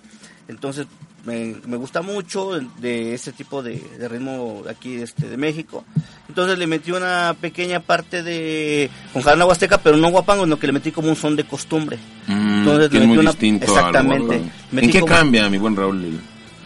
Entonces 0.49 0.86
me, 1.24 1.57
me 1.66 1.76
gusta 1.78 2.03
mucho 2.03 2.51
de 2.78 3.14
ese 3.14 3.32
tipo 3.32 3.62
de, 3.62 3.82
de 3.99 4.09
ritmo 4.09 4.61
de 4.64 4.70
aquí 4.70 4.95
este, 4.97 5.28
de 5.28 5.36
México. 5.38 5.84
Entonces 6.28 6.59
le 6.59 6.66
metí 6.66 6.90
una 6.92 7.34
pequeña 7.40 7.80
parte 7.80 8.22
de 8.22 8.90
con 9.12 9.22
jarana 9.22 9.47
huasteca, 9.47 9.78
pero 9.78 9.97
no 9.97 10.11
guapango, 10.11 10.45
sino 10.45 10.59
que 10.59 10.66
le 10.66 10.72
metí 10.74 10.90
como 10.92 11.09
un 11.09 11.16
son 11.16 11.34
de 11.36 11.45
costumbre. 11.45 11.99
Mm, 12.26 12.59
Entonces 12.59 12.88
que 12.90 12.99
le 12.99 13.03
es 13.05 13.09
muy 13.09 13.16
metí 13.16 13.20
una- 13.26 13.30
distinto 13.30 13.64
exactamente. 13.64 14.42
Metí 14.70 14.86
¿En 14.86 14.92
qué 14.92 15.01
como- 15.01 15.12
cambia, 15.14 15.49
mi 15.49 15.59
buen 15.59 15.76
Raúl, 15.76 16.20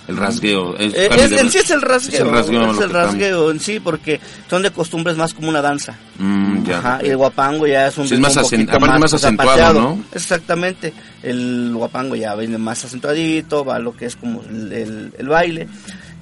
el, 0.08 0.16
rasgueo? 0.16 0.76
Es, 0.76 0.94
Eh, 0.94 1.08
es- 1.12 1.32
en 1.32 1.50
sí 1.50 1.58
es 1.58 1.70
el 1.70 1.82
rasgueo, 1.82 2.20
Es 2.20 2.26
el 2.26 2.30
rasgueo, 2.32 2.72
es 2.72 2.80
el 2.80 2.90
rasgueo 2.90 3.50
en 3.50 3.60
sí, 3.60 3.78
porque 3.78 4.20
son 4.50 4.62
de 4.62 4.70
costumbres 4.70 5.16
más 5.16 5.34
como 5.34 5.48
una 5.48 5.62
danza. 5.62 5.96
Mm, 6.18 6.64
ya. 6.64 6.78
Ajá, 6.78 6.98
y 7.04 7.08
el 7.10 7.16
guapango 7.16 7.66
ya 7.66 7.86
es 7.88 7.96
un 7.98 8.08
Sí, 8.08 8.14
es 8.14 8.20
más 8.20 8.36
un 8.36 8.42
acen- 8.42 8.68
aparte 8.74 8.98
más 8.98 9.14
acentuado, 9.14 9.50
zapateado. 9.50 9.80
¿no? 9.80 10.04
Exactamente. 10.12 10.92
El 11.22 11.72
guapango 11.74 12.16
ya 12.16 12.34
viene 12.34 12.58
más 12.58 12.84
acentuadito, 12.84 13.64
va 13.64 13.76
a 13.76 13.78
lo 13.78 13.94
que 13.96 14.06
es 14.06 14.16
como 14.16 14.42
el, 14.42 14.72
el- 14.72 15.12
el 15.18 15.28
baile. 15.28 15.68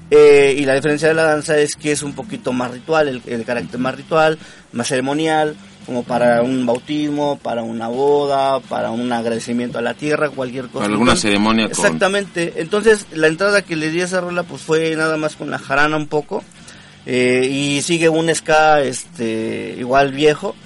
Eh, 0.09 0.55
y 0.57 0.65
la 0.65 0.75
diferencia 0.75 1.09
de 1.09 1.15
la 1.15 1.25
danza 1.25 1.59
es 1.59 1.75
que 1.75 1.91
es 1.91 2.03
un 2.05 2.13
poquito 2.13 2.53
más 2.53 2.71
ritual, 2.71 3.09
el, 3.09 3.23
el 3.27 3.45
carácter 3.45 3.81
más 3.81 3.95
ritual, 3.97 4.39
más 4.73 4.87
ceremonial, 4.87 5.57
como 5.87 6.03
para 6.03 6.43
un 6.43 6.67
bautismo, 6.67 7.39
para 7.41 7.63
una 7.63 7.87
boda, 7.89 8.59
para 8.61 8.91
un 8.91 9.13
agradecimiento 9.13 9.79
a 9.79 9.83
la 9.83 9.95
tierra, 9.95 10.29
cualquier 10.31 10.65
cosa. 10.65 10.81
Para 10.81 10.93
alguna 10.93 11.13
Entonces, 11.13 11.23
ceremonia 11.31 11.65
con... 11.67 11.71
Exactamente. 11.73 12.55
Entonces, 12.57 13.07
la 13.13 13.29
entrada 13.29 13.63
que 13.63 13.77
le 13.77 13.91
di 13.91 14.01
a 14.01 14.05
esa 14.05 14.21
rola 14.21 14.43
pues 14.43 14.63
fue 14.63 14.97
nada 14.97 15.17
más 15.17 15.37
con 15.37 15.51
la 15.51 15.59
jarana 15.59 15.97
un 15.97 16.09
poco. 16.09 16.43
eh, 17.07 17.49
y 17.49 17.83
sigue 17.83 18.09
un 18.09 18.35
ska 18.35 18.81
este 18.83 19.77
igual 19.79 20.11
viejo 20.13 20.57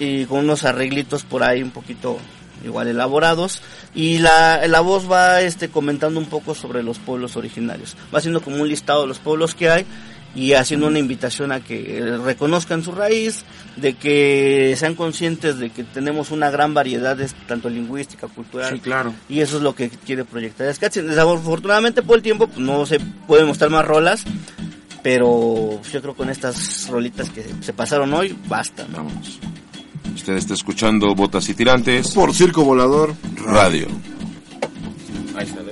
y 0.00 0.24
con 0.24 0.40
unos 0.40 0.64
arreglitos 0.64 1.22
por 1.22 1.44
ahí 1.44 1.62
un 1.62 1.70
poquito 1.70 2.18
igual 2.64 2.88
elaborados 2.88 3.62
y 3.94 4.18
la, 4.18 4.66
la 4.66 4.80
voz 4.80 5.10
va 5.10 5.40
este 5.40 5.68
comentando 5.68 6.18
un 6.18 6.26
poco 6.26 6.54
sobre 6.56 6.82
los 6.82 6.98
pueblos 6.98 7.36
originarios 7.36 7.96
va 8.12 8.18
haciendo 8.18 8.40
como 8.40 8.56
un 8.56 8.68
listado 8.68 9.02
de 9.02 9.08
los 9.08 9.18
pueblos 9.20 9.54
que 9.54 9.70
hay 9.70 9.86
y 10.34 10.54
haciendo 10.54 10.86
una 10.86 10.98
invitación 10.98 11.52
a 11.52 11.60
que 11.60 12.18
reconozcan 12.24 12.82
su 12.82 12.92
raíz, 12.92 13.44
de 13.76 13.94
que 13.94 14.74
sean 14.76 14.94
conscientes 14.94 15.58
de 15.58 15.70
que 15.70 15.84
tenemos 15.84 16.30
una 16.30 16.50
gran 16.50 16.74
variedad 16.74 17.16
de, 17.16 17.28
tanto 17.46 17.68
lingüística, 17.68 18.28
cultural, 18.28 18.72
Sí, 18.74 18.80
claro. 18.80 19.14
y 19.28 19.40
eso 19.40 19.58
es 19.58 19.62
lo 19.62 19.74
que 19.74 19.90
quiere 19.90 20.24
proyectar 20.24 20.72
Skatsin. 20.74 21.06
Desafortunadamente 21.06 22.02
por 22.02 22.16
el 22.16 22.22
tiempo 22.22 22.46
pues, 22.46 22.58
no 22.58 22.86
se 22.86 22.98
pueden 23.26 23.46
mostrar 23.46 23.70
más 23.70 23.84
rolas, 23.84 24.24
pero 25.02 25.80
yo 25.92 26.00
creo 26.00 26.14
que 26.14 26.18
con 26.18 26.30
estas 26.30 26.88
rolitas 26.88 27.28
que 27.30 27.44
se 27.60 27.72
pasaron 27.72 28.12
hoy, 28.14 28.36
basta. 28.48 28.86
¿no? 28.88 28.98
Vamos. 28.98 29.38
Usted 30.14 30.34
está 30.34 30.54
escuchando 30.54 31.14
Botas 31.14 31.48
y 31.48 31.54
Tirantes 31.54 32.10
Por 32.12 32.34
Circo 32.34 32.64
Volador. 32.64 33.14
Radio. 33.44 33.88
Ahí 35.34 35.46
está, 35.46 35.62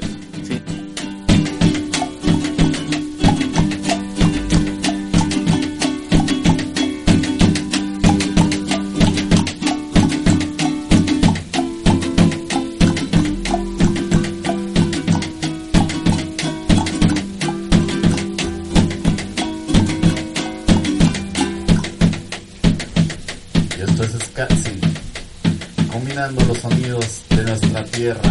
tierra 28.01 28.30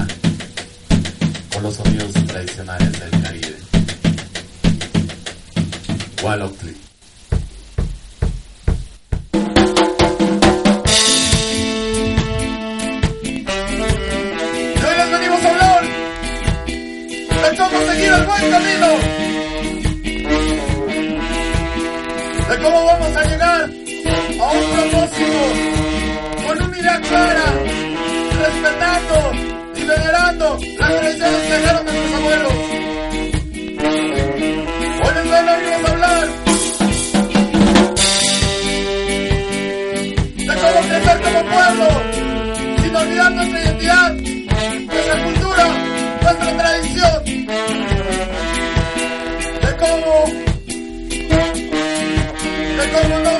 de 52.80 53.39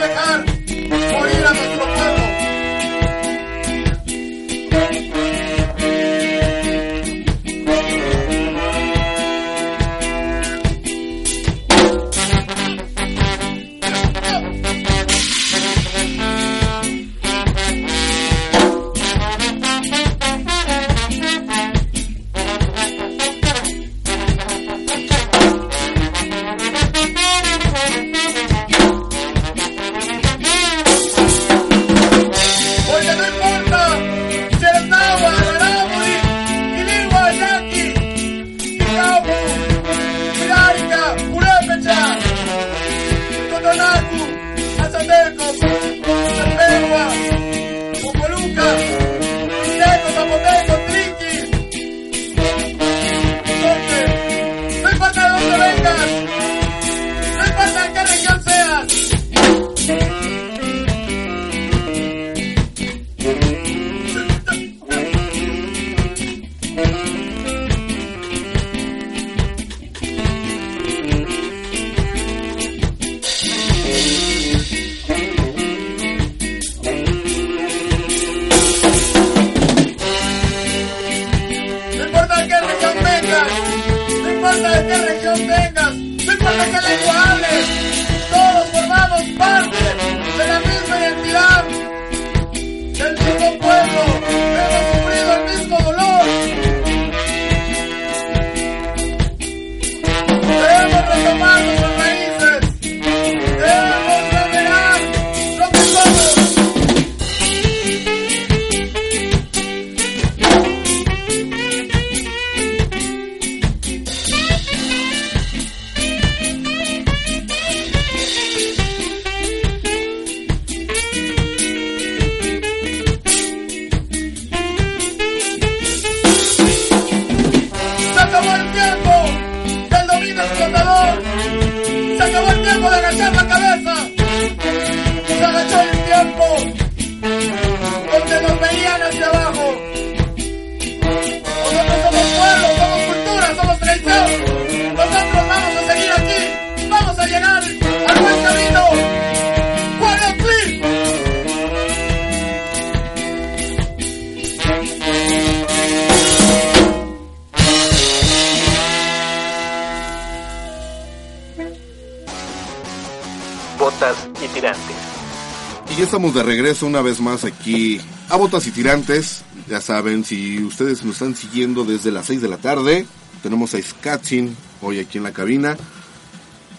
regreso 166.62 166.88
una 166.88 167.02
vez 167.02 167.22
más 167.22 167.46
aquí 167.46 168.02
a 168.28 168.36
Botas 168.36 168.68
y 168.68 168.72
Tirantes. 168.72 169.44
Ya 169.70 169.80
saben, 169.80 170.26
si 170.26 170.62
ustedes 170.62 171.06
nos 171.06 171.14
están 171.16 171.34
siguiendo 171.34 171.86
desde 171.86 172.12
las 172.12 172.26
6 172.26 172.42
de 172.42 172.50
la 172.50 172.58
tarde, 172.58 173.06
tenemos 173.42 173.74
a 173.76 173.82
Skatsin 173.82 174.58
hoy 174.82 175.00
aquí 175.00 175.20
en 175.20 175.24
la 175.24 175.32
cabina. 175.32 175.78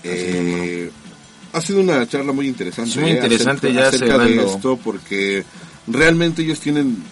Eh, 0.04 0.90
ha 1.54 1.60
sido 1.62 1.80
una 1.80 2.06
charla 2.06 2.32
muy 2.32 2.46
interesante. 2.46 2.90
Sí, 2.90 2.98
muy 3.00 3.12
eh, 3.12 3.14
interesante, 3.14 3.68
acerca, 3.68 3.80
ya 3.80 3.88
acerca 3.88 4.18
de 4.18 4.44
esto, 4.44 4.76
porque 4.84 5.44
realmente 5.86 6.42
ellos 6.42 6.60
tienen 6.60 7.02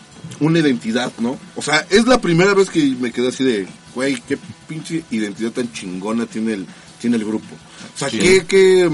una 0.41 0.59
identidad, 0.59 1.11
¿no? 1.21 1.39
O 1.57 1.63
sea, 1.63 1.87
es 1.89 2.07
la 2.07 2.21
primera 2.21 2.53
vez 2.53 2.69
que 2.69 2.85
me 3.01 3.13
quedé 3.13 3.29
así 3.29 3.45
de, 3.45 3.67
güey, 3.95 4.21
qué 4.29 4.37
pinche 4.69 5.05
identidad 5.11 5.53
tan 5.53 5.73
chingona 5.73 6.27
tiene 6.27 6.53
el, 6.53 6.67
tiene 7.01 7.17
el 7.17 7.25
grupo. 7.25 7.47
O 7.95 7.99
sea, 7.99 8.11
Sí. 8.11 8.19
qué, 8.19 8.45
qué, 8.47 8.91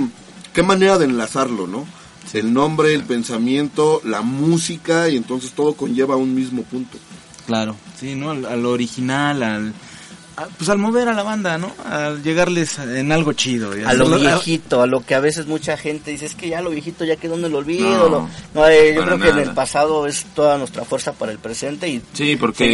qué 0.52 0.62
manera 0.62 0.96
de 0.96 1.06
enlazarlo, 1.06 1.66
¿no? 1.66 1.84
El 2.32 2.52
nombre, 2.52 2.94
el 2.94 3.04
pensamiento, 3.04 4.00
la 4.04 4.22
música, 4.22 5.08
y 5.08 5.16
entonces 5.16 5.52
todo 5.52 5.74
conlleva 5.74 6.14
a 6.14 6.16
un 6.16 6.34
mismo 6.34 6.62
punto. 6.62 6.98
Claro, 7.46 7.76
sí, 8.00 8.14
¿no? 8.14 8.30
Al, 8.30 8.44
al 8.46 8.64
original, 8.66 9.42
al... 9.42 9.72
a- 10.36 10.46
pues 10.58 10.68
al 10.68 10.78
mover 10.78 11.08
a 11.08 11.12
la 11.14 11.22
banda, 11.22 11.58
¿no? 11.58 11.70
Al 11.88 12.22
llegarles 12.24 12.78
en 12.80 13.12
algo 13.12 13.34
chido. 13.34 13.70
a 13.86 13.92
lo 13.94 14.06
viejito, 14.36 14.82
a 14.82 14.86
lo 14.88 15.04
que 15.04 15.14
a 15.14 15.20
veces 15.20 15.46
mucha 15.46 15.76
gente 15.76 16.10
dice, 16.10 16.26
es 16.26 16.34
que 16.34 16.48
ya 16.48 16.60
lo 16.60 16.70
viejito 16.70 17.04
ya 17.04 17.14
quedó 17.16 17.34
en 17.36 17.44
el 17.44 17.54
olvido. 17.54 17.88
No, 17.88 18.08
lo- 18.08 18.28
no, 18.54 18.66
eh, 18.66 18.94
yo 18.96 19.04
creo 19.04 19.18
que 19.20 19.28
en 19.28 19.38
el 19.38 19.54
pasado 19.54 20.06
es 20.08 20.24
toda 20.34 20.58
nuestra 20.58 20.84
fuerza 20.84 21.12
para 21.12 21.30
el 21.30 21.38
presente 21.38 21.88
y 21.88 22.02
Sí, 22.14 22.36
porque 22.36 22.64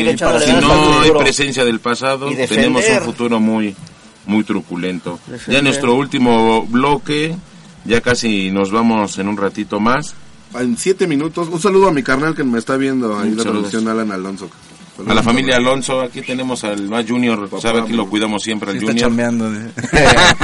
si 0.46 0.52
no 0.60 1.00
hay 1.00 1.10
presencia 1.18 1.64
del 1.66 1.80
pasado, 1.80 2.30
tenemos 2.48 2.82
un 2.88 3.04
futuro 3.04 3.40
muy, 3.40 3.76
muy 4.24 4.44
truculento. 4.44 5.18
Ya 5.48 5.58
en 5.58 5.64
nuestro 5.64 5.94
último 5.96 6.62
bloque, 6.66 7.36
ya 7.84 8.00
casi 8.00 8.50
nos 8.50 8.70
vamos 8.70 9.18
en 9.18 9.28
un 9.28 9.36
ratito 9.36 9.80
más. 9.80 10.14
En 10.58 10.76
siete 10.76 11.06
minutos, 11.06 11.48
un 11.48 11.60
saludo 11.60 11.88
a 11.88 11.92
mi 11.92 12.02
carnal 12.02 12.34
que 12.34 12.42
me 12.44 12.58
está 12.58 12.76
viendo 12.76 13.18
ahí 13.18 13.28
en 13.28 13.36
la 13.36 13.44
producción, 13.44 13.86
Alan 13.88 14.10
Alonso. 14.12 14.50
A 15.08 15.14
la 15.14 15.22
familia 15.22 15.56
Alonso, 15.56 16.02
aquí 16.02 16.20
tenemos 16.20 16.62
al 16.62 16.86
más 16.86 17.06
junior, 17.08 17.48
sabe 17.62 17.80
aquí 17.80 17.94
lo 17.94 18.06
cuidamos 18.10 18.42
siempre, 18.42 18.72
Sí 18.72 18.78
al 18.78 18.82
está 18.82 18.92
junior. 18.92 19.08
chambeando. 19.08 19.50
de- 19.52 19.70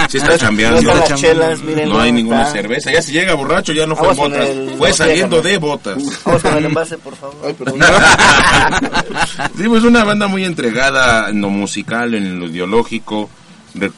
Sí 0.09 0.17
está 0.17 0.39
chambeando. 0.39 0.81
No 0.81 0.89
Chambeando. 0.93 1.17
chelas, 1.17 1.63
miren. 1.63 1.89
No 1.91 2.01
hay 2.01 2.11
ninguna 2.13 2.41
está. 2.43 2.53
cerveza. 2.53 2.91
Ya 2.91 3.03
si 3.03 3.13
llega 3.13 3.35
borracho, 3.35 3.75
ya 3.75 3.87
no 3.87 3.95
fue 3.95 4.07
con 4.09 4.17
botas. 4.17 4.49
el- 4.49 4.71
Fue 4.79 4.89
no, 4.89 4.95
saliendo 4.95 5.37
déjame. 5.43 5.51
de 5.51 5.59
botas. 5.59 6.03
Vamos 6.25 6.43
con 6.43 6.57
el 6.57 6.65
envase, 6.65 6.97
por 6.97 7.17
favor. 7.17 7.37
Ay, 7.45 7.55
sí, 9.59 9.65
pues 9.69 9.85
una 9.85 10.05
banda 10.05 10.27
muy 10.27 10.45
entregada 10.45 11.29
en 11.31 11.41
lo 11.41 11.51
musical, 11.51 12.15
en 12.15 12.39
lo 12.41 12.47
ideológico, 12.47 13.29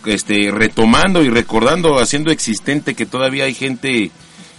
este, 0.07 0.51
retomando 0.51 1.23
y 1.23 1.29
recordando, 1.29 1.99
haciendo 1.99 2.31
existente 2.31 2.95
que 2.95 3.07
todavía 3.07 3.45
hay 3.45 3.55
gente 3.55 4.11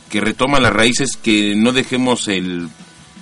que 0.10 0.22
retoma 0.22 0.60
las 0.60 0.74
raíces, 0.74 1.18
que 1.18 1.56
no 1.56 1.72
dejemos 1.72 2.28
el 2.28 2.70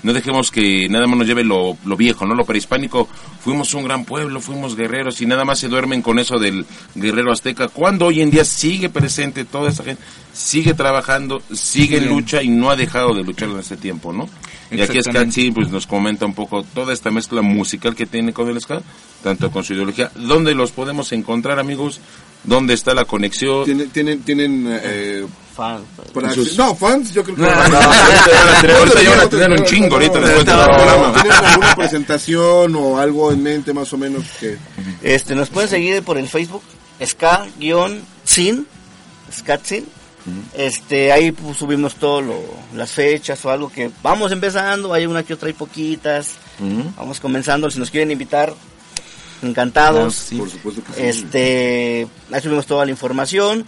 no 0.03 0.13
dejemos 0.13 0.51
que 0.51 0.87
nada 0.89 1.07
más 1.07 1.17
nos 1.17 1.27
lleve 1.27 1.43
lo, 1.43 1.77
lo 1.85 1.97
viejo, 1.97 2.25
¿no? 2.25 2.35
Lo 2.35 2.45
prehispánico. 2.45 3.07
Fuimos 3.41 3.73
un 3.73 3.83
gran 3.83 4.05
pueblo, 4.05 4.39
fuimos 4.39 4.75
guerreros 4.75 5.21
y 5.21 5.25
nada 5.25 5.45
más 5.45 5.59
se 5.59 5.67
duermen 5.67 6.01
con 6.01 6.19
eso 6.19 6.37
del 6.37 6.65
guerrero 6.95 7.31
azteca. 7.31 7.67
Cuando 7.67 8.07
hoy 8.07 8.21
en 8.21 8.29
día 8.29 8.45
sigue 8.45 8.89
presente 8.89 9.45
toda 9.45 9.69
esa 9.69 9.83
gente, 9.83 10.01
sigue 10.33 10.73
trabajando, 10.73 11.41
sigue 11.51 11.97
en 11.97 12.09
lucha 12.09 12.43
y 12.43 12.49
no 12.49 12.69
ha 12.69 12.75
dejado 12.75 13.13
de 13.13 13.23
luchar 13.23 13.49
en 13.49 13.59
este 13.59 13.77
tiempo, 13.77 14.13
¿no? 14.13 14.29
Y 14.69 14.81
aquí. 14.81 15.01
Scatzi 15.01 15.51
pues 15.51 15.69
nos 15.69 15.87
comenta 15.87 16.25
un 16.25 16.33
poco 16.33 16.63
toda 16.63 16.93
esta 16.93 17.09
mezcla 17.09 17.41
musical 17.41 17.95
que 17.95 18.05
tiene 18.05 18.33
con 18.33 18.49
el 18.49 18.59
ska, 18.59 18.81
tanto 19.23 19.51
con 19.51 19.63
su 19.63 19.73
ideología. 19.73 20.11
¿Dónde 20.15 20.53
los 20.53 20.71
podemos 20.71 21.11
encontrar, 21.11 21.59
amigos? 21.59 22.01
¿Dónde 22.43 22.73
está 22.73 22.93
la 22.93 23.05
conexión? 23.05 23.65
Tienen, 23.65 23.89
tienen, 23.89 24.21
tienen 24.21 24.65
eh, 24.69 25.25
Fan. 25.55 25.81
para- 26.13 26.33
Sus- 26.33 26.55
no, 26.57 26.75
fans, 26.75 27.11
yo 27.13 27.23
creo 27.23 27.35
que... 27.35 27.41
No, 27.41 27.47
ahorita 27.49 29.01
ya 29.01 29.09
van 29.09 29.19
a 29.21 29.29
tener 29.29 29.51
un 29.51 29.63
chingo 29.65 29.95
ahorita 29.95 30.19
después 30.19 30.45
del 30.45 30.55
programa. 30.55 31.13
¿Tienen 31.21 31.45
alguna 31.45 31.75
presentación 31.75 32.75
o 32.75 32.97
algo 32.99 33.31
en 33.31 33.41
mente 33.43 33.73
más 33.73 33.91
o 33.91 33.97
menos 33.97 34.23
que... 34.39 34.57
Este, 35.01 35.33
nos 35.35 35.49
pueden 35.49 35.67
seguir 35.69 36.03
por 36.03 36.17
el 36.19 36.27
Facebook, 36.27 36.61
ska-sin, 37.03 38.67
skatsin. 39.33 39.85
Este, 40.53 41.11
ahí 41.11 41.31
pues, 41.31 41.57
subimos 41.57 41.95
todo 41.95 42.21
lo, 42.21 42.35
las 42.75 42.91
fechas 42.91 43.43
o 43.45 43.49
algo 43.49 43.69
que 43.71 43.89
vamos 44.03 44.31
empezando, 44.33 44.93
hay 44.93 45.05
una 45.05 45.23
que 45.23 45.33
otra 45.33 45.49
y 45.49 45.53
poquitas. 45.53 46.31
Vamos 46.97 47.19
comenzando, 47.19 47.69
si 47.71 47.79
nos 47.79 47.89
quieren 47.89 48.11
invitar, 48.11 48.53
encantados. 49.41 50.15
Sí. 50.15 50.35
Por 50.37 50.49
supuesto 50.49 50.81
que 50.83 50.93
sí. 50.93 51.01
Este, 51.03 52.07
ahí 52.31 52.41
subimos 52.41 52.65
toda 52.65 52.85
la 52.85 52.91
información. 52.91 53.65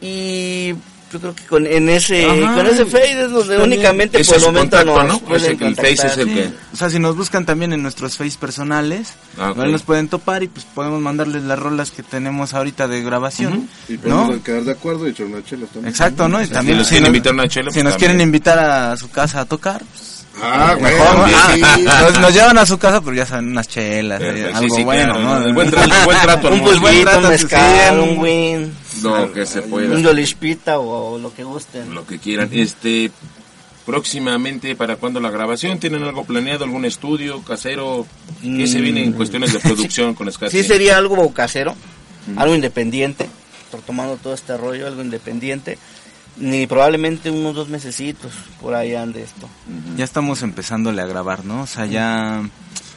Y 0.00 0.68
yo 1.12 1.18
creo 1.20 1.34
que 1.34 1.44
con, 1.44 1.66
en 1.66 1.88
ese, 1.88 2.24
Ajá. 2.24 2.54
con 2.54 2.66
ese 2.66 2.86
Face 2.86 3.20
es 3.24 3.30
donde 3.30 3.58
únicamente 3.58 4.20
Ese 4.20 4.30
por 4.32 4.40
el 4.40 4.46
momento 4.46 4.76
contacto, 4.78 5.02
nos 5.04 5.20
¿no? 5.20 5.26
pueden 5.28 5.54
Ese- 5.56 5.64
el 5.66 5.74
Face 5.76 5.92
es 5.92 6.00
contactar. 6.00 6.20
el 6.28 6.34
que... 6.34 6.50
O 6.72 6.76
sea, 6.76 6.88
si 6.90 6.98
nos 6.98 7.16
buscan 7.16 7.44
también 7.44 7.72
en 7.72 7.82
nuestros 7.82 8.16
face 8.16 8.38
personales, 8.38 9.14
Ah, 9.38 9.52
nos 9.56 9.82
pueden 9.82 10.08
topar 10.08 10.42
y 10.42 10.48
pues 10.48 10.64
podemos 10.74 11.00
mandarles 11.00 11.42
las 11.44 11.58
rolas 11.58 11.90
que 11.90 12.02
tenemos 12.02 12.54
ahorita 12.54 12.86
de 12.88 13.02
grabación, 13.02 13.68
Y 13.88 13.96
podemos 13.98 14.36
¿no? 14.36 14.42
quedar 14.42 14.62
de 14.62 14.72
acuerdo 14.72 15.06
y 15.06 15.10
echar 15.10 15.26
una 15.26 15.44
chela 15.44 15.66
también. 15.66 15.88
Exacto, 15.88 16.28
¿no? 16.28 16.40
Y 16.40 16.46
Si 16.46 16.52
también 16.52 16.78
nos 16.78 16.86
si 16.86 16.90
quieren 16.92 17.02
nos- 17.04 17.16
invitar 17.16 17.30
a 17.32 17.34
una 17.34 17.48
chela, 17.48 17.70
si 17.70 17.74
pues 17.74 17.84
nos 17.84 17.92
también. 17.94 17.98
quieren 18.10 18.20
invitar 18.26 18.58
a 18.58 18.96
su 18.96 19.10
casa 19.10 19.40
a 19.40 19.44
tocar, 19.44 19.82
pues, 19.84 20.19
Ah, 20.42 20.76
bueno, 20.78 20.98
mejor, 20.98 21.28
sí. 21.54 21.62
ah, 21.64 22.00
nos, 22.02 22.20
nos 22.20 22.32
llevan 22.34 22.58
a 22.58 22.64
su 22.66 22.78
casa, 22.78 23.00
pero 23.00 23.14
ya 23.16 23.26
saben, 23.26 23.48
unas 23.48 23.68
chelas, 23.68 24.20
eh, 24.22 24.46
sí, 24.48 24.52
algo 24.56 24.74
sí, 24.76 24.84
bueno, 24.84 25.14
claro, 25.14 25.40
¿no? 25.40 25.46
El 25.46 25.52
buen 25.54 25.70
trato, 25.70 25.94
el 25.94 26.04
buen 26.06 26.20
trato 26.20 26.48
al 26.48 26.54
Un 26.54 26.60
músico. 26.60 26.80
buen 26.80 26.96
un 26.98 27.02
trato, 27.04 27.22
sí, 27.22 27.28
mezcal, 27.28 27.94
sí, 27.94 28.00
un 28.10 28.18
win, 28.18 28.74
Lo 29.02 29.32
que 29.32 29.46
se 29.46 29.62
pueda. 29.62 29.94
un 29.94 30.02
dolishpita 30.02 30.78
o, 30.78 31.14
o 31.14 31.18
lo 31.18 31.34
que 31.34 31.44
gusten. 31.44 31.94
lo 31.94 32.06
que 32.06 32.18
quieran. 32.18 32.48
Este, 32.52 33.10
próximamente, 33.84 34.76
¿para 34.76 34.96
cuándo 34.96 35.20
la 35.20 35.30
grabación? 35.30 35.78
¿Tienen 35.78 36.02
algo 36.04 36.24
planeado, 36.24 36.64
algún 36.64 36.84
estudio 36.84 37.42
casero? 37.42 38.06
¿Qué 38.42 38.66
se 38.66 38.80
viene 38.80 39.02
en 39.04 39.12
cuestiones 39.12 39.52
de 39.52 39.58
producción 39.60 40.14
con 40.14 40.30
Scatzi? 40.30 40.62
Sí 40.62 40.68
sería 40.68 40.96
algo 40.96 41.32
casero, 41.34 41.74
algo 42.36 42.54
independiente, 42.54 43.28
retomando 43.72 44.16
todo 44.16 44.34
este 44.34 44.56
rollo, 44.56 44.86
algo 44.86 45.02
independiente. 45.02 45.76
Ni 46.40 46.66
probablemente 46.66 47.30
unos 47.30 47.54
dos 47.54 47.68
mesecitos 47.68 48.32
por 48.60 48.74
ahí 48.74 48.94
ande 48.94 49.22
esto. 49.22 49.48
Ya 49.96 50.04
estamos 50.04 50.42
empezándole 50.42 51.02
a 51.02 51.06
grabar, 51.06 51.44
¿no? 51.44 51.62
O 51.62 51.66
sea, 51.66 51.86
ya 51.86 52.42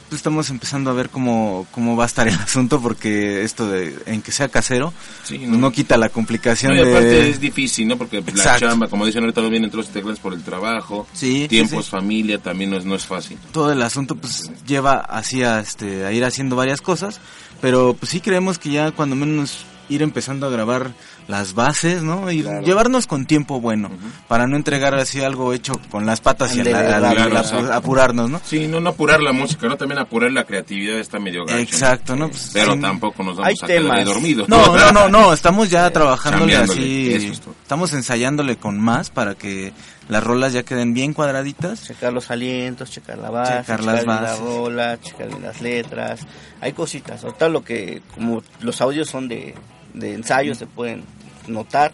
pues 0.09 0.19
estamos 0.19 0.49
empezando 0.51 0.91
a 0.91 0.93
ver 0.93 1.09
cómo, 1.09 1.65
cómo 1.71 1.95
va 1.97 2.03
a 2.03 2.07
estar 2.07 2.27
el 2.27 2.35
asunto 2.39 2.79
porque 2.79 3.43
esto 3.43 3.67
de 3.67 3.97
en 4.05 4.21
que 4.21 4.31
sea 4.31 4.47
casero 4.47 4.93
Sí, 5.23 5.39
pues, 5.39 5.49
no. 5.49 5.71
quita 5.71 5.97
la 5.97 6.09
complicación 6.09 6.73
No, 6.75 6.77
y 6.77 6.87
aparte 6.87 7.07
de 7.07 7.29
es 7.31 7.39
difícil, 7.39 7.87
¿no? 7.87 7.97
Porque 7.97 8.21
pues, 8.21 8.37
la 8.37 8.59
chamba, 8.59 8.87
como 8.87 9.05
dicen 9.07 9.23
ahorita, 9.23 9.41
no 9.41 9.49
vienen 9.49 9.71
todos 9.71 9.85
los 9.85 9.93
teclas 9.93 10.19
por 10.19 10.33
el 10.33 10.43
trabajo. 10.43 11.07
Sí, 11.13 11.47
Tiempos, 11.49 11.85
sí, 11.85 11.89
sí. 11.89 11.91
familia, 11.91 12.37
también 12.37 12.69
no 12.69 12.77
es, 12.77 12.85
no 12.85 12.95
es 12.95 13.05
fácil. 13.05 13.37
todo 13.51 13.71
el 13.71 13.81
asunto 13.81 14.15
pues 14.15 14.51
lleva 14.67 14.93
así 14.99 15.43
a, 15.43 15.59
este, 15.59 16.05
a 16.05 16.11
ir 16.13 16.23
haciendo 16.23 16.55
varias 16.55 16.79
cosas, 16.81 17.19
pero 17.59 17.95
pues 17.99 18.11
sí 18.11 18.21
creemos 18.21 18.59
que 18.59 18.69
ya 18.69 18.91
cuando 18.91 19.15
menos 19.15 19.65
ir 19.89 20.01
empezando 20.01 20.45
a 20.47 20.49
grabar 20.49 20.93
las 21.27 21.53
bases, 21.53 22.03
¿no? 22.03 22.29
Y 22.31 22.41
Claro. 22.41 22.65
llevarnos 22.65 23.07
con 23.07 23.25
tiempo 23.25 23.61
bueno, 23.61 23.89
para 24.27 24.45
no 24.47 24.57
entregar 24.57 24.93
así 24.95 25.21
algo 25.21 25.53
hecho 25.53 25.73
con 25.89 26.05
las 26.05 26.19
patas 26.21 26.55
y 26.55 26.61
a 26.61 26.63
la- 26.65 27.11
claro, 27.13 27.73
apurarnos, 27.73 28.29
¿no? 28.29 28.41
Sí, 28.43 28.67
no, 28.67 28.79
no 28.79 28.89
apurar 28.89 29.21
la 29.21 29.31
música, 29.31 29.67
¿no? 29.67 29.77
También 29.77 29.99
apurar 29.99 30.31
la 30.31 30.43
creatividad 30.43 30.97
está 30.99 31.19
medio 31.19 31.45
gacho. 31.45 31.57
Exacto, 31.59 32.15
¿no? 32.15 32.29
Pues, 32.29 32.49
Pero 32.53 32.73
sí. 32.73 32.81
tampoco 32.81 33.23
nos 33.23 33.37
vamos 33.37 33.47
Hay 33.47 33.55
a 33.61 33.67
quedar 33.67 33.81
ahí 33.83 34.03
temas. 34.03 34.05
dormidos. 34.05 34.49
No, 34.49 34.75
no, 34.77 34.91
no, 34.91 35.09
no, 35.09 35.33
estamos 35.33 35.69
ya 35.69 35.89
trabajándole 35.93 36.53
chambeándole, 36.53 36.81
así, 36.81 37.13
es 37.31 37.41
estamos 37.61 37.93
ensayándole 37.93 38.57
con 38.57 38.77
más 38.79 39.09
para 39.09 39.35
que 39.35 39.71
las 40.09 40.21
rolas 40.23 40.51
ya 40.53 40.63
queden 40.63 40.93
bien 40.93 41.13
cuadraditas. 41.13 41.83
checar 41.87 42.11
los 42.11 42.29
alientos, 42.31 42.91
checar 42.91 43.17
la 43.17 43.29
base, 43.29 43.51
Checar 43.61 43.79
checar, 43.79 43.85
las 43.85 43.95
bien 44.05 44.15
la 44.15 44.21
bases. 44.21 44.39
rola, 44.39 44.99
checar 45.01 45.27
las 45.41 45.61
letras. 45.61 46.19
Hay 46.59 46.73
cositas. 46.73 47.23
Ahorita 47.23 47.47
lo 47.47 47.63
que, 47.63 48.01
como 48.13 48.43
los 48.59 48.81
audios 48.81 49.09
son 49.09 49.27
de, 49.29 49.55
de 49.93 50.13
ensayo, 50.13 50.55
se 50.55 50.65
pueden 50.65 51.03
notar. 51.47 51.93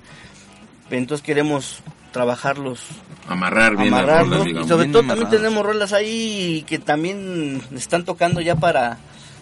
Entonces 0.90 1.26
queremos 1.26 1.82
trabajarlos, 2.12 2.82
Amarrar 3.28 3.78
bien 3.78 3.92
las 3.92 4.02
amarrarlos. 4.02 4.40
rolas, 4.46 4.66
y 4.66 4.68
sobre 4.68 4.84
Bien 4.86 4.92
todo 4.92 5.04
también 5.04 5.30
tenemos 5.30 5.64
rolas 5.64 5.94
ahí 5.94 6.64
que 6.68 6.80
también 6.80 7.62
están 7.76 8.04
tocando 8.06 8.42
ya 8.42 8.56
para, 8.56 8.98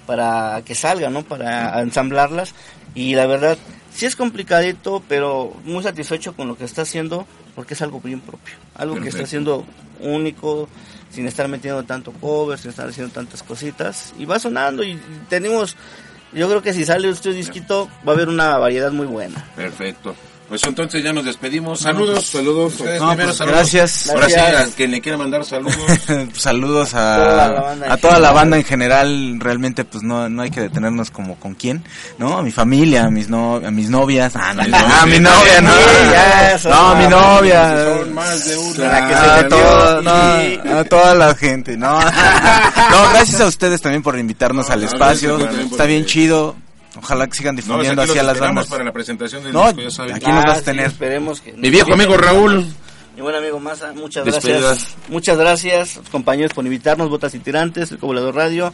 para 0.06 0.62
que 0.66 0.76
salgan, 0.76 1.14
¿no? 1.14 1.22
Para 1.24 1.82
ensamblarlas. 1.82 2.54
Y 2.96 3.16
la 3.16 3.26
verdad, 3.28 3.58
sí 3.94 4.06
es 4.06 4.18
complicadito, 4.18 5.02
pero 5.08 5.56
muy 5.64 5.84
satisfecho 5.84 6.36
con 6.36 6.50
lo 6.50 6.58
que 6.58 6.66
está 6.66 6.82
haciendo, 6.82 7.26
porque 7.56 7.76
es 7.76 7.82
algo 7.82 8.02
bien 8.02 8.20
propio. 8.20 8.56
Algo 8.76 8.96
que 8.96 9.08
está 9.08 9.20
Perfecto. 9.20 9.64
haciendo 9.64 9.66
único, 10.02 10.68
sin 11.10 11.26
estar 11.26 11.48
metiendo 11.48 11.84
tanto 11.84 12.12
cover, 12.12 12.60
sin 12.60 12.72
estar 12.72 12.90
haciendo 12.90 13.14
tantas 13.14 13.42
cositas. 13.42 14.14
Y 14.20 14.26
va 14.26 14.38
sonando 14.40 14.84
y 14.84 15.00
tenemos, 15.30 15.78
yo 16.38 16.48
creo 16.48 16.62
que 16.62 16.74
si 16.74 16.86
sale 16.86 17.10
este 17.10 17.34
disquito, 17.34 17.90
va 18.08 18.12
a 18.12 18.16
haber 18.16 18.30
una 18.30 18.58
variedad 18.58 18.92
muy 18.92 19.08
buena. 19.08 19.44
Perfecto. 19.56 20.16
Pues 20.50 20.64
entonces 20.64 21.04
ya 21.04 21.12
nos 21.12 21.26
despedimos. 21.26 21.82
Saludos. 21.82 22.26
saludos. 22.26 22.74
Ustedes 22.80 23.02
No, 23.02 23.08
primero, 23.10 23.28
pues, 23.28 23.38
saludos. 23.38 23.58
gracias. 23.58 24.10
Ahora 24.10 24.28
sí, 24.30 24.34
Gracias. 24.36 24.72
a 24.72 24.76
quien 24.76 24.92
le 24.92 25.02
quiera 25.02 25.18
mandar 25.18 25.44
saludos. 25.44 25.76
Saludos 26.38 26.92
Toda 26.92 27.18
la 27.36 27.46
a, 27.46 27.50
banda 27.62 27.94
a 27.94 27.98
toda 27.98 28.20
la 28.20 28.32
banda 28.32 28.56
en 28.58 28.64
general, 28.64 29.40
realmente 29.42 29.84
pues 29.84 30.04
no, 30.04 30.30
no 30.30 30.42
hay 30.44 30.50
que 30.50 30.62
detenernos 30.62 31.12
como 31.12 31.36
con 31.36 31.54
quién, 31.56 31.84
¿no? 32.18 32.38
A 32.38 32.44
mi 32.44 32.52
familia, 32.52 33.04
a 33.06 33.10
mis 33.10 33.28
no, 33.28 33.56
a 33.58 33.72
mis 33.72 33.90
novias, 33.90 34.34
ah, 34.38 34.54
no, 34.54 34.62
a 34.62 35.06
mi 35.06 35.20
novia, 35.20 35.62
no, 35.62 35.70
no, 36.70 36.96
mi 36.96 37.04
más, 37.04 37.10
novia, 37.10 37.86
Son 38.00 38.14
más 38.14 38.46
de 38.48 38.58
una. 38.58 38.84
La 38.88 39.08
que 39.08 39.14
se 39.16 39.20
a, 39.20 39.48
todo- 39.50 40.02
no, 40.02 40.78
a 40.80 40.84
toda 40.86 41.14
la 41.16 41.36
gente, 41.36 41.76
no, 41.76 42.00
no, 42.02 43.10
gracias 43.12 43.42
a 43.42 43.48
ustedes 43.48 43.82
también 43.82 44.02
por 44.02 44.18
invitarnos 44.18 44.70
al 44.70 44.84
espacio, 44.84 45.40
está 45.70 45.84
bien 45.86 46.06
chido, 46.06 46.56
ojalá 46.98 47.28
que 47.28 47.36
sigan 47.38 47.56
No, 47.56 47.62
difundiendo 47.62 48.02
aquí 48.02 48.12
así 48.12 48.20
a 48.20 48.24
los 48.24 48.32
las 48.34 48.40
bandas. 48.40 48.68
para 48.68 48.84
la 48.84 48.92
presentación 48.92 49.44
del 49.44 49.54
No, 49.54 49.66
disco, 49.68 49.82
ya 49.82 49.92
saben. 49.92 50.16
aquí 50.16 50.26
nos 50.32 50.44
vas 50.44 50.58
a 50.58 50.60
sí, 50.60 50.66
tener. 50.66 50.86
esperemos 50.88 51.42
que 51.42 51.54
Mi 51.54 51.70
viejo 51.70 51.94
amigo 51.94 52.18
Raúl. 52.18 52.66
Mi 53.16 53.22
buen 53.24 53.36
amigo 53.36 53.60
Maza, 53.60 53.94
muchas 53.94 54.26
Despedidas. 54.26 54.62
gracias. 54.62 54.96
Muchas 55.10 55.38
gracias, 55.38 56.00
compañeros, 56.12 56.54
por 56.54 56.64
invitarnos, 56.66 57.10
Botas 57.10 57.34
y 57.34 57.40
Tirantes, 57.40 57.92
el 57.92 57.98
Cobulador 57.98 58.36
Radio. 58.36 58.74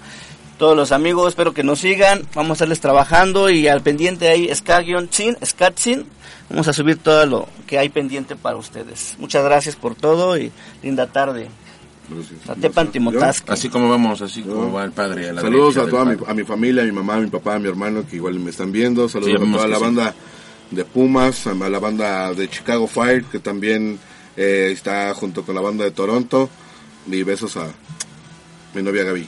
Todos 0.58 0.76
los 0.78 0.92
amigos, 0.92 1.30
espero 1.30 1.54
que 1.54 1.64
nos 1.64 1.80
sigan. 1.80 2.28
Vamos 2.36 2.52
a 2.52 2.54
estarles 2.56 2.80
trabajando 2.82 3.50
y 3.50 3.68
al 3.68 3.82
pendiente 3.82 4.28
ahí, 4.30 4.50
Ska-Chin, 4.54 5.38
Skatsin. 5.44 6.06
Vamos 6.50 6.68
a 6.68 6.74
subir 6.74 6.98
todo 6.98 7.26
lo 7.26 7.48
que 7.66 7.80
hay 7.80 7.90
pendiente 7.90 8.36
para 8.36 8.58
ustedes. 8.58 9.16
Muchas 9.18 9.44
gracias 9.46 9.76
por 9.78 9.96
todo 9.96 10.38
y 10.38 10.52
linda 10.84 11.08
tarde. 11.08 11.50
Timotasque. 12.92 13.52
Así 13.52 13.70
como 13.70 13.90
vamos, 13.90 14.22
así 14.22 14.42
como 14.42 14.72
va 14.72 14.84
el 14.84 14.92
padre. 14.92 15.30
A 15.30 15.34
la 15.34 15.42
Saludos 15.42 15.76
derecha 15.76 15.88
a 15.88 15.92
toda 15.92 16.06
mi, 16.06 16.18
a 16.26 16.34
mi 16.34 16.44
familia, 16.44 16.84
a 16.84 16.86
mi 16.86 16.92
mamá, 16.92 17.16
a 17.16 17.20
mi 17.20 17.28
papá, 17.28 17.56
a 17.56 17.60
mi 17.60 17.68
hermano 17.70 18.06
que 18.08 18.18
igual 18.18 18.40
me 18.40 18.50
están 18.50 18.72
viendo. 18.72 19.08
Saludos 19.10 19.42
Sí, 19.42 19.48
a 19.48 19.52
toda 19.52 19.68
la 19.68 19.78
sí. 19.78 19.84
banda 19.84 20.16
de 20.72 20.86
Pumas, 20.86 21.48
a 21.48 21.54
la 21.54 21.80
banda 21.80 22.34
de 22.34 22.50
Chicago 22.50 22.88
Fire 22.88 23.24
que 23.26 23.40
también 23.40 24.00
eh, 24.36 24.70
está 24.72 25.14
junto 25.14 25.44
con 25.44 25.56
la 25.56 25.62
banda 25.62 25.84
de 25.84 25.92
Toronto. 25.92 26.50
Y 27.08 27.24
besos 27.24 27.58
a 27.58 27.68
mi 28.74 28.82
novia 28.82 29.04
Gaby. 29.04 29.28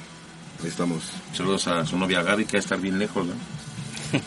Ahí 0.64 0.68
estamos. 0.70 1.04
Saludos 1.34 1.68
a 1.68 1.86
su 1.86 1.98
novia 1.98 2.24
Gaby, 2.24 2.46
que 2.46 2.54
va 2.54 2.60
a 2.60 2.64
estar 2.64 2.80
bien 2.80 2.98
lejos, 2.98 3.26
¿no? 3.26 3.34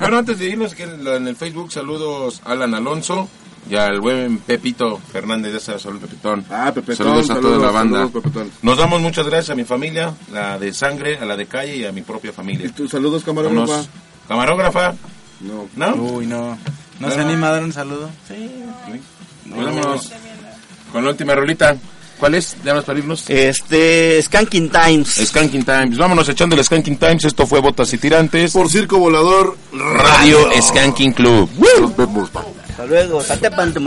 bueno, 0.00 0.18
antes 0.18 0.38
de 0.38 0.46
irnos, 0.46 0.74
que 0.74 0.82
en 0.82 1.06
en 1.06 1.26
el 1.28 1.36
Facebook, 1.36 1.72
saludos 1.72 2.42
a 2.44 2.52
Alan 2.52 2.74
Alonso 2.74 3.28
y 3.70 3.76
al 3.76 4.00
buen 4.00 4.38
Pepito 4.38 5.00
Fernández, 5.12 5.52
ya 5.54 5.60
sabes, 5.60 5.82
saludos 5.82 6.08
Pepitón. 6.08 6.44
Ah, 6.50 6.70
Pepetón, 6.74 7.06
Saludos 7.06 7.30
a 7.30 7.40
toda 7.40 7.58
la 7.58 7.70
banda. 7.70 8.08
saludos. 8.08 8.48
Nos 8.62 8.78
damos 8.78 9.00
muchas 9.00 9.26
gracias 9.26 9.50
a 9.50 9.54
mi 9.54 9.64
familia, 9.64 10.14
la 10.32 10.58
de 10.58 10.72
sangre, 10.74 11.18
a 11.18 11.24
la 11.24 11.36
de 11.36 11.46
calle 11.46 11.76
y 11.76 11.84
a 11.84 11.92
mi 11.92 12.02
propia 12.02 12.30
¿Y 12.30 12.34
familia. 12.34 12.70
tus 12.74 12.90
saludos, 12.90 13.22
camarógrafa? 13.24 13.84
Camarógrafa, 14.26 14.94
No. 15.40 15.68
¿no? 15.76 15.94
Uy, 15.94 16.26
no, 16.26 16.58
no 17.00 17.10
se 17.10 17.20
anima 17.20 17.48
a 17.48 17.52
dar 17.52 17.64
un 17.64 17.72
saludo. 17.72 18.10
Nos 19.46 19.64
vamos 19.64 20.12
con 20.92 21.04
la 21.04 21.10
última 21.10 21.34
rolita. 21.34 21.76
¿Cuál 22.18 22.34
es? 22.34 22.56
Ya 22.64 22.74
nos 22.74 22.84
para 22.84 22.98
irnos. 22.98 23.30
Este, 23.30 24.20
Skanking 24.20 24.70
Times. 24.70 25.20
Skanking 25.24 25.64
Times. 25.64 25.96
Vámonos 25.96 26.28
echando 26.28 26.56
el 26.56 26.64
Skanking 26.64 26.96
Times. 26.96 27.24
Esto 27.26 27.46
fue 27.46 27.60
Botas 27.60 27.92
y 27.94 27.98
Tirantes. 27.98 28.52
Por 28.52 28.68
Circo 28.68 28.98
Volador 28.98 29.56
Radio 29.72 30.48
Skanking 30.60 31.12
Club. 31.12 31.48
Nos 31.80 31.96
vemos. 31.96 32.28
Hasta 32.78 32.86
luego, 32.86 33.18
escena 33.18 33.42
de 33.72 33.80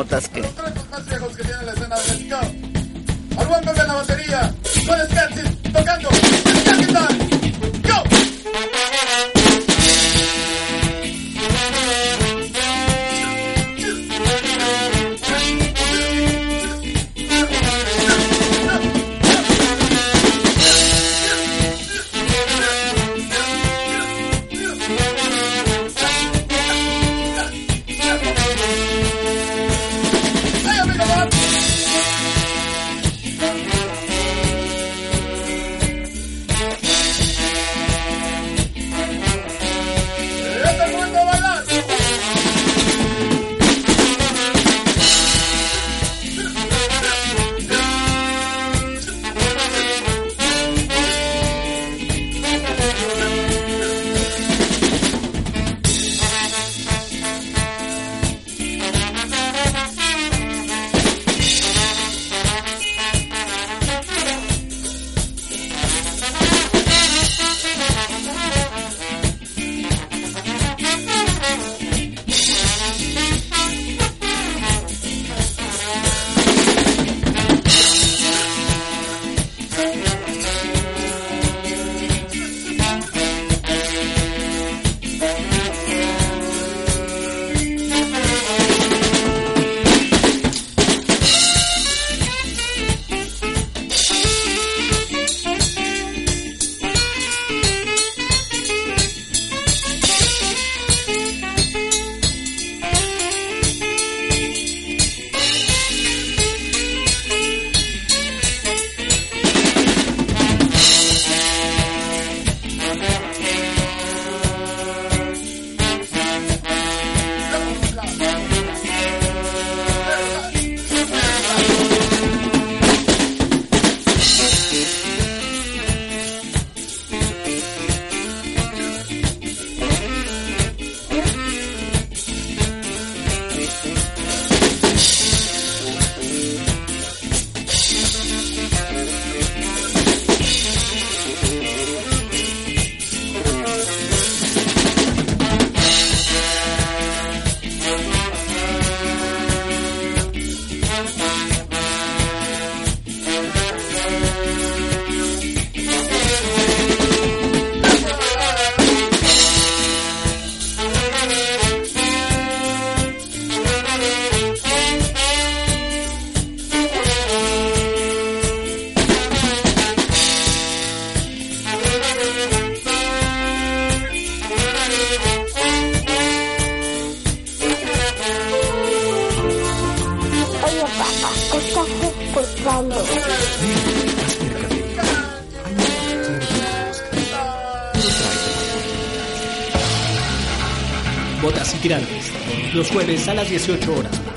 tocando. 5.72 6.21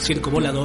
Circo 0.05 0.31
Volador 0.31 0.64